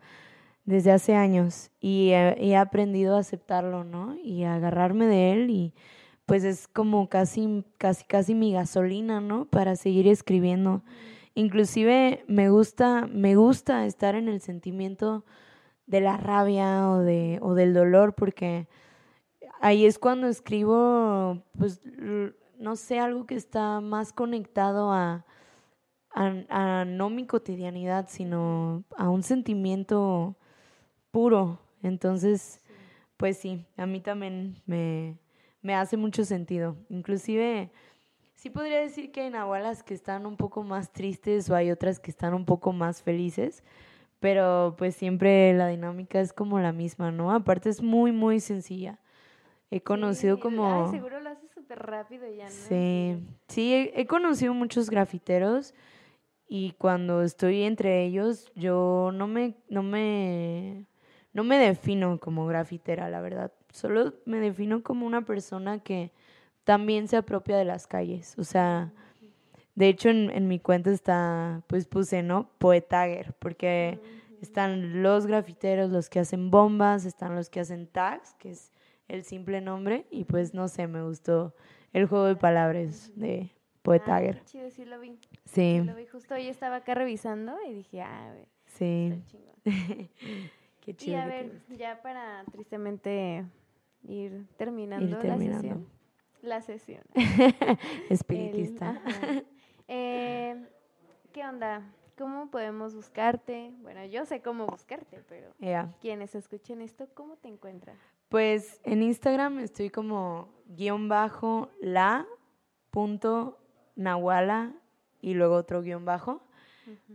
desde 0.64 0.92
hace 0.92 1.14
años 1.16 1.70
y 1.80 2.10
he, 2.10 2.56
aprendido 2.56 3.16
a 3.16 3.20
aceptarlo, 3.20 3.82
¿no? 3.82 4.16
Y 4.22 4.44
a 4.44 4.54
agarrarme 4.54 5.06
de 5.06 5.32
él 5.32 5.50
y 5.50 5.74
pues 6.26 6.44
es 6.44 6.68
como 6.68 7.08
casi, 7.08 7.64
casi, 7.78 8.04
casi 8.04 8.34
mi 8.34 8.52
gasolina, 8.52 9.20
¿no? 9.20 9.46
Para 9.46 9.74
seguir 9.74 10.06
escribiendo. 10.06 10.82
Inclusive 11.34 12.24
me 12.28 12.50
gusta, 12.50 13.06
me 13.06 13.36
gusta 13.36 13.86
estar 13.86 14.14
en 14.14 14.28
el 14.28 14.40
sentimiento 14.40 15.24
de 15.86 16.00
la 16.00 16.16
rabia 16.16 16.88
o, 16.90 16.98
de, 16.98 17.38
o 17.42 17.54
del 17.54 17.74
dolor 17.74 18.14
porque 18.14 18.68
ahí 19.60 19.86
es 19.86 19.98
cuando 19.98 20.26
escribo, 20.26 21.42
pues, 21.58 21.80
no 22.58 22.76
sé, 22.76 22.98
algo 22.98 23.26
que 23.26 23.34
está 23.34 23.80
más 23.80 24.12
conectado 24.12 24.92
a, 24.92 25.24
a, 26.14 26.84
no 26.84 27.10
mi 27.10 27.26
cotidianidad, 27.26 28.06
sino 28.08 28.84
a 28.96 29.08
un 29.08 29.22
sentimiento 29.22 30.36
puro. 31.10 31.58
Entonces, 31.82 32.60
pues 33.16 33.38
sí, 33.38 33.66
a 33.76 33.86
mí 33.86 34.00
también 34.00 34.60
me, 34.66 35.16
me 35.62 35.74
hace 35.74 35.96
mucho 35.96 36.24
sentido. 36.24 36.76
Inclusive, 36.88 37.70
sí 38.42 38.50
podría 38.50 38.80
decir 38.80 39.12
que 39.12 39.20
hay 39.20 39.30
nahualas 39.30 39.84
que 39.84 39.94
están 39.94 40.26
un 40.26 40.36
poco 40.36 40.64
más 40.64 40.90
tristes 40.90 41.48
o 41.48 41.54
hay 41.54 41.70
otras 41.70 42.00
que 42.00 42.10
están 42.10 42.34
un 42.34 42.44
poco 42.44 42.72
más 42.72 43.00
felices, 43.00 43.62
pero 44.18 44.74
pues 44.76 44.96
siempre 44.96 45.54
la 45.54 45.68
dinámica 45.68 46.20
es 46.20 46.32
como 46.32 46.58
la 46.58 46.72
misma, 46.72 47.12
¿no? 47.12 47.30
Aparte 47.30 47.68
es 47.68 47.80
muy, 47.80 48.10
muy 48.10 48.40
sencilla. 48.40 48.98
He 49.70 49.80
conocido 49.80 50.40
como... 50.40 50.90
seguro 50.90 51.20
lo 51.20 51.30
haces 51.30 51.52
súper 51.52 51.78
rápido 51.78 52.26
ya, 52.28 52.46
¿no? 52.46 52.50
Sí, 52.50 53.16
sí, 53.46 53.74
he, 53.74 54.00
he 54.00 54.06
conocido 54.08 54.54
muchos 54.54 54.90
grafiteros 54.90 55.72
y 56.48 56.72
cuando 56.72 57.22
estoy 57.22 57.62
entre 57.62 58.02
ellos 58.02 58.50
yo 58.56 59.12
no 59.14 59.28
me 59.28 59.54
no 59.68 59.84
me 59.84 60.86
no 61.32 61.44
me 61.44 61.58
defino 61.58 62.18
como 62.18 62.44
grafitera, 62.46 63.08
la 63.08 63.20
verdad. 63.20 63.52
Solo 63.70 64.14
me 64.24 64.40
defino 64.40 64.82
como 64.82 65.06
una 65.06 65.24
persona 65.24 65.78
que 65.78 66.10
también 66.64 67.08
se 67.08 67.16
apropia 67.16 67.56
de 67.56 67.64
las 67.64 67.86
calles. 67.86 68.34
O 68.38 68.44
sea, 68.44 68.92
de 69.74 69.88
hecho 69.88 70.08
en, 70.08 70.30
en 70.30 70.48
mi 70.48 70.58
cuenta 70.58 70.90
está, 70.90 71.62
pues 71.66 71.86
puse, 71.86 72.22
¿no? 72.22 72.50
Poetager, 72.58 73.34
porque 73.38 74.00
están 74.40 75.02
los 75.02 75.26
grafiteros, 75.26 75.90
los 75.90 76.10
que 76.10 76.20
hacen 76.20 76.50
bombas, 76.50 77.04
están 77.04 77.34
los 77.34 77.48
que 77.48 77.60
hacen 77.60 77.86
tags, 77.86 78.34
que 78.34 78.50
es 78.50 78.72
el 79.08 79.24
simple 79.24 79.60
nombre, 79.60 80.06
y 80.10 80.24
pues 80.24 80.54
no 80.54 80.68
sé, 80.68 80.86
me 80.86 81.02
gustó 81.02 81.54
el 81.92 82.06
juego 82.06 82.26
de 82.26 82.36
palabras 82.36 83.12
de 83.14 83.50
Poetager. 83.82 84.38
Ah, 84.40 84.44
chido, 84.44 84.70
sí 84.70 84.84
lo 84.84 84.98
vi. 85.00 85.18
Sí. 85.44 85.80
Lo 85.84 85.94
vi 85.94 86.06
justo 86.06 86.34
hoy 86.34 86.48
estaba 86.48 86.76
acá 86.76 86.94
revisando 86.94 87.56
y 87.68 87.72
dije, 87.74 88.00
ah, 88.02 88.30
a 88.30 88.32
ver. 88.32 88.48
Sí. 88.66 89.22
Qué 90.80 90.94
chido. 90.94 91.16
Y 91.16 91.20
a 91.20 91.26
ver, 91.26 91.62
ya 91.76 92.02
para 92.02 92.44
tristemente 92.50 93.44
ir 94.02 94.46
terminando, 94.56 95.18
la 95.22 95.38
sesión. 95.38 95.86
La 96.42 96.60
sesión. 96.60 97.02
Espiritista. 98.10 99.00
eh, 99.88 100.66
¿Qué 101.32 101.46
onda? 101.46 101.82
¿Cómo 102.18 102.50
podemos 102.50 102.94
buscarte? 102.94 103.72
Bueno, 103.80 104.04
yo 104.06 104.26
sé 104.26 104.42
cómo 104.42 104.66
buscarte, 104.66 105.22
pero 105.28 105.48
quienes 106.00 106.34
escuchen 106.34 106.82
esto, 106.82 107.08
¿cómo 107.14 107.36
te 107.36 107.48
encuentran? 107.48 107.96
Pues 108.28 108.80
en 108.84 109.02
Instagram 109.02 109.60
estoy 109.60 109.90
como 109.90 110.48
guion 110.66 111.08
bajo 111.08 111.70
la 111.80 112.26
punto 112.90 113.58
Nahuala 113.94 114.72
y 115.20 115.34
luego 115.34 115.54
otro 115.56 115.80
guion 115.80 116.04
bajo. 116.04 116.42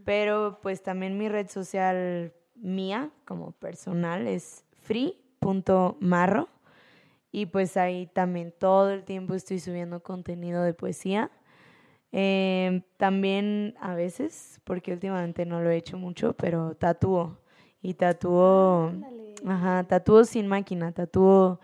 Pero 0.06 0.60
pues 0.62 0.82
también 0.82 1.18
mi 1.18 1.28
red 1.28 1.50
social 1.50 2.34
mía 2.56 3.12
como 3.26 3.52
personal 3.52 4.26
es 4.26 4.64
free.marro 4.82 6.48
y 7.32 7.48
pues 7.48 7.78
ahí 7.78 8.08
también 8.08 8.54
todo 8.58 8.92
el 8.92 9.04
tiempo 9.04 9.34
estoy 9.34 9.60
subiendo 9.60 10.02
contenido 10.02 10.64
de 10.64 10.74
poesía. 10.74 11.30
Em, 12.12 12.82
también 12.98 13.76
a 13.80 13.94
veces, 13.94 14.60
porque 14.64 14.94
últimamente 14.94 15.46
no 15.46 15.62
lo 15.62 15.70
he 15.70 15.78
hecho 15.78 15.98
mucho, 15.98 16.34
pero 16.34 16.74
tatúo. 16.76 17.38
Y 17.82 17.94
tatúo, 17.94 18.92
ajá, 19.46 19.84
tatúo 19.84 20.24
sin 20.24 20.48
máquina, 20.48 20.94
tatúo 20.94 21.60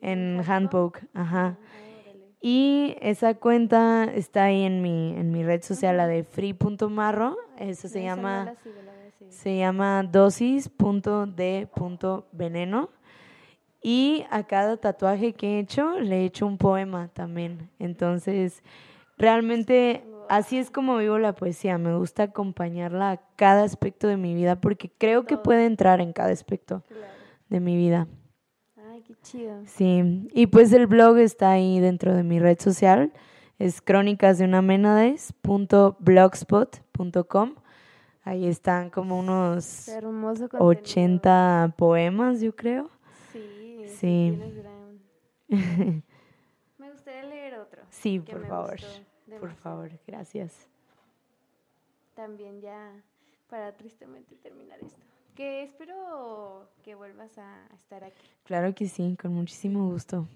en 0.00 0.42
handpoke, 0.46 1.00
ajá. 1.14 1.58
Ah, 1.58 1.62
y 2.40 2.96
esa 3.00 3.34
cuenta 3.34 4.04
está 4.04 4.44
ahí 4.44 4.62
en 4.62 4.80
mi, 4.82 5.16
en 5.16 5.32
mi 5.32 5.42
red 5.42 5.62
social, 5.62 5.96
la 5.96 6.06
de 6.06 6.22
free.marro. 6.22 7.36
Eso 7.56 7.88
se 7.88 8.02
llama, 8.02 8.52
se 9.28 9.58
llama 9.58 10.04
dosis.d.veneno. 10.04 12.90
Y 13.88 14.26
a 14.30 14.42
cada 14.42 14.78
tatuaje 14.78 15.34
que 15.34 15.46
he 15.46 15.60
hecho 15.60 16.00
le 16.00 16.22
he 16.22 16.24
hecho 16.24 16.44
un 16.44 16.58
poema 16.58 17.06
también. 17.06 17.70
Entonces, 17.78 18.64
realmente 19.16 20.04
así 20.28 20.58
es 20.58 20.72
como 20.72 20.96
vivo 20.96 21.20
la 21.20 21.36
poesía. 21.36 21.78
Me 21.78 21.96
gusta 21.96 22.24
acompañarla 22.24 23.12
a 23.12 23.20
cada 23.36 23.62
aspecto 23.62 24.08
de 24.08 24.16
mi 24.16 24.34
vida 24.34 24.60
porque 24.60 24.90
creo 24.90 25.24
que 25.24 25.36
puede 25.36 25.66
entrar 25.66 26.00
en 26.00 26.12
cada 26.12 26.32
aspecto 26.32 26.82
de 27.48 27.60
mi 27.60 27.76
vida. 27.76 28.08
Qué 29.06 29.14
chido. 29.22 29.62
Sí, 29.66 30.28
y 30.34 30.48
pues 30.48 30.72
el 30.72 30.88
blog 30.88 31.18
está 31.18 31.52
ahí 31.52 31.78
dentro 31.78 32.12
de 32.12 32.24
mi 32.24 32.40
red 32.40 32.58
social. 32.58 33.12
Es 33.60 33.80
crónicas 33.80 34.38
de 34.38 34.46
una 34.46 34.62
menades.blogspot.com. 34.62 37.54
Ahí 38.24 38.48
están 38.48 38.90
como 38.90 39.16
unos 39.16 39.88
80 40.58 41.74
poemas, 41.76 42.40
yo 42.40 42.56
creo. 42.56 42.95
Sí, 43.88 44.38
sí. 44.38 44.38
Me 46.78 46.90
gustaría 46.90 47.22
leer 47.24 47.58
otro. 47.58 47.82
Sí, 47.90 48.20
por 48.20 48.46
favor. 48.46 48.76
Por 49.40 49.54
favor, 49.54 49.90
gracias. 50.06 50.68
También 52.14 52.60
ya 52.60 52.92
para 53.48 53.76
tristemente 53.76 54.36
terminar 54.36 54.78
esto 54.80 55.06
que 55.36 55.62
espero 55.62 56.66
que 56.82 56.94
vuelvas 56.94 57.36
a 57.38 57.66
estar 57.74 58.02
aquí. 58.02 58.26
Claro 58.44 58.74
que 58.74 58.88
sí, 58.88 59.16
con 59.20 59.34
muchísimo 59.34 59.90
gusto. 59.90 60.26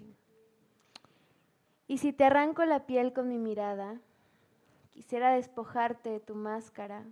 Y 1.87 1.97
si 1.97 2.13
te 2.13 2.23
arranco 2.23 2.63
la 2.65 2.85
piel 2.85 3.11
con 3.11 3.27
mi 3.27 3.37
mirada, 3.37 3.99
quisiera 4.93 5.33
despojarte 5.33 6.09
de 6.11 6.19
tu 6.19 6.35
máscara, 6.35 7.03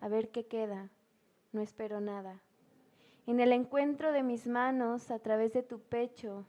a 0.00 0.08
ver 0.08 0.30
qué 0.30 0.46
queda, 0.46 0.90
no 1.52 1.62
espero 1.62 2.00
nada. 2.00 2.42
En 3.26 3.40
el 3.40 3.52
encuentro 3.52 4.12
de 4.12 4.22
mis 4.22 4.46
manos 4.46 5.10
a 5.10 5.18
través 5.18 5.52
de 5.52 5.62
tu 5.62 5.80
pecho, 5.80 6.44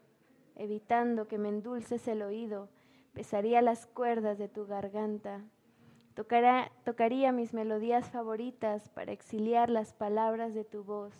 evitando 0.55 1.27
que 1.27 1.37
me 1.37 1.49
endulces 1.49 2.07
el 2.07 2.21
oído, 2.21 2.69
pesaría 3.13 3.61
las 3.61 3.85
cuerdas 3.87 4.37
de 4.37 4.47
tu 4.47 4.65
garganta 4.65 5.41
tocaría 6.83 7.31
mis 7.31 7.53
melodías 7.53 8.09
favoritas 8.09 8.89
para 8.89 9.11
exiliar 9.11 9.69
las 9.69 9.93
palabras 9.93 10.55
de 10.55 10.63
tu 10.63 10.83
voz. 10.83 11.13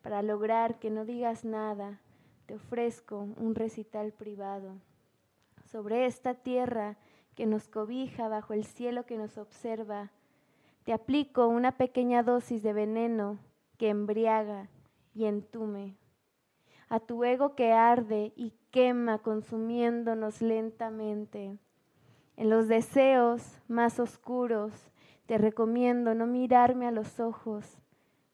Para 0.00 0.22
lograr 0.22 0.78
que 0.78 0.90
no 0.90 1.04
digas 1.04 1.44
nada, 1.44 2.00
te 2.46 2.54
ofrezco 2.54 3.28
un 3.36 3.54
recital 3.54 4.12
privado. 4.12 4.72
Sobre 5.66 6.06
esta 6.06 6.32
tierra 6.34 6.96
que 7.34 7.44
nos 7.44 7.68
cobija 7.68 8.28
bajo 8.28 8.54
el 8.54 8.64
cielo 8.64 9.04
que 9.04 9.18
nos 9.18 9.36
observa, 9.36 10.10
te 10.84 10.94
aplico 10.94 11.48
una 11.48 11.72
pequeña 11.72 12.22
dosis 12.22 12.62
de 12.62 12.72
veneno 12.72 13.38
que 13.76 13.88
embriaga 13.88 14.68
y 15.14 15.24
entume. 15.24 15.96
A 16.88 17.00
tu 17.00 17.24
ego 17.24 17.54
que 17.54 17.72
arde 17.72 18.32
y 18.36 18.52
quema 18.70 19.18
consumiéndonos 19.18 20.40
lentamente 20.42 21.58
En 22.36 22.50
los 22.50 22.68
deseos 22.68 23.60
más 23.66 23.98
oscuros 23.98 24.72
te 25.26 25.38
recomiendo 25.38 26.14
no 26.14 26.26
mirarme 26.26 26.86
a 26.86 26.92
los 26.92 27.18
ojos. 27.18 27.78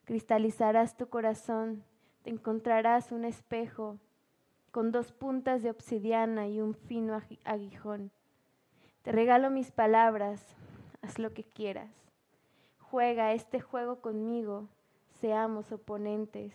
Cristalizarás 0.05 0.97
tu 0.97 1.07
corazón, 1.07 1.83
te 2.21 2.29
encontrarás 2.29 3.11
un 3.11 3.25
espejo 3.25 3.97
con 4.71 4.91
dos 4.91 5.11
puntas 5.11 5.63
de 5.63 5.69
obsidiana 5.69 6.47
y 6.47 6.59
un 6.59 6.73
fino 6.73 7.19
aguijón. 7.45 8.11
Te 9.03 9.11
regalo 9.11 9.49
mis 9.49 9.71
palabras, 9.71 10.43
haz 11.01 11.19
lo 11.19 11.33
que 11.33 11.43
quieras. 11.43 11.91
Juega 12.79 13.33
este 13.33 13.59
juego 13.59 14.01
conmigo, 14.01 14.67
seamos 15.23 15.71
oponentes. 15.71 16.51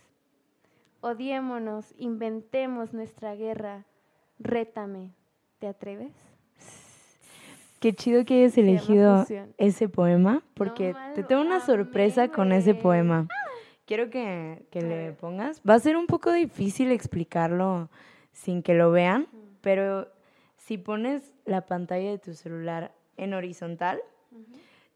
Odiémonos, 1.00 1.94
inventemos 1.96 2.92
nuestra 2.92 3.34
guerra. 3.34 3.86
Rétame, 4.38 5.14
¿te 5.58 5.68
atreves? 5.68 6.12
Qué 7.80 7.94
chido 7.94 8.26
que 8.26 8.42
hayas 8.42 8.58
elegido 8.58 9.24
ese 9.56 9.88
poema, 9.88 10.42
porque 10.52 10.94
te 11.14 11.22
tengo 11.22 11.40
una 11.40 11.60
sorpresa 11.60 12.28
con 12.28 12.52
ese 12.52 12.74
poema. 12.74 13.26
Quiero 13.86 14.10
que, 14.10 14.66
que 14.70 14.82
le 14.82 15.12
pongas. 15.12 15.62
Va 15.66 15.72
a 15.72 15.78
ser 15.78 15.96
un 15.96 16.06
poco 16.06 16.30
difícil 16.30 16.92
explicarlo 16.92 17.88
sin 18.32 18.62
que 18.62 18.74
lo 18.74 18.90
vean, 18.90 19.28
pero 19.62 20.08
si 20.58 20.76
pones 20.76 21.32
la 21.46 21.64
pantalla 21.64 22.10
de 22.10 22.18
tu 22.18 22.34
celular 22.34 22.92
en 23.16 23.32
horizontal, 23.32 23.98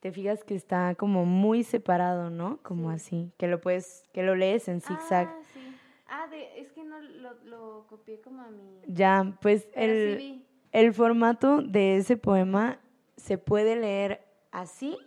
te 0.02 0.10
fijas 0.10 0.42
que 0.42 0.56
está 0.56 0.96
como 0.96 1.24
muy 1.24 1.62
separado, 1.62 2.28
¿no? 2.28 2.58
Como 2.64 2.90
así, 2.90 3.32
que 3.38 3.46
lo 3.46 3.60
puedes, 3.60 4.02
que 4.12 4.24
lo 4.24 4.34
lees 4.34 4.66
en 4.66 4.80
zigzag. 4.80 5.28
Ah, 5.28 5.38
sí. 5.54 5.60
Ah, 6.08 6.26
es 6.56 6.72
que 6.72 6.82
no 6.82 7.00
lo, 7.44 7.86
copié 7.86 8.20
como 8.20 8.42
a 8.42 8.50
mi... 8.50 8.80
Ya, 8.88 9.38
pues 9.40 9.68
el, 9.74 10.44
el 10.72 10.92
formato 10.92 11.62
de 11.62 11.98
ese 11.98 12.16
poema 12.16 12.80
se 13.16 13.38
puede 13.38 13.76
leer 13.76 14.26
así 14.50 14.98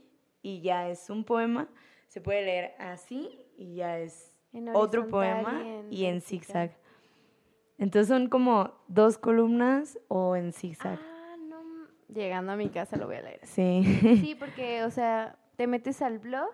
y 0.42 0.62
ya 0.62 0.88
es 0.88 1.10
un 1.10 1.26
poema, 1.26 1.68
se 2.08 2.22
puede 2.22 2.44
leer 2.44 2.76
así 2.80 3.46
y 3.58 3.76
ya 3.76 4.00
es 4.00 4.34
otro 4.74 5.10
poema 5.10 5.62
y 5.90 6.06
en, 6.06 6.22
zigzag. 6.22 6.72
Entonces 7.78 8.08
son 8.08 8.30
como 8.30 8.72
dos 8.88 9.18
columnas 9.18 10.00
o 10.08 10.38
en 10.38 10.54
zigzag. 10.54 11.00
Ah. 11.02 11.15
Llegando 12.16 12.54
a 12.54 12.56
mi 12.56 12.70
casa 12.70 12.96
lo 12.96 13.08
voy 13.08 13.18
a 13.18 13.22
leer. 13.22 13.42
Sí. 13.44 13.84
Sí, 14.02 14.36
porque, 14.40 14.84
o 14.84 14.90
sea, 14.90 15.38
te 15.56 15.68
metes 15.68 16.02
al 16.02 16.20
blog 16.20 16.50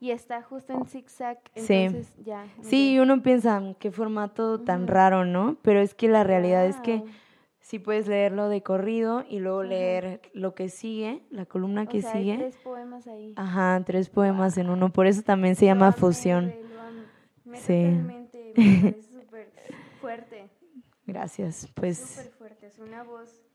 y 0.00 0.10
está 0.10 0.42
justo 0.42 0.72
en 0.72 0.86
zigzag. 0.86 1.38
Entonces 1.54 2.06
sí. 2.16 2.22
ya. 2.24 2.46
Sí, 2.62 2.98
uno 2.98 3.22
piensa, 3.22 3.60
qué 3.78 3.90
formato 3.90 4.60
tan 4.60 4.86
raro, 4.86 5.24
¿no? 5.24 5.56
Pero 5.62 5.80
es 5.80 5.94
que 5.94 6.08
la 6.08 6.24
realidad 6.24 6.66
es 6.66 6.76
que 6.78 7.02
sí 7.60 7.78
puedes 7.78 8.06
leerlo 8.06 8.48
de 8.48 8.62
corrido 8.62 9.24
y 9.28 9.40
luego 9.40 9.64
leer 9.64 10.20
lo 10.32 10.54
que 10.54 10.68
sigue, 10.68 11.22
la 11.30 11.46
columna 11.46 11.86
que 11.86 12.02
sigue. 12.02 12.32
Hay 12.32 12.38
tres 12.38 12.56
poemas 12.58 13.06
ahí. 13.06 13.32
Ajá, 13.36 13.82
tres 13.84 14.08
poemas 14.08 14.56
en 14.56 14.70
uno. 14.70 14.92
Por 14.92 15.06
eso 15.06 15.22
también 15.22 15.56
se 15.56 15.66
llama 15.66 15.92
fusión. 15.92 16.52
sí. 17.54 17.74
Me 17.74 18.26
súper 19.02 19.52
fuerte. 20.00 20.48
Gracias. 21.06 21.68
Pues. 21.74 21.98
Súper 21.98 22.30
fuerte. 22.32 22.66
Es 22.66 22.78
una 22.78 23.02
voz 23.02 23.45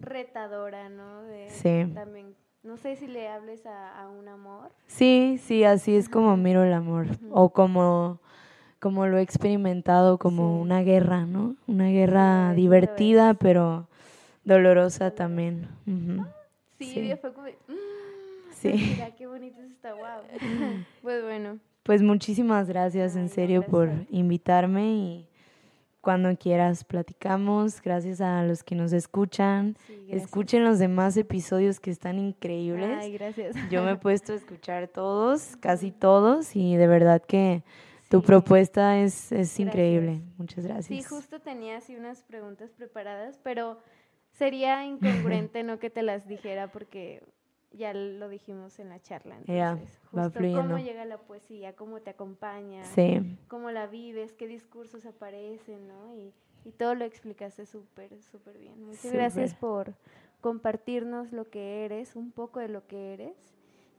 retadora, 0.00 0.88
¿no? 0.88 1.22
De, 1.22 1.48
sí. 1.50 1.92
También. 1.94 2.34
No 2.62 2.76
sé 2.76 2.96
si 2.96 3.06
le 3.06 3.28
hables 3.28 3.64
a, 3.64 4.06
un 4.08 4.28
amor. 4.28 4.70
Sí, 4.86 5.40
sí, 5.42 5.64
así 5.64 5.96
es 5.96 6.10
como 6.10 6.36
miro 6.36 6.62
el 6.62 6.74
amor. 6.74 7.06
O 7.30 7.50
como 7.50 8.20
como 8.80 9.06
lo 9.06 9.18
he 9.18 9.22
experimentado 9.22 10.18
como 10.18 10.60
una 10.60 10.82
guerra, 10.82 11.26
¿no? 11.26 11.54
Una 11.66 11.88
guerra 11.88 12.54
divertida, 12.54 13.34
pero 13.34 13.86
dolorosa 14.44 15.14
también. 15.14 15.68
sí, 16.78 17.12
fue 17.20 17.32
como... 17.32 17.46
Mm, 17.46 18.52
sí. 18.52 18.72
Mira, 18.96 19.14
qué 19.14 19.26
bonito 19.26 19.60
está, 19.60 19.94
wow. 19.94 20.22
pues 21.02 21.22
bueno. 21.22 21.58
Pues 21.82 22.02
muchísimas 22.02 22.68
gracias, 22.68 23.16
en 23.16 23.28
serio, 23.28 23.62
por 23.62 23.90
invitarme 24.10 24.92
y 24.92 25.29
cuando 26.00 26.36
quieras 26.36 26.84
platicamos. 26.84 27.82
Gracias 27.82 28.20
a 28.20 28.42
los 28.44 28.62
que 28.62 28.74
nos 28.74 28.92
escuchan. 28.92 29.76
Escuchen 30.08 30.64
los 30.64 30.78
demás 30.78 31.16
episodios 31.16 31.80
que 31.80 31.90
están 31.90 32.18
increíbles. 32.18 32.98
Ay, 33.00 33.12
gracias. 33.12 33.56
Yo 33.70 33.82
me 33.82 33.92
he 33.92 33.96
puesto 33.96 34.32
a 34.32 34.36
escuchar 34.36 34.88
todos, 34.88 35.56
casi 35.56 35.90
todos, 35.90 36.56
y 36.56 36.76
de 36.76 36.86
verdad 36.86 37.22
que 37.22 37.62
tu 38.08 38.22
propuesta 38.22 38.98
es, 38.98 39.30
es 39.30 39.58
increíble. 39.60 40.22
Muchas 40.36 40.64
gracias. 40.66 40.86
Sí, 40.86 41.02
justo 41.02 41.40
tenía 41.40 41.76
así 41.76 41.96
unas 41.96 42.22
preguntas 42.22 42.70
preparadas, 42.72 43.38
pero 43.42 43.78
sería 44.32 44.84
incongruente 44.84 45.62
no 45.62 45.78
que 45.78 45.90
te 45.90 46.02
las 46.02 46.26
dijera 46.26 46.72
porque 46.72 47.22
ya 47.72 47.94
lo 47.94 48.28
dijimos 48.28 48.78
en 48.78 48.88
la 48.88 49.00
charla. 49.00 49.38
Entonces, 49.46 50.00
justo 50.10 50.40
cómo 50.40 50.78
llega 50.78 51.04
la 51.04 51.18
poesía, 51.18 51.74
cómo 51.74 52.00
te 52.00 52.10
acompaña, 52.10 52.82
cómo 53.48 53.70
la 53.70 53.86
vives, 53.86 54.32
qué 54.32 54.46
discursos 54.46 55.06
aparecen, 55.06 55.86
¿no? 55.86 56.14
Y, 56.14 56.32
y 56.64 56.72
todo 56.72 56.94
lo 56.94 57.04
explicaste 57.04 57.66
súper, 57.66 58.20
súper 58.22 58.58
bien. 58.58 58.84
Muchas 58.84 59.12
gracias 59.12 59.54
por 59.54 59.94
compartirnos 60.40 61.32
lo 61.32 61.48
que 61.48 61.84
eres, 61.84 62.16
un 62.16 62.32
poco 62.32 62.60
de 62.60 62.68
lo 62.68 62.86
que 62.86 63.14
eres. 63.14 63.36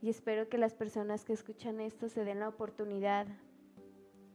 Y 0.02 0.10
espero 0.10 0.50
que 0.50 0.58
las 0.58 0.74
personas 0.74 1.24
que 1.26 1.34
escuchan 1.34 1.80
esto 1.80 2.10
se 2.10 2.26
den 2.26 2.40
la 2.40 2.50
oportunidad 2.50 3.28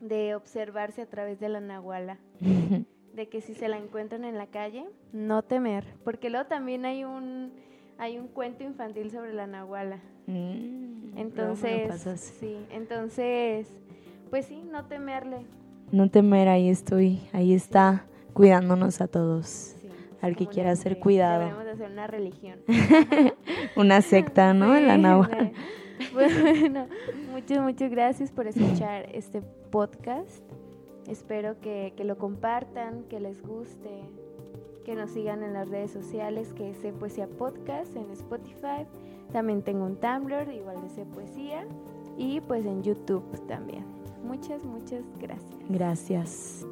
de 0.01 0.35
observarse 0.35 1.03
a 1.03 1.07
través 1.07 1.41
de 1.41 1.49
la 1.49 1.61
nahuala. 1.61 2.19
de 3.17 3.29
que 3.31 3.41
si 3.41 3.55
se 3.55 3.69
la 3.69 3.79
encuentran 3.79 4.25
en 4.25 4.37
la 4.37 4.47
calle, 4.49 4.87
no 5.13 5.43
temer. 5.43 5.87
Porque 6.05 6.29
luego 6.29 6.47
también 6.47 6.85
hay 6.85 7.05
un, 7.05 7.51
hay 7.99 8.19
un 8.19 8.29
cuento 8.29 8.65
infantil 8.65 9.11
sobre 9.11 9.33
la 9.33 9.47
nahuala. 9.47 9.99
Mm, 10.27 11.17
entonces, 11.17 12.21
sí, 12.41 12.57
entonces, 12.71 13.69
pues 14.31 14.47
sí, 14.47 14.63
no 14.71 14.85
temerle. 14.87 15.39
No 15.93 16.11
temer, 16.11 16.49
ahí 16.49 16.69
estoy, 16.69 17.21
ahí 17.33 17.55
está, 17.55 18.05
cuidándonos 18.33 19.01
a 19.01 19.09
todos. 19.09 19.77
al 20.21 20.35
que 20.35 20.47
quiera 20.47 20.75
ser 20.75 20.99
cuidado. 20.99 21.41
Deberíamos 21.41 21.75
hacer 21.75 21.91
una 21.91 22.07
religión. 22.07 22.59
una 23.77 24.01
secta, 24.01 24.55
¿no? 24.55 24.79
la 24.81 24.99
nahuala. 24.99 25.53
Bueno, 26.13 26.89
muchas, 27.33 27.63
muchas 27.63 27.91
gracias 27.91 28.31
por 28.31 28.47
escuchar 28.47 29.09
este 29.15 29.41
podcast. 29.71 30.43
Espero 31.09 31.61
que, 31.61 31.93
lo 32.05 32.19
compartan, 32.19 33.05
que 33.05 33.21
les 33.21 33.41
guste, 33.41 34.03
que 34.87 34.95
nos 34.95 35.11
sigan 35.11 35.43
en 35.43 35.53
las 35.53 35.69
redes 35.69 35.91
sociales, 35.91 36.53
que 36.53 36.71
es 36.71 36.77
Poesía 36.95 37.27
Podcast 37.27 37.95
en 37.97 38.09
Spotify. 38.13 38.87
También 39.33 39.61
tengo 39.63 39.85
un 39.85 39.97
Tumblr, 39.97 40.49
igual 40.55 40.77
de 40.95 41.05
Poesía. 41.07 41.67
Y 42.17 42.41
pues 42.41 42.65
en 42.65 42.85
YouTube 42.85 43.25
también. 43.49 43.85
Muchas, 44.23 44.65
muchas 44.65 45.03
gracias. 45.19 45.57
Gracias. 45.69 46.67